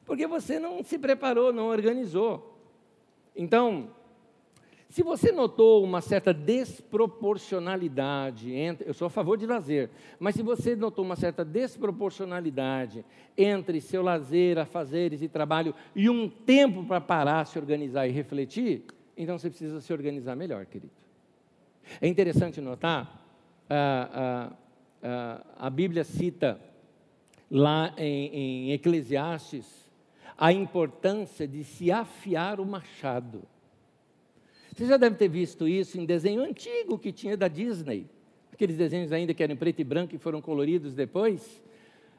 Porque 0.05 0.27
você 0.27 0.59
não 0.59 0.83
se 0.83 0.99
preparou, 0.99 1.53
não 1.53 1.69
organizou. 1.69 2.59
Então, 3.35 3.89
se 4.93 5.03
você 5.03 5.33
notou 5.33 5.83
uma 5.83 6.01
certa 6.03 6.35
desproporcionalidade 6.35 8.53
entre, 8.53 8.87
eu 8.87 8.93
sou 8.93 9.07
a 9.07 9.11
favor 9.11 9.39
de 9.39 9.47
lazer, 9.47 9.89
mas 10.21 10.35
se 10.35 10.43
você 10.43 10.77
notou 10.77 11.03
uma 11.03 11.17
certa 11.17 11.43
desproporcionalidade 11.43 13.03
entre 13.35 13.81
seu 13.81 14.03
lazer, 14.03 14.59
afazeres 14.59 15.23
e 15.23 15.29
trabalho 15.29 15.75
e 15.97 16.11
um 16.11 16.29
tempo 16.29 16.85
para 16.85 17.01
parar, 17.01 17.47
se 17.47 17.59
organizar 17.59 18.07
e 18.07 18.11
refletir, 18.11 18.85
então 19.17 19.39
você 19.39 19.49
precisa 19.49 19.81
se 19.81 19.91
organizar 19.95 20.37
melhor, 20.37 20.67
querido. 20.67 20.93
É 21.99 22.07
interessante 22.07 22.61
notar, 22.61 23.25
a, 23.71 24.11
a, 24.13 24.53
a, 25.03 25.45
a 25.59 25.71
Bíblia 25.71 26.05
cita 26.05 26.61
lá 27.51 27.93
em, 27.99 28.69
em 28.69 28.73
Eclesiastes 28.73 29.83
a 30.39 30.53
importância 30.53 31.47
de 31.47 31.63
se 31.63 31.93
afiar 31.93 32.59
o 32.59 32.67
machado. 32.67 33.43
Você 34.75 34.87
já 34.87 34.97
deve 34.97 35.17
ter 35.17 35.29
visto 35.29 35.69
isso 35.69 36.01
em 36.01 36.07
desenho 36.07 36.43
antigo 36.43 36.99
que 36.99 37.13
tinha 37.13 37.37
da 37.37 37.47
Disney, 37.47 38.07
aqueles 38.53 38.77
desenhos 38.77 39.13
ainda 39.13 39.35
que 39.35 39.43
eram 39.43 39.55
preto 39.55 39.81
e 39.81 39.85
branco 39.85 40.15
e 40.15 40.19
foram 40.19 40.41
coloridos 40.41 40.95
depois, 40.95 41.63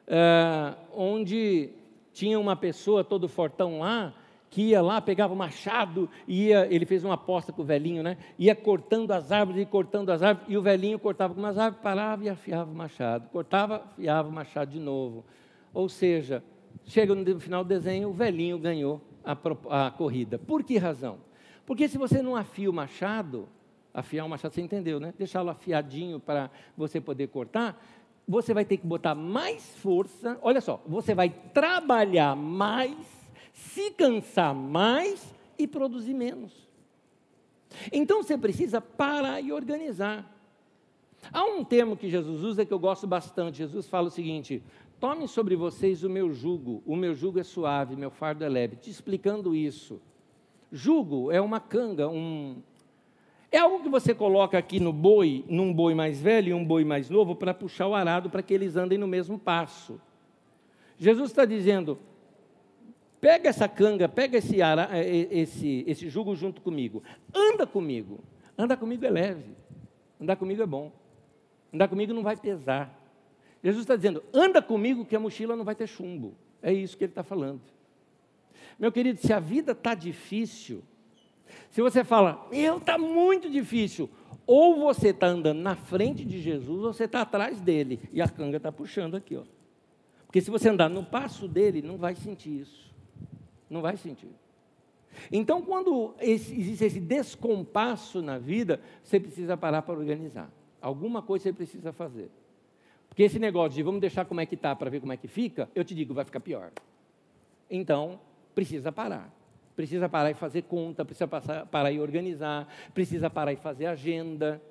uh, 0.06 0.76
onde 0.94 1.70
tinha 2.12 2.38
uma 2.38 2.54
pessoa 2.54 3.02
todo 3.02 3.28
fortão 3.28 3.80
lá, 3.80 4.14
que 4.54 4.62
ia 4.62 4.80
lá, 4.80 5.00
pegava 5.00 5.34
o 5.34 5.36
machado, 5.36 6.08
ia, 6.28 6.72
ele 6.72 6.86
fez 6.86 7.04
uma 7.04 7.14
aposta 7.14 7.52
com 7.52 7.62
o 7.62 7.64
velhinho, 7.64 8.04
né? 8.04 8.16
Ia 8.38 8.54
cortando 8.54 9.10
as 9.10 9.32
árvores 9.32 9.60
e 9.60 9.66
cortando 9.66 10.10
as 10.10 10.22
árvores, 10.22 10.48
e 10.48 10.56
o 10.56 10.62
velhinho 10.62 10.96
cortava 10.96 11.34
com 11.34 11.40
umas 11.40 11.58
árvores, 11.58 11.82
parava 11.82 12.22
e 12.22 12.28
afiava 12.28 12.70
o 12.70 12.74
machado. 12.74 13.28
Cortava, 13.30 13.82
afiava 13.84 14.28
o 14.28 14.32
machado 14.32 14.70
de 14.70 14.78
novo. 14.78 15.24
Ou 15.72 15.88
seja, 15.88 16.40
chega 16.84 17.12
no 17.16 17.40
final 17.40 17.64
do 17.64 17.68
desenho, 17.68 18.10
o 18.10 18.12
velhinho 18.12 18.56
ganhou 18.56 19.02
a, 19.24 19.86
a 19.86 19.90
corrida. 19.90 20.38
Por 20.38 20.62
que 20.62 20.78
razão? 20.78 21.18
Porque 21.66 21.88
se 21.88 21.98
você 21.98 22.22
não 22.22 22.36
afia 22.36 22.70
o 22.70 22.72
machado, 22.72 23.48
afiar 23.92 24.24
o 24.24 24.28
machado, 24.28 24.54
você 24.54 24.60
entendeu, 24.60 25.00
né? 25.00 25.12
Deixá-lo 25.18 25.50
afiadinho 25.50 26.20
para 26.20 26.48
você 26.76 27.00
poder 27.00 27.26
cortar, 27.26 27.84
você 28.26 28.54
vai 28.54 28.64
ter 28.64 28.76
que 28.76 28.86
botar 28.86 29.16
mais 29.16 29.74
força. 29.78 30.38
Olha 30.42 30.60
só, 30.60 30.80
você 30.86 31.12
vai 31.12 31.30
trabalhar 31.52 32.36
mais, 32.36 32.96
se 33.72 33.90
cansar 33.92 34.54
mais 34.54 35.34
e 35.58 35.66
produzir 35.66 36.14
menos. 36.14 36.52
Então 37.92 38.22
você 38.22 38.36
precisa 38.36 38.80
parar 38.80 39.40
e 39.40 39.52
organizar. 39.52 40.30
Há 41.32 41.44
um 41.44 41.64
termo 41.64 41.96
que 41.96 42.08
Jesus 42.08 42.42
usa 42.44 42.64
que 42.64 42.72
eu 42.72 42.78
gosto 42.78 43.06
bastante. 43.06 43.58
Jesus 43.58 43.88
fala 43.88 44.08
o 44.08 44.10
seguinte: 44.10 44.62
Tomem 45.00 45.26
sobre 45.26 45.56
vocês 45.56 46.04
o 46.04 46.10
meu 46.10 46.32
jugo, 46.32 46.82
o 46.86 46.94
meu 46.94 47.14
jugo 47.14 47.40
é 47.40 47.42
suave, 47.42 47.96
meu 47.96 48.10
fardo 48.10 48.44
é 48.44 48.48
leve. 48.48 48.76
Te 48.76 48.90
explicando 48.90 49.54
isso. 49.54 50.00
Jugo 50.70 51.30
é 51.30 51.40
uma 51.40 51.60
canga, 51.60 52.08
um, 52.08 52.56
é 53.50 53.58
algo 53.58 53.80
que 53.80 53.88
você 53.88 54.12
coloca 54.12 54.58
aqui 54.58 54.80
no 54.80 54.92
boi, 54.92 55.44
num 55.48 55.72
boi 55.72 55.94
mais 55.94 56.20
velho 56.20 56.48
e 56.48 56.54
um 56.54 56.64
boi 56.64 56.84
mais 56.84 57.08
novo, 57.08 57.36
para 57.36 57.54
puxar 57.54 57.86
o 57.86 57.94
arado 57.94 58.28
para 58.28 58.42
que 58.42 58.52
eles 58.52 58.76
andem 58.76 58.98
no 58.98 59.06
mesmo 59.06 59.38
passo. 59.38 60.00
Jesus 60.98 61.30
está 61.30 61.44
dizendo: 61.44 61.98
pega 63.24 63.48
essa 63.48 63.66
canga, 63.66 64.06
pega 64.06 64.36
esse, 64.36 64.60
ara, 64.60 64.90
esse, 65.02 65.82
esse 65.86 66.10
jugo 66.10 66.36
junto 66.36 66.60
comigo, 66.60 67.02
anda 67.34 67.66
comigo. 67.66 68.22
Andar 68.56 68.76
comigo 68.76 69.02
é 69.06 69.10
leve, 69.10 69.56
andar 70.20 70.36
comigo 70.36 70.62
é 70.62 70.66
bom, 70.66 70.92
andar 71.72 71.88
comigo 71.88 72.12
não 72.12 72.22
vai 72.22 72.36
pesar. 72.36 72.94
Jesus 73.62 73.84
está 73.84 73.96
dizendo: 73.96 74.22
anda 74.30 74.60
comigo 74.60 75.06
que 75.06 75.16
a 75.16 75.18
mochila 75.18 75.56
não 75.56 75.64
vai 75.64 75.74
ter 75.74 75.86
chumbo. 75.86 76.36
É 76.62 76.70
isso 76.70 76.98
que 76.98 77.04
ele 77.04 77.12
está 77.12 77.22
falando. 77.22 77.62
Meu 78.78 78.92
querido, 78.92 79.18
se 79.18 79.32
a 79.32 79.40
vida 79.40 79.72
está 79.72 79.94
difícil, 79.94 80.84
se 81.70 81.80
você 81.80 82.04
fala, 82.04 82.46
meu, 82.50 82.76
está 82.76 82.98
muito 82.98 83.48
difícil, 83.48 84.10
ou 84.46 84.80
você 84.80 85.08
está 85.08 85.28
andando 85.28 85.62
na 85.62 85.74
frente 85.74 86.26
de 86.26 86.42
Jesus, 86.42 86.84
ou 86.84 86.92
você 86.92 87.04
está 87.04 87.22
atrás 87.22 87.58
dele, 87.58 88.00
e 88.12 88.20
a 88.20 88.28
canga 88.28 88.58
está 88.58 88.70
puxando 88.70 89.14
aqui, 89.14 89.34
ó. 89.34 89.44
Porque 90.26 90.42
se 90.42 90.50
você 90.50 90.68
andar 90.68 90.90
no 90.90 91.02
passo 91.02 91.48
dele, 91.48 91.80
não 91.80 91.96
vai 91.96 92.14
sentir 92.14 92.60
isso. 92.60 92.83
Não 93.68 93.80
vai 93.80 93.96
sentir. 93.96 94.30
Então, 95.30 95.62
quando 95.62 96.14
esse, 96.20 96.58
existe 96.58 96.84
esse 96.84 97.00
descompasso 97.00 98.20
na 98.20 98.38
vida, 98.38 98.80
você 99.02 99.18
precisa 99.20 99.56
parar 99.56 99.82
para 99.82 99.94
organizar. 99.94 100.50
Alguma 100.80 101.22
coisa 101.22 101.44
você 101.44 101.52
precisa 101.52 101.92
fazer. 101.92 102.30
Porque 103.08 103.22
esse 103.22 103.38
negócio 103.38 103.76
de 103.76 103.82
vamos 103.82 104.00
deixar 104.00 104.24
como 104.24 104.40
é 104.40 104.46
que 104.46 104.54
está 104.54 104.74
para 104.74 104.90
ver 104.90 105.00
como 105.00 105.12
é 105.12 105.16
que 105.16 105.28
fica, 105.28 105.68
eu 105.74 105.84
te 105.84 105.94
digo, 105.94 106.12
vai 106.12 106.24
ficar 106.24 106.40
pior. 106.40 106.72
Então, 107.70 108.20
precisa 108.54 108.90
parar. 108.90 109.32
Precisa 109.76 110.08
parar 110.08 110.30
e 110.30 110.34
fazer 110.34 110.62
conta, 110.62 111.04
precisa 111.04 111.26
passar, 111.26 111.66
parar 111.66 111.90
e 111.90 111.98
organizar, 111.98 112.68
precisa 112.92 113.28
parar 113.28 113.52
e 113.52 113.56
fazer 113.56 113.86
agenda. 113.86 114.62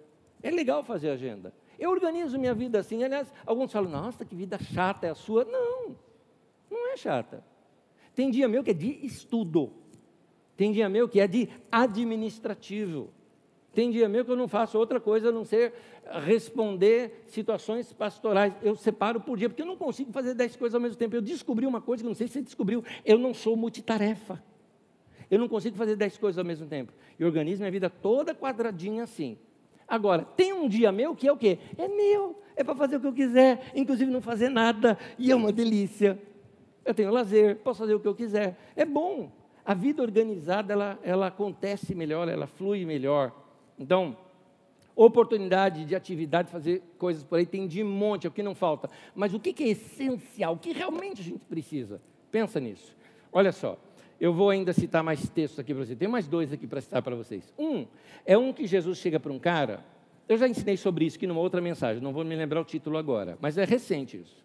É 0.42 0.50
legal 0.50 0.84
fazer 0.84 1.10
agenda. 1.10 1.54
Eu 1.78 1.90
organizo 1.90 2.40
minha 2.40 2.54
vida 2.54 2.80
assim. 2.80 3.04
Aliás, 3.04 3.32
alguns 3.46 3.72
falam, 3.72 3.90
nossa, 3.90 4.24
que 4.24 4.36
vida 4.36 4.58
chata 4.60 5.08
é 5.08 5.10
a 5.10 5.16
sua. 5.16 5.44
Não, 5.44 5.96
não 6.70 6.94
é 6.94 6.98
chata. 6.98 7.44
Tem 8.16 8.30
dia 8.30 8.48
meu 8.48 8.64
que 8.64 8.72
é 8.72 8.74
de 8.74 9.00
estudo. 9.06 9.72
Tem 10.56 10.72
dia 10.72 10.88
meu 10.88 11.08
que 11.08 11.20
é 11.20 11.28
de 11.28 11.50
administrativo. 11.72 13.10
Tem 13.74 13.90
dia 13.90 14.08
meu 14.08 14.24
que 14.24 14.30
eu 14.30 14.36
não 14.36 14.48
faço 14.48 14.78
outra 14.78 15.00
coisa 15.00 15.30
a 15.30 15.32
não 15.32 15.44
ser 15.44 15.74
responder 16.24 17.24
situações 17.26 17.92
pastorais. 17.92 18.54
Eu 18.62 18.76
separo 18.76 19.20
por 19.20 19.36
dia, 19.36 19.50
porque 19.50 19.64
eu 19.64 19.66
não 19.66 19.76
consigo 19.76 20.12
fazer 20.12 20.36
dez 20.36 20.56
coisas 20.56 20.76
ao 20.76 20.82
mesmo 20.82 20.98
tempo. 20.98 21.16
Eu 21.16 21.22
descobri 21.22 21.66
uma 21.66 21.82
coisa 21.82 22.04
que 22.04 22.08
não 22.08 22.16
sei 22.16 22.28
se 22.28 22.34
você 22.34 22.42
descobriu. 22.42 22.84
Eu 23.04 23.18
não 23.18 23.34
sou 23.34 23.56
multitarefa. 23.56 24.44
Eu 25.30 25.40
não 25.40 25.48
consigo 25.48 25.76
fazer 25.76 25.96
dez 25.96 26.18
coisas 26.18 26.38
ao 26.38 26.46
mesmo 26.46 26.68
tempo. 26.68 26.94
E 27.18 27.26
organizo 27.26 27.62
minha 27.62 27.72
vida 27.72 27.90
toda 27.90 28.36
quadradinha 28.36 29.04
assim. 29.04 29.38
Agora, 29.88 30.24
tem 30.24 30.54
um 30.54 30.70
dia 30.70 30.92
meu 30.92 31.16
que 31.16 31.28
é 31.28 31.32
o 31.32 31.38
quê? 31.38 31.58
É 31.76 31.88
meu, 31.88 32.40
é 32.56 32.64
para 32.64 32.76
fazer 32.76 32.98
o 32.98 33.00
que 33.00 33.08
eu 33.08 33.14
quiser, 33.14 33.72
inclusive 33.76 34.12
não 34.12 34.22
fazer 34.22 34.50
nada, 34.50 34.98
e 35.18 35.32
é 35.32 35.36
uma 35.36 35.52
delícia. 35.52 36.20
Eu 36.86 36.94
tenho 36.94 37.12
lazer, 37.12 37.58
posso 37.58 37.80
fazer 37.80 37.96
o 37.96 38.00
que 38.00 38.08
eu 38.08 38.16
quiser. 38.16 38.58
É 38.76 38.86
bom. 38.86 39.32
A 39.66 39.74
vida 39.74 40.02
organizada, 40.02 40.74
ela, 40.74 41.00
ela 41.04 41.28
acontece 41.28 41.96
melhor, 41.96 42.28
ela 42.28 42.46
flui 42.46 42.86
melhor. 42.86 43.32
Então, 43.80 44.18
oportunidade 44.96 45.86
de 45.86 45.96
atividade, 45.96 46.52
fazer 46.52 46.82
coisas 46.98 47.24
por 47.24 47.40
aí, 47.40 47.46
tem 47.46 47.68
de 47.68 47.84
monte, 47.84 48.28
é 48.28 48.30
o 48.30 48.32
que 48.32 48.44
não 48.44 48.54
falta. 48.54 48.90
Mas 49.16 49.34
o 49.34 49.40
que 49.40 49.64
é 49.64 49.70
essencial, 49.70 50.54
o 50.54 50.58
que 50.58 50.74
realmente 50.74 51.22
a 51.22 51.24
gente 51.24 51.46
precisa? 51.46 52.02
Pensa 52.30 52.60
nisso. 52.60 52.96
Olha 53.32 53.52
só, 53.52 53.78
eu 54.20 54.34
vou 54.34 54.50
ainda 54.50 54.74
citar 54.74 55.04
mais 55.04 55.30
textos 55.30 55.60
aqui 55.60 55.74
para 55.74 55.86
você. 55.86 55.96
Tem 55.96 56.08
mais 56.08 56.28
dois 56.28 56.52
aqui 56.52 56.68
para 56.68 56.82
citar 56.82 57.02
para 57.02 57.16
vocês. 57.16 57.54
Um 57.58 57.86
é 58.26 58.38
um 58.38 58.52
que 58.52 58.68
Jesus 58.68 58.98
chega 58.98 59.20
para 59.20 59.32
um 59.32 59.40
cara. 59.40 59.84
Eu 60.28 60.38
já 60.38 60.48
ensinei 60.48 60.78
sobre 60.78 61.06
isso 61.06 61.18
aqui 61.18 61.28
numa 61.28 61.42
outra 61.42 61.62
mensagem, 61.62 62.02
não 62.02 62.14
vou 62.14 62.24
me 62.24 62.36
lembrar 62.36 62.62
o 62.62 62.66
título 62.66 62.98
agora, 62.98 63.38
mas 63.42 63.58
é 63.58 63.66
recente 63.66 64.18
isso. 64.18 64.43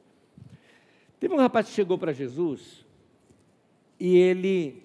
Teve 1.20 1.34
um 1.34 1.38
rapaz 1.38 1.66
que 1.66 1.72
chegou 1.72 1.98
para 1.98 2.12
Jesus 2.12 2.86
e 3.98 4.16
ele, 4.16 4.82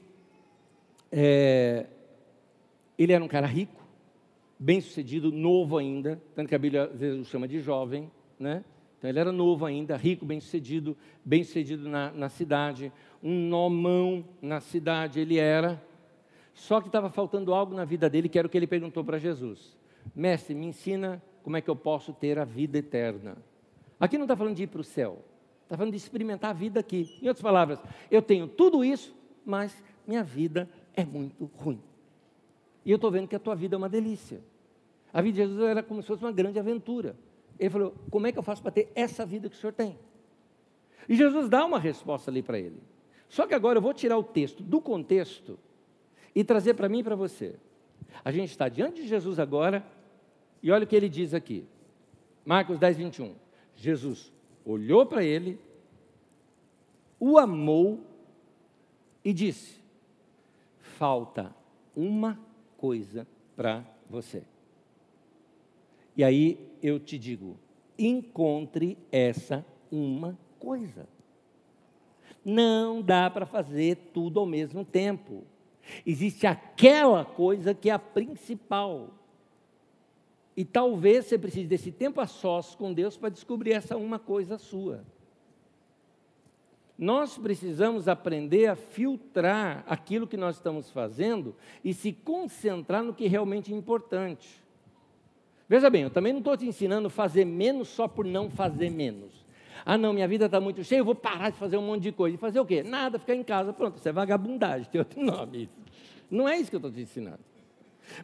é, 1.11 1.85
ele 2.97 3.13
era 3.13 3.23
um 3.23 3.27
cara 3.27 3.45
rico, 3.45 3.81
bem 4.57 4.81
sucedido, 4.81 5.31
novo 5.31 5.77
ainda, 5.77 6.19
tanto 6.35 6.49
que 6.49 6.55
a 6.55 6.59
Bíblia 6.59 6.85
às 6.85 6.99
vezes 6.99 7.21
o 7.21 7.25
chama 7.25 7.47
de 7.47 7.59
jovem, 7.59 8.09
né? 8.39 8.63
Então 8.97 9.09
ele 9.09 9.19
era 9.19 9.31
novo 9.31 9.65
ainda, 9.65 9.95
rico, 9.95 10.25
bem 10.25 10.39
sucedido, 10.39 10.97
bem 11.23 11.43
sucedido 11.43 11.87
na, 11.87 12.11
na 12.11 12.29
cidade, 12.29 12.91
um 13.21 13.47
nomão 13.47 14.25
na 14.41 14.59
cidade 14.59 15.19
ele 15.19 15.37
era, 15.37 15.79
só 16.53 16.81
que 16.81 16.87
estava 16.87 17.09
faltando 17.09 17.53
algo 17.53 17.75
na 17.75 17.85
vida 17.85 18.09
dele, 18.09 18.29
que 18.29 18.39
era 18.39 18.47
o 18.47 18.49
que 18.49 18.57
ele 18.57 18.65
perguntou 18.65 19.03
para 19.03 19.19
Jesus: 19.19 19.77
Mestre, 20.15 20.55
me 20.55 20.65
ensina 20.65 21.21
como 21.43 21.57
é 21.57 21.61
que 21.61 21.69
eu 21.69 21.75
posso 21.75 22.13
ter 22.13 22.39
a 22.39 22.45
vida 22.45 22.77
eterna. 22.77 23.37
Aqui 23.99 24.17
não 24.17 24.25
está 24.25 24.35
falando 24.35 24.55
de 24.55 24.63
ir 24.63 24.67
para 24.67 24.81
o 24.81 24.83
céu, 24.83 25.23
está 25.73 25.77
falando 25.77 25.91
de 25.91 25.97
experimentar 25.97 26.51
a 26.51 26.53
vida 26.53 26.79
aqui. 26.79 27.17
Em 27.21 27.27
outras 27.27 27.41
palavras, 27.41 27.79
eu 28.11 28.21
tenho 28.21 28.47
tudo 28.47 28.85
isso, 28.85 29.15
mas 29.43 29.83
minha 30.07 30.23
vida 30.23 30.69
é 30.95 31.03
muito 31.03 31.45
ruim. 31.55 31.81
E 32.85 32.91
eu 32.91 32.95
estou 32.95 33.09
vendo 33.09 33.27
que 33.27 33.35
a 33.35 33.39
tua 33.39 33.55
vida 33.55 33.75
é 33.75 33.77
uma 33.77 33.89
delícia. 33.89 34.41
A 35.11 35.21
vida 35.21 35.37
de 35.37 35.49
Jesus 35.49 35.59
era 35.61 35.81
como 35.81 36.01
se 36.01 36.07
fosse 36.07 36.23
uma 36.23 36.31
grande 36.31 36.59
aventura. 36.59 37.15
Ele 37.57 37.69
falou: 37.69 37.95
Como 38.11 38.27
é 38.27 38.31
que 38.31 38.37
eu 38.37 38.43
faço 38.43 38.61
para 38.61 38.71
ter 38.71 38.91
essa 38.93 39.25
vida 39.25 39.49
que 39.49 39.55
o 39.55 39.59
senhor 39.59 39.73
tem? 39.73 39.97
E 41.07 41.15
Jesus 41.15 41.49
dá 41.49 41.65
uma 41.65 41.79
resposta 41.79 42.29
ali 42.29 42.43
para 42.43 42.59
ele. 42.59 42.81
Só 43.27 43.47
que 43.47 43.53
agora 43.53 43.77
eu 43.77 43.81
vou 43.81 43.93
tirar 43.93 44.17
o 44.17 44.23
texto 44.23 44.61
do 44.61 44.79
contexto 44.79 45.57
e 46.35 46.43
trazer 46.43 46.75
para 46.75 46.87
mim 46.87 46.99
e 46.99 47.03
para 47.03 47.15
você. 47.15 47.55
A 48.23 48.31
gente 48.31 48.49
está 48.49 48.69
diante 48.69 49.01
de 49.01 49.07
Jesus 49.07 49.39
agora, 49.39 49.83
e 50.61 50.71
olha 50.71 50.83
o 50.83 50.87
que 50.87 50.95
ele 50.95 51.09
diz 51.09 51.33
aqui. 51.33 51.65
Marcos 52.45 52.77
10, 52.77 52.97
21. 52.97 53.35
Jesus 53.75 54.32
olhou 54.65 55.05
para 55.05 55.23
ele, 55.23 55.59
o 57.19 57.37
amou 57.37 57.99
e 59.23 59.33
disse: 59.33 59.79
Falta 60.79 61.55
uma 61.95 62.39
coisa 62.77 63.27
para 63.55 63.85
você. 64.09 64.43
E 66.15 66.23
aí 66.23 66.59
eu 66.81 66.99
te 66.99 67.17
digo: 67.17 67.57
encontre 67.97 68.97
essa 69.11 69.65
uma 69.91 70.37
coisa. 70.59 71.07
Não 72.43 73.01
dá 73.01 73.29
para 73.29 73.45
fazer 73.45 73.95
tudo 74.13 74.39
ao 74.39 74.45
mesmo 74.45 74.83
tempo. 74.83 75.43
Existe 76.05 76.45
aquela 76.45 77.23
coisa 77.23 77.73
que 77.73 77.89
é 77.89 77.93
a 77.93 77.99
principal. 77.99 79.09
E 80.55 80.63
talvez 80.63 81.25
você 81.25 81.37
precise 81.37 81.67
desse 81.67 81.91
tempo 81.91 82.21
a 82.21 82.27
sós 82.27 82.75
com 82.75 82.93
Deus 82.93 83.17
para 83.17 83.29
descobrir 83.29 83.73
essa 83.73 83.97
uma 83.97 84.19
coisa 84.19 84.57
sua. 84.57 85.03
Nós 86.97 87.37
precisamos 87.37 88.07
aprender 88.07 88.67
a 88.67 88.75
filtrar 88.75 89.83
aquilo 89.87 90.27
que 90.27 90.37
nós 90.37 90.57
estamos 90.57 90.91
fazendo 90.91 91.55
e 91.83 91.93
se 91.93 92.13
concentrar 92.13 93.03
no 93.03 93.13
que 93.13 93.27
realmente 93.27 93.73
é 93.73 93.75
importante. 93.75 94.61
Veja 95.67 95.89
bem, 95.89 96.03
eu 96.03 96.09
também 96.09 96.31
não 96.31 96.39
estou 96.39 96.55
te 96.55 96.67
ensinando 96.67 97.07
a 97.07 97.09
fazer 97.09 97.45
menos 97.45 97.87
só 97.87 98.07
por 98.07 98.23
não 98.23 98.49
fazer 98.49 98.91
menos. 98.91 99.43
Ah, 99.85 99.97
não, 99.97 100.13
minha 100.13 100.27
vida 100.27 100.45
está 100.45 100.61
muito 100.61 100.83
cheia, 100.83 100.99
eu 100.99 101.05
vou 101.05 101.15
parar 101.15 101.49
de 101.49 101.57
fazer 101.57 101.77
um 101.77 101.81
monte 101.81 102.03
de 102.03 102.11
coisa. 102.11 102.35
E 102.35 102.39
fazer 102.39 102.59
o 102.59 102.65
quê? 102.65 102.83
Nada, 102.83 103.17
ficar 103.17 103.35
em 103.35 103.43
casa. 103.43 103.73
Pronto, 103.73 103.97
isso 103.97 104.07
é 104.07 104.11
vagabundagem, 104.11 104.87
tem 104.89 104.99
outro 104.99 105.19
nome. 105.23 105.69
Não 106.29 106.47
é 106.47 106.57
isso 106.57 106.69
que 106.69 106.75
eu 106.75 106.77
estou 106.77 106.91
te 106.91 107.01
ensinando. 107.01 107.39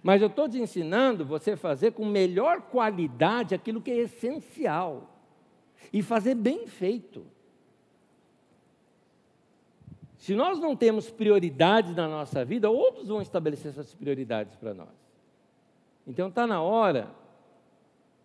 Mas 0.04 0.22
eu 0.22 0.28
estou 0.28 0.48
te 0.48 0.60
ensinando 0.60 1.26
você 1.26 1.56
fazer 1.56 1.92
com 1.92 2.06
melhor 2.06 2.62
qualidade 2.62 3.56
aquilo 3.56 3.82
que 3.82 3.92
é 3.92 3.98
essencial. 3.98 5.16
E 5.92 6.02
fazer 6.02 6.36
bem 6.36 6.68
feito. 6.68 7.26
Se 10.18 10.36
nós 10.36 10.60
não 10.60 10.76
temos 10.76 11.10
prioridades 11.10 11.96
na 11.96 12.08
nossa 12.08 12.44
vida, 12.44 12.70
outros 12.70 13.08
vão 13.08 13.22
estabelecer 13.22 13.72
essas 13.72 13.94
prioridades 13.96 14.56
para 14.56 14.74
nós. 14.74 14.90
Então 16.06 16.28
está 16.28 16.46
na 16.46 16.62
hora 16.62 17.10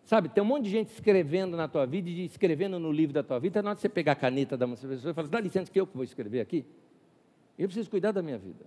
Sabe, 0.05 0.29
tem 0.29 0.43
um 0.43 0.45
monte 0.45 0.65
de 0.65 0.69
gente 0.69 0.91
escrevendo 0.91 1.57
na 1.57 1.67
tua 1.67 1.85
vida 1.87 2.07
e 2.07 2.25
escrevendo 2.25 2.79
no 2.79 2.91
livro 2.91 3.11
da 3.11 3.23
tua 3.23 3.39
vida. 3.39 3.61
Na 3.63 3.71
hora 3.71 3.75
de 3.75 3.81
você 3.81 3.89
pegar 3.89 4.11
a 4.11 4.15
caneta 4.15 4.55
da 4.55 4.67
pessoa 4.67 5.11
e 5.11 5.13
falar, 5.15 5.27
dá 5.27 5.39
licença 5.39 5.71
que 5.71 5.79
eu 5.79 5.87
que 5.87 5.95
vou 5.95 6.03
escrever 6.03 6.41
aqui. 6.41 6.63
Eu 7.57 7.67
preciso 7.67 7.89
cuidar 7.89 8.11
da 8.11 8.21
minha 8.21 8.37
vida. 8.37 8.65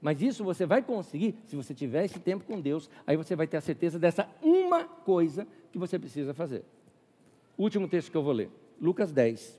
Mas 0.00 0.22
isso 0.22 0.44
você 0.44 0.66
vai 0.66 0.82
conseguir 0.82 1.34
se 1.44 1.56
você 1.56 1.74
tiver 1.74 2.04
esse 2.04 2.18
tempo 2.18 2.44
com 2.44 2.60
Deus. 2.60 2.90
Aí 3.06 3.16
você 3.16 3.34
vai 3.34 3.46
ter 3.46 3.56
a 3.56 3.60
certeza 3.60 3.98
dessa 3.98 4.28
uma 4.42 4.84
coisa 4.84 5.46
que 5.72 5.78
você 5.78 5.98
precisa 5.98 6.34
fazer. 6.34 6.64
Último 7.56 7.88
texto 7.88 8.10
que 8.10 8.16
eu 8.16 8.22
vou 8.22 8.32
ler. 8.32 8.50
Lucas 8.80 9.12
10, 9.12 9.58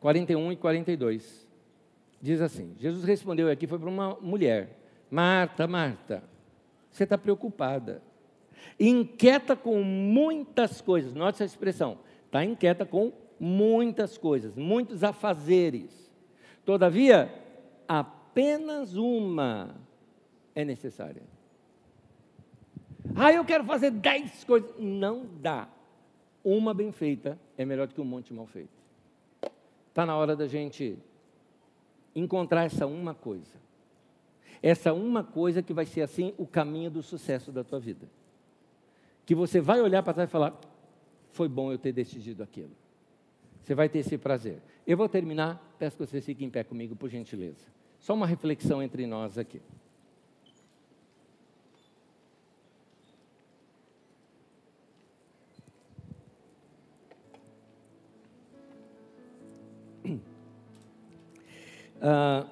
41 0.00 0.52
e 0.52 0.56
42. 0.56 1.46
Diz 2.20 2.40
assim: 2.40 2.74
Jesus 2.78 3.04
respondeu 3.04 3.50
aqui, 3.50 3.66
foi 3.66 3.78
para 3.78 3.88
uma 3.88 4.14
mulher: 4.20 4.78
Marta, 5.10 5.66
Marta, 5.66 6.22
você 6.90 7.04
está 7.04 7.16
preocupada 7.16 8.02
inquieta 8.78 9.56
com 9.56 9.82
muitas 9.82 10.80
coisas. 10.80 11.14
Note 11.14 11.36
essa 11.36 11.44
expressão. 11.44 11.98
Está 12.26 12.44
inquieta 12.44 12.84
com 12.84 13.12
muitas 13.38 14.18
coisas, 14.18 14.56
muitos 14.56 15.04
afazeres. 15.04 16.10
Todavia, 16.64 17.32
apenas 18.36 18.94
uma 18.96 19.74
é 20.54 20.62
necessária. 20.62 21.22
Ah, 23.14 23.32
eu 23.32 23.42
quero 23.46 23.64
fazer 23.64 23.90
dez 23.90 24.44
coisas. 24.44 24.74
Não 24.78 25.24
dá. 25.40 25.66
Uma 26.44 26.74
bem 26.74 26.92
feita 26.92 27.38
é 27.56 27.64
melhor 27.64 27.86
do 27.86 27.94
que 27.94 28.00
um 28.00 28.04
monte 28.04 28.34
mal 28.34 28.46
feito. 28.46 28.76
Está 29.88 30.04
na 30.04 30.14
hora 30.14 30.36
da 30.36 30.46
gente 30.46 30.98
encontrar 32.14 32.64
essa 32.64 32.86
uma 32.86 33.14
coisa. 33.14 33.56
Essa 34.62 34.92
uma 34.92 35.24
coisa 35.24 35.62
que 35.62 35.72
vai 35.72 35.86
ser 35.86 36.02
assim 36.02 36.34
o 36.36 36.46
caminho 36.46 36.90
do 36.90 37.02
sucesso 37.02 37.50
da 37.50 37.64
tua 37.64 37.80
vida. 37.80 38.06
Que 39.24 39.34
você 39.34 39.62
vai 39.62 39.80
olhar 39.80 40.02
para 40.02 40.12
trás 40.12 40.28
e 40.28 40.32
falar: 40.32 40.60
foi 41.30 41.48
bom 41.48 41.72
eu 41.72 41.78
ter 41.78 41.92
decidido 41.92 42.42
aquilo. 42.42 42.72
Você 43.62 43.74
vai 43.74 43.88
ter 43.88 44.00
esse 44.00 44.18
prazer. 44.18 44.60
Eu 44.86 44.98
vou 44.98 45.08
terminar, 45.08 45.74
peço 45.78 45.96
que 45.96 46.04
você 46.04 46.20
fique 46.20 46.44
em 46.44 46.50
pé 46.50 46.62
comigo, 46.62 46.94
por 46.94 47.08
gentileza. 47.08 47.75
Só 48.06 48.14
uma 48.14 48.24
reflexão 48.24 48.80
entre 48.80 49.04
nós 49.04 49.36
aqui. 49.36 49.60
Ah, 62.00 62.46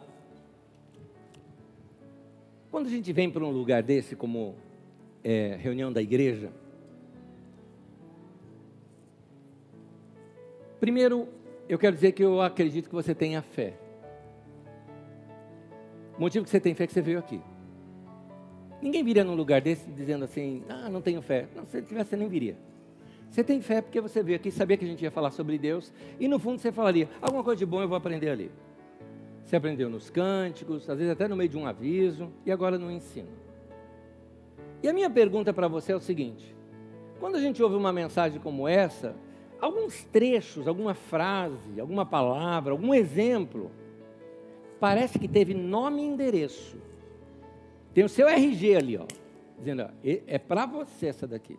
quando 2.70 2.86
a 2.86 2.90
gente 2.90 3.12
vem 3.12 3.30
para 3.30 3.44
um 3.44 3.50
lugar 3.50 3.82
desse, 3.82 4.16
como 4.16 4.56
é, 5.22 5.54
reunião 5.60 5.92
da 5.92 6.02
igreja, 6.02 6.50
primeiro 10.80 11.28
eu 11.68 11.78
quero 11.78 11.94
dizer 11.94 12.10
que 12.10 12.24
eu 12.24 12.40
acredito 12.40 12.88
que 12.88 12.94
você 12.94 13.14
tenha 13.14 13.40
fé. 13.40 13.83
O 16.16 16.20
motivo 16.20 16.44
que 16.44 16.50
você 16.50 16.60
tem 16.60 16.74
fé 16.74 16.84
é 16.84 16.86
que 16.86 16.92
você 16.92 17.02
veio 17.02 17.18
aqui. 17.18 17.40
Ninguém 18.80 19.02
viria 19.02 19.24
num 19.24 19.34
lugar 19.34 19.60
desse 19.60 19.90
dizendo 19.90 20.24
assim, 20.24 20.62
ah, 20.68 20.88
não 20.88 21.00
tenho 21.00 21.22
fé. 21.22 21.48
Não, 21.56 21.64
se 21.64 21.82
tivesse, 21.82 22.10
você 22.10 22.16
nem 22.16 22.28
viria. 22.28 22.56
Você 23.30 23.42
tem 23.42 23.60
fé 23.60 23.80
porque 23.80 24.00
você 24.00 24.22
veio 24.22 24.36
aqui, 24.36 24.50
sabia 24.50 24.76
que 24.76 24.84
a 24.84 24.88
gente 24.88 25.02
ia 25.02 25.10
falar 25.10 25.32
sobre 25.32 25.58
Deus, 25.58 25.92
e 26.20 26.28
no 26.28 26.38
fundo 26.38 26.60
você 26.60 26.70
falaria, 26.70 27.08
alguma 27.20 27.42
coisa 27.42 27.58
de 27.58 27.66
bom 27.66 27.82
eu 27.82 27.88
vou 27.88 27.96
aprender 27.96 28.28
ali. 28.28 28.50
Você 29.44 29.56
aprendeu 29.56 29.90
nos 29.90 30.08
cânticos, 30.08 30.88
às 30.88 30.98
vezes 30.98 31.12
até 31.12 31.26
no 31.26 31.34
meio 31.34 31.48
de 31.48 31.56
um 31.56 31.66
aviso, 31.66 32.30
e 32.46 32.52
agora 32.52 32.78
no 32.78 32.90
ensino. 32.90 33.28
E 34.82 34.88
a 34.88 34.92
minha 34.92 35.10
pergunta 35.10 35.52
para 35.52 35.66
você 35.66 35.92
é 35.92 35.96
o 35.96 36.00
seguinte: 36.00 36.54
quando 37.18 37.36
a 37.36 37.40
gente 37.40 37.62
ouve 37.62 37.74
uma 37.74 37.92
mensagem 37.92 38.38
como 38.38 38.68
essa, 38.68 39.16
alguns 39.60 40.04
trechos, 40.04 40.68
alguma 40.68 40.94
frase, 40.94 41.80
alguma 41.80 42.06
palavra, 42.06 42.72
algum 42.72 42.94
exemplo, 42.94 43.70
parece 44.84 45.18
que 45.18 45.26
teve 45.26 45.54
nome 45.54 46.02
e 46.02 46.04
endereço. 46.04 46.76
Tem 47.94 48.04
o 48.04 48.08
seu 48.08 48.28
RG 48.28 48.76
ali, 48.76 48.98
ó, 48.98 49.06
dizendo, 49.56 49.84
ó, 49.84 49.88
é 50.04 50.38
para 50.38 50.66
você 50.66 51.06
essa 51.06 51.26
daqui. 51.26 51.58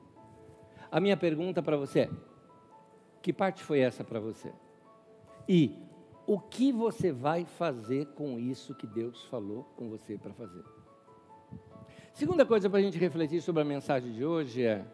A 0.92 1.00
minha 1.00 1.18
pergunta 1.18 1.60
para 1.64 1.76
você 1.76 2.02
é: 2.02 2.10
que 3.24 3.34
parte 3.34 3.64
foi 3.64 3.80
essa 3.80 4.04
para 4.04 4.20
você? 4.20 4.54
E 5.50 5.76
o 6.28 6.40
que 6.40 6.72
você 6.72 7.12
vai 7.12 7.46
fazer 7.46 8.06
com 8.14 8.40
isso 8.40 8.76
que 8.76 8.86
Deus 8.86 9.24
falou 9.24 9.64
com 9.76 9.90
você 9.90 10.20
para 10.20 10.32
fazer? 10.32 10.64
Segunda 12.14 12.46
coisa 12.46 12.70
para 12.70 12.78
a 12.78 12.84
gente 12.84 13.00
refletir 13.00 13.42
sobre 13.42 13.64
a 13.64 13.66
mensagem 13.66 14.14
de 14.14 14.24
hoje 14.24 14.62
é: 14.62 14.86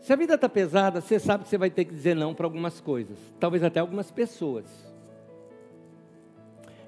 se 0.00 0.12
a 0.12 0.16
vida 0.16 0.34
está 0.34 0.48
pesada, 0.48 1.00
você 1.00 1.20
sabe 1.20 1.44
que 1.44 1.50
você 1.50 1.56
vai 1.56 1.70
ter 1.70 1.84
que 1.84 1.94
dizer 1.94 2.16
não 2.16 2.34
para 2.34 2.46
algumas 2.46 2.80
coisas, 2.80 3.16
talvez 3.38 3.62
até 3.62 3.78
algumas 3.78 4.10
pessoas. 4.10 4.95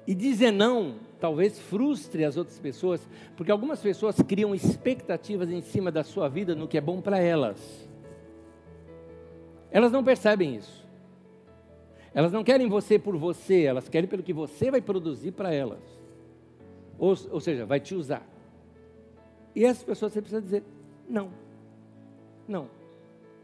E 0.09 0.15
dizer 0.15 0.49
não 0.49 0.95
talvez 1.19 1.59
frustre 1.59 2.25
as 2.25 2.35
outras 2.35 2.57
pessoas, 2.57 3.07
porque 3.37 3.51
algumas 3.51 3.79
pessoas 3.79 4.19
criam 4.19 4.55
expectativas 4.55 5.51
em 5.51 5.61
cima 5.61 5.91
da 5.91 6.03
sua 6.03 6.27
vida 6.27 6.55
no 6.55 6.67
que 6.67 6.79
é 6.79 6.81
bom 6.81 6.99
para 6.99 7.19
elas. 7.19 7.87
Elas 9.69 9.91
não 9.91 10.03
percebem 10.03 10.55
isso. 10.55 10.83
Elas 12.11 12.31
não 12.31 12.43
querem 12.43 12.67
você 12.67 12.97
por 12.97 13.15
você, 13.17 13.61
elas 13.61 13.87
querem 13.87 14.09
pelo 14.09 14.23
que 14.23 14.33
você 14.33 14.71
vai 14.71 14.81
produzir 14.81 15.31
para 15.33 15.53
elas. 15.53 15.83
Ou, 16.97 17.15
ou 17.29 17.39
seja, 17.39 17.63
vai 17.63 17.79
te 17.79 17.93
usar. 17.93 18.27
E 19.53 19.63
essas 19.63 19.83
pessoas 19.83 20.11
você 20.11 20.21
precisa 20.21 20.41
dizer: 20.41 20.63
não, 21.07 21.29
não, 22.47 22.67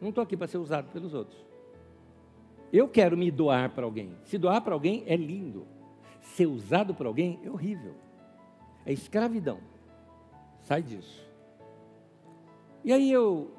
não 0.01 0.09
estou 0.09 0.23
aqui 0.23 0.35
para 0.35 0.47
ser 0.47 0.57
usado 0.57 0.91
pelos 0.91 1.13
outros. 1.13 1.37
Eu 2.73 2.87
quero 2.87 3.15
me 3.15 3.29
doar 3.29 3.69
para 3.69 3.85
alguém. 3.85 4.15
Se 4.23 4.39
doar 4.39 4.61
para 4.61 4.73
alguém 4.73 5.03
é 5.05 5.15
lindo. 5.15 5.74
Ser 6.33 6.47
usado 6.47 6.93
por 6.93 7.05
alguém 7.05 7.39
é 7.43 7.49
horrível. 7.49 7.93
É 8.85 8.91
escravidão. 8.91 9.59
Sai 10.63 10.81
disso. 10.81 11.23
E 12.83 12.91
aí 12.91 13.11
eu 13.11 13.51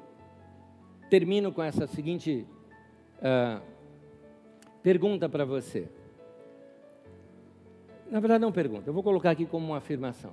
termino 1.09 1.51
com 1.51 1.63
essa 1.63 1.87
seguinte 1.87 2.45
uh, 3.19 3.61
pergunta 4.83 5.27
para 5.27 5.45
você. 5.45 5.87
Na 8.09 8.19
verdade, 8.19 8.41
não 8.41 8.51
pergunta, 8.51 8.89
eu 8.89 8.93
vou 8.93 9.03
colocar 9.03 9.31
aqui 9.31 9.45
como 9.45 9.65
uma 9.67 9.77
afirmação. 9.77 10.31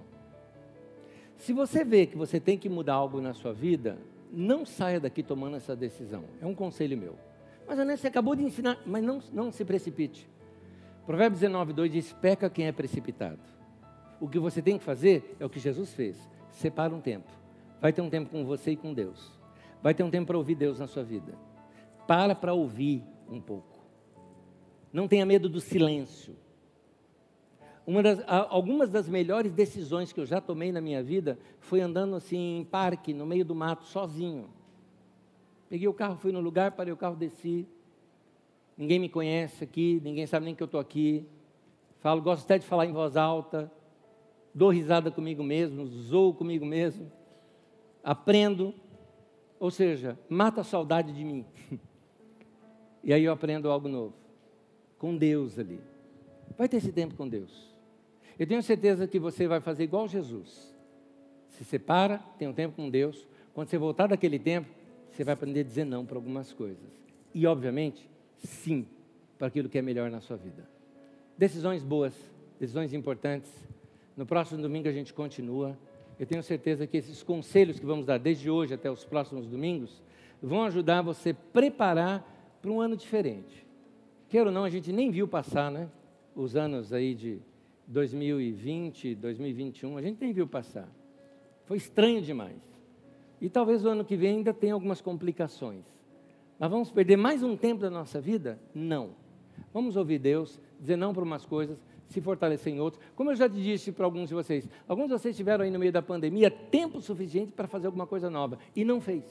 Se 1.37 1.53
você 1.53 1.85
vê 1.85 2.07
que 2.07 2.17
você 2.17 2.39
tem 2.39 2.57
que 2.57 2.69
mudar 2.69 2.95
algo 2.95 3.21
na 3.21 3.35
sua 3.35 3.53
vida, 3.53 3.99
não 4.33 4.65
saia 4.65 5.01
daqui 5.01 5.23
tomando 5.23 5.57
essa 5.57 5.75
decisão. 5.75 6.25
É 6.41 6.47
um 6.47 6.55
conselho 6.55 6.97
meu. 6.97 7.17
Mas, 7.67 7.79
Ané, 7.79 7.97
você 7.97 8.07
acabou 8.07 8.37
de 8.37 8.45
ensinar, 8.45 8.79
mas 8.87 9.03
não, 9.03 9.21
não 9.33 9.51
se 9.51 9.65
precipite. 9.65 10.29
Provérbios 11.07 11.41
19, 11.41 11.73
2 11.73 11.93
diz: 11.93 12.13
peca 12.13 12.49
quem 12.49 12.67
é 12.67 12.73
precipitado. 12.73 13.41
O 14.21 14.29
que 14.29 14.39
você 14.39 14.63
tem 14.63 14.79
que 14.79 14.85
fazer 14.85 15.37
é 15.39 15.45
o 15.45 15.51
que 15.51 15.61
Jesus 15.61 15.93
fez: 15.93 16.17
separa 16.51 16.95
um 16.95 17.01
tempo. 17.01 17.31
Vai 17.81 17.93
ter 17.93 18.01
um 18.03 18.09
tempo 18.09 18.31
com 18.31 18.45
você 18.45 18.73
e 18.73 18.77
com 18.77 18.95
Deus. 18.95 19.39
Vai 19.83 19.93
ter 19.93 20.03
um 20.03 20.11
tempo 20.11 20.29
para 20.29 20.39
ouvir 20.39 20.55
Deus 20.55 20.79
na 20.79 20.87
sua 20.87 21.03
vida. 21.03 21.35
Para 22.07 22.35
para 22.35 22.55
ouvir 22.55 23.05
um 23.29 23.41
pouco. 23.41 23.79
Não 24.93 25.07
tenha 25.07 25.27
medo 25.27 25.49
do 25.49 25.61
silêncio. 25.61 26.37
Das, 28.03 28.21
algumas 28.49 28.89
das 28.89 29.07
melhores 29.09 29.53
decisões 29.53 30.11
que 30.11 30.19
eu 30.19 30.25
já 30.25 30.41
tomei 30.41 30.73
na 30.73 30.81
minha 30.81 31.03
vida 31.03 31.39
foi 31.61 31.83
andando 31.83 32.17
assim 32.17 32.61
em 32.61 32.65
parque, 32.65 33.13
no 33.13 33.27
meio 33.27 33.45
do 33.45 33.55
mato, 33.55 33.85
sozinho. 33.85 34.49
Peguei 35.69 35.87
o 35.87 35.93
carro, 35.93 36.17
fui 36.17 36.33
no 36.33 36.41
lugar, 36.41 36.73
parei 36.73 36.93
o 36.93 36.97
carro, 36.97 37.17
desci. 37.17 37.69
Ninguém 38.77 38.99
me 38.99 39.09
conhece 39.09 39.63
aqui, 39.63 40.01
ninguém 40.03 40.27
sabe 40.27 40.47
nem 40.47 40.55
que 40.55 40.63
eu 40.63 40.67
estou 40.67 40.81
aqui. 40.81 41.27
Falo, 42.01 42.21
gosto 42.21 42.45
até 42.45 42.59
de 42.59 42.67
falar 42.67 42.87
em 42.87 42.93
voz 42.93 43.17
alta. 43.17 43.71
Dou 44.55 44.71
risada 44.71 45.11
comigo 45.11 45.43
mesmo, 45.43 45.87
zoo 45.87 46.35
comigo 46.35 46.67
mesmo. 46.67 47.11
Aprendo, 48.03 48.75
ou 49.59 49.71
seja, 49.71 50.19
mata 50.29 50.61
a 50.61 50.65
saudade 50.65 51.13
de 51.13 51.25
mim. 51.25 51.45
e 53.03 53.13
aí 53.13 53.25
eu 53.25 53.33
aprendo 53.33 53.71
algo 53.71 53.89
novo 53.89 54.15
com 54.99 55.17
Deus 55.17 55.59
ali. 55.59 55.81
Vai 56.57 56.69
ter 56.69 56.79
esse 56.79 56.93
tempo 56.93 57.15
com 57.15 57.29
Deus. 57.29 57.73
Eu 58.39 58.47
tenho 58.47 58.63
certeza 58.63 59.07
que 59.07 59.19
você 59.19 59.47
vai 59.47 59.61
fazer 59.61 59.85
igual 59.85 60.09
Jesus. 60.09 60.75
Se 61.49 61.65
separa, 61.65 62.19
tem 62.39 62.49
um 62.49 62.53
tempo 62.53 62.77
com 62.77 62.91
Deus. 62.91 63.29
Quando 63.53 63.69
você 63.69 63.79
voltar 63.79 64.09
daquele 64.09 64.39
tempo, 64.39 64.69
você 65.11 65.23
vai 65.23 65.35
aprender 65.35 65.61
a 65.61 65.65
dizer 65.65 65.85
não 65.85 66.05
para 66.05 66.17
algumas 66.17 66.53
coisas. 66.53 66.83
E, 67.33 67.47
obviamente, 67.47 68.09
sim 68.47 68.87
para 69.39 69.49
aquilo 69.49 69.69
que 69.69 69.79
é 69.79 69.83
melhor 69.83 70.11
na 70.11 70.21
sua 70.21 70.37
vida. 70.37 70.69
Decisões 71.37 71.83
boas, 71.83 72.15
decisões 72.59 72.93
importantes. 72.93 73.51
No 74.17 74.25
próximo 74.25 74.63
domingo 74.63 74.89
a 74.89 74.93
gente 74.93 75.13
continua. 75.13 75.77
Eu 76.19 76.27
tenho 76.27 76.43
certeza 76.43 76.87
que 76.87 76.97
esses 76.97 77.23
conselhos 77.23 77.79
que 77.79 77.87
vamos 77.87 78.07
dar 78.07 78.19
desde 78.19 78.49
hoje 78.49 78.75
até 78.75 78.91
os 78.91 79.05
próximos 79.05 79.47
domingos 79.47 80.03
vão 80.41 80.63
ajudar 80.65 81.03
você 81.03 81.31
a 81.31 81.35
preparar 81.35 82.59
para 82.63 82.71
um 82.71 82.81
ano 82.81 82.97
diferente. 82.97 83.67
Queira 84.29 84.47
ou 84.47 84.53
não, 84.53 84.65
a 84.65 84.71
gente 84.71 84.93
nem 84.93 85.11
viu 85.11 85.27
passar, 85.27 85.71
né? 85.71 85.89
Os 86.35 86.57
anos 86.57 86.93
aí 86.93 87.15
de 87.15 87.41
2020, 87.87 89.15
2021, 89.17 89.97
a 89.97 90.03
gente 90.03 90.21
nem 90.21 90.33
viu 90.33 90.47
passar. 90.47 90.89
Foi 91.65 91.77
estranho 91.77 92.23
demais. 92.23 92.63
E 93.41 93.49
talvez 93.49 93.85
o 93.85 93.89
ano 93.89 94.05
que 94.05 94.17
vem 94.17 94.37
ainda 94.37 94.55
tenha 94.55 94.75
algumas 94.75 95.01
complicações. 95.01 96.04
Mas 96.65 96.71
vamos 96.71 96.91
perder 96.91 97.19
mais 97.19 97.43
um 97.43 97.59
tempo 97.59 97.83
da 97.83 97.91
nossa 97.91 98.19
vida? 98.19 98.59
Não. 98.75 99.11
Vamos 99.71 99.97
ouvir 99.97 100.19
Deus, 100.19 100.59
dizer 100.81 100.97
não 100.97 101.13
para 101.13 101.23
umas 101.23 101.45
coisas, 101.45 101.79
se 102.07 102.23
fortalecer 102.23 102.73
em 102.73 102.81
outras. 102.81 103.05
Como 103.15 103.31
eu 103.31 103.37
já 103.37 103.47
disse 103.47 103.93
para 103.93 104.07
alguns 104.07 104.31
de 104.31 104.35
vocês, 104.35 104.67
alguns 104.89 105.09
de 105.09 105.13
vocês 105.13 105.37
tiveram 105.37 105.63
aí 105.63 105.71
no 105.71 105.79
meio 105.79 105.93
da 105.93 106.01
pandemia 106.01 106.51
tempo 106.51 107.03
suficiente 107.03 107.53
para 107.53 107.69
fazer 107.69 107.87
alguma 107.87 108.07
coisa 108.07 108.31
nova 108.31 108.59
e 108.75 108.83
não 108.83 108.99
fez. 108.99 109.27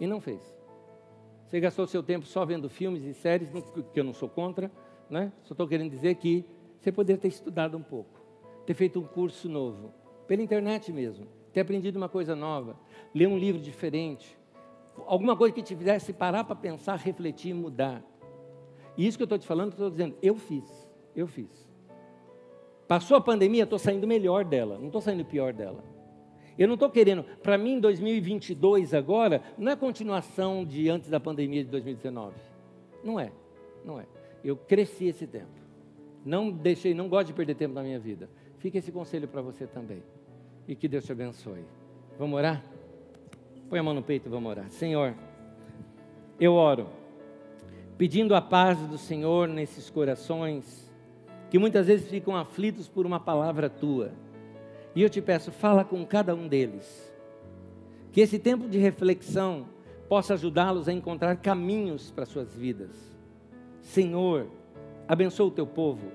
E 0.00 0.08
não 0.08 0.20
fez. 0.20 0.42
Você 1.46 1.60
gastou 1.60 1.86
seu 1.86 2.02
tempo 2.02 2.26
só 2.26 2.44
vendo 2.44 2.68
filmes 2.68 3.04
e 3.04 3.14
séries, 3.14 3.48
que 3.92 4.00
eu 4.00 4.02
não 4.02 4.12
sou 4.12 4.28
contra, 4.28 4.72
né? 5.08 5.32
Só 5.44 5.54
estou 5.54 5.68
querendo 5.68 5.90
dizer 5.92 6.16
que 6.16 6.44
você 6.80 6.90
poderia 6.90 7.22
ter 7.22 7.28
estudado 7.28 7.76
um 7.76 7.82
pouco, 7.82 8.20
ter 8.66 8.74
feito 8.74 8.98
um 8.98 9.06
curso 9.06 9.48
novo, 9.48 9.94
pela 10.26 10.42
internet 10.42 10.92
mesmo, 10.92 11.28
ter 11.52 11.60
aprendido 11.60 11.94
uma 11.94 12.08
coisa 12.08 12.34
nova, 12.34 12.76
ler 13.14 13.28
um 13.28 13.38
livro 13.38 13.62
diferente, 13.62 14.36
alguma 15.06 15.36
coisa 15.36 15.54
que 15.54 15.62
te 15.62 15.74
fizesse 15.74 16.12
parar 16.12 16.44
para 16.44 16.56
pensar, 16.56 16.96
refletir 16.96 17.50
e 17.50 17.54
mudar. 17.54 18.02
E 18.96 19.06
isso 19.06 19.18
que 19.18 19.22
eu 19.22 19.26
estou 19.26 19.38
te 19.38 19.46
falando, 19.46 19.72
estou 19.72 19.90
dizendo, 19.90 20.16
eu 20.22 20.36
fiz, 20.36 20.88
eu 21.14 21.26
fiz. 21.26 21.68
Passou 22.86 23.16
a 23.16 23.20
pandemia, 23.20 23.64
estou 23.64 23.78
saindo 23.78 24.06
melhor 24.06 24.44
dela, 24.44 24.78
não 24.78 24.86
estou 24.86 25.00
saindo 25.00 25.24
pior 25.24 25.52
dela. 25.52 25.82
Eu 26.56 26.68
não 26.68 26.74
estou 26.74 26.88
querendo, 26.88 27.24
para 27.42 27.58
mim, 27.58 27.80
2022 27.80 28.94
agora, 28.94 29.42
não 29.58 29.72
é 29.72 29.76
continuação 29.76 30.64
de 30.64 30.88
antes 30.88 31.10
da 31.10 31.18
pandemia 31.18 31.64
de 31.64 31.70
2019. 31.70 32.36
Não 33.02 33.18
é, 33.18 33.32
não 33.84 33.98
é. 33.98 34.06
Eu 34.44 34.56
cresci 34.56 35.06
esse 35.06 35.26
tempo. 35.26 35.64
Não 36.24 36.50
deixei, 36.50 36.94
não 36.94 37.08
gosto 37.08 37.28
de 37.28 37.32
perder 37.32 37.54
tempo 37.54 37.74
na 37.74 37.82
minha 37.82 37.98
vida. 37.98 38.30
Fica 38.58 38.78
esse 38.78 38.92
conselho 38.92 39.26
para 39.26 39.42
você 39.42 39.66
também. 39.66 40.02
E 40.68 40.76
que 40.76 40.86
Deus 40.86 41.04
te 41.04 41.12
abençoe. 41.12 41.64
Vamos 42.18 42.38
orar? 42.38 42.64
Põe 43.74 43.80
a 43.80 43.82
mão 43.82 43.94
no 43.94 44.02
peito 44.04 44.28
e 44.28 44.30
vamos 44.30 44.48
orar. 44.48 44.70
Senhor, 44.70 45.14
eu 46.38 46.52
oro, 46.52 46.86
pedindo 47.98 48.32
a 48.36 48.40
paz 48.40 48.78
do 48.78 48.96
Senhor 48.96 49.48
nesses 49.48 49.90
corações, 49.90 50.88
que 51.50 51.58
muitas 51.58 51.88
vezes 51.88 52.08
ficam 52.08 52.36
aflitos 52.36 52.86
por 52.86 53.04
uma 53.04 53.18
palavra 53.18 53.68
tua. 53.68 54.12
E 54.94 55.02
eu 55.02 55.10
te 55.10 55.20
peço, 55.20 55.50
fala 55.50 55.84
com 55.84 56.06
cada 56.06 56.36
um 56.36 56.46
deles. 56.46 57.12
Que 58.12 58.20
esse 58.20 58.38
tempo 58.38 58.68
de 58.68 58.78
reflexão 58.78 59.66
possa 60.08 60.34
ajudá-los 60.34 60.88
a 60.88 60.92
encontrar 60.92 61.34
caminhos 61.38 62.12
para 62.12 62.26
suas 62.26 62.54
vidas. 62.54 62.92
Senhor, 63.80 64.46
abençoa 65.08 65.48
o 65.48 65.50
teu 65.50 65.66
povo. 65.66 66.12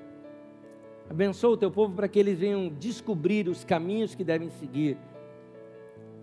Abençoa 1.10 1.56
o 1.56 1.58
teu 1.58 1.70
povo 1.70 1.94
para 1.94 2.08
que 2.08 2.20
eles 2.20 2.40
venham 2.40 2.70
descobrir 2.70 3.50
os 3.50 3.66
caminhos 3.66 4.16
que 4.16 4.24
devem 4.24 4.50
seguir 4.50 4.98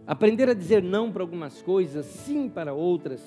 aprender 0.06 0.48
a 0.48 0.54
dizer 0.54 0.82
não 0.82 1.10
para 1.10 1.22
algumas 1.22 1.60
coisas, 1.62 2.06
sim 2.06 2.48
para 2.48 2.72
outras, 2.72 3.22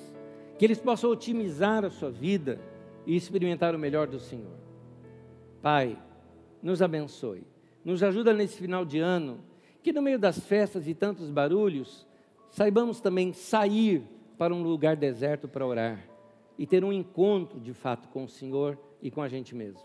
que 0.58 0.64
eles 0.64 0.80
possam 0.80 1.10
otimizar 1.10 1.84
a 1.84 1.90
sua 1.90 2.10
vida 2.10 2.60
e 3.06 3.16
experimentar 3.16 3.74
o 3.74 3.78
melhor 3.78 4.06
do 4.06 4.18
Senhor. 4.18 4.58
Pai, 5.62 5.98
nos 6.62 6.80
abençoe, 6.80 7.46
nos 7.84 8.02
ajuda 8.02 8.32
nesse 8.32 8.58
final 8.58 8.84
de 8.84 8.98
ano, 8.98 9.40
que 9.82 9.92
no 9.92 10.02
meio 10.02 10.18
das 10.18 10.38
festas 10.38 10.86
e 10.86 10.94
tantos 10.94 11.30
barulhos, 11.30 12.06
saibamos 12.50 13.00
também 13.00 13.32
sair 13.32 14.02
para 14.36 14.54
um 14.54 14.62
lugar 14.62 14.96
deserto 14.96 15.48
para 15.48 15.66
orar 15.66 16.02
e 16.58 16.66
ter 16.66 16.84
um 16.84 16.92
encontro 16.92 17.58
de 17.58 17.72
fato 17.72 18.08
com 18.08 18.24
o 18.24 18.28
Senhor 18.28 18.78
e 19.02 19.10
com 19.10 19.22
a 19.22 19.28
gente 19.28 19.54
mesmo. 19.54 19.80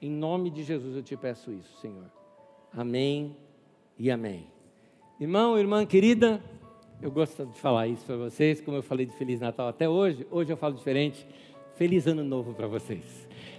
Em 0.00 0.10
nome 0.10 0.50
de 0.50 0.62
Jesus 0.62 0.96
eu 0.96 1.02
te 1.02 1.16
peço 1.16 1.52
isso, 1.52 1.78
Senhor. 1.80 2.10
Amém 2.72 3.36
e 3.98 4.10
amém. 4.10 4.55
Irmão, 5.18 5.58
irmã 5.58 5.86
querida, 5.86 6.42
eu 7.00 7.10
gosto 7.10 7.46
de 7.46 7.58
falar 7.58 7.88
isso 7.88 8.04
para 8.04 8.16
vocês, 8.16 8.60
como 8.60 8.76
eu 8.76 8.82
falei 8.82 9.06
de 9.06 9.16
Feliz 9.16 9.40
Natal 9.40 9.66
até 9.66 9.88
hoje, 9.88 10.26
hoje 10.30 10.52
eu 10.52 10.58
falo 10.58 10.74
diferente. 10.74 11.26
Feliz 11.74 12.06
Ano 12.06 12.22
Novo 12.22 12.52
para 12.52 12.66
vocês. 12.66 13.02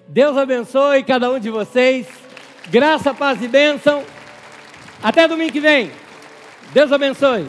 Deus 0.08 0.38
abençoe 0.38 1.04
cada 1.04 1.32
um 1.32 1.40
de 1.40 1.50
vocês. 1.50 2.08
Graça, 2.70 3.12
paz 3.12 3.42
e 3.42 3.48
bênção. 3.48 4.04
Até 5.02 5.28
domingo 5.28 5.52
que 5.52 5.60
vem. 5.60 5.90
Deus 6.74 6.92
abençoe. 6.92 7.48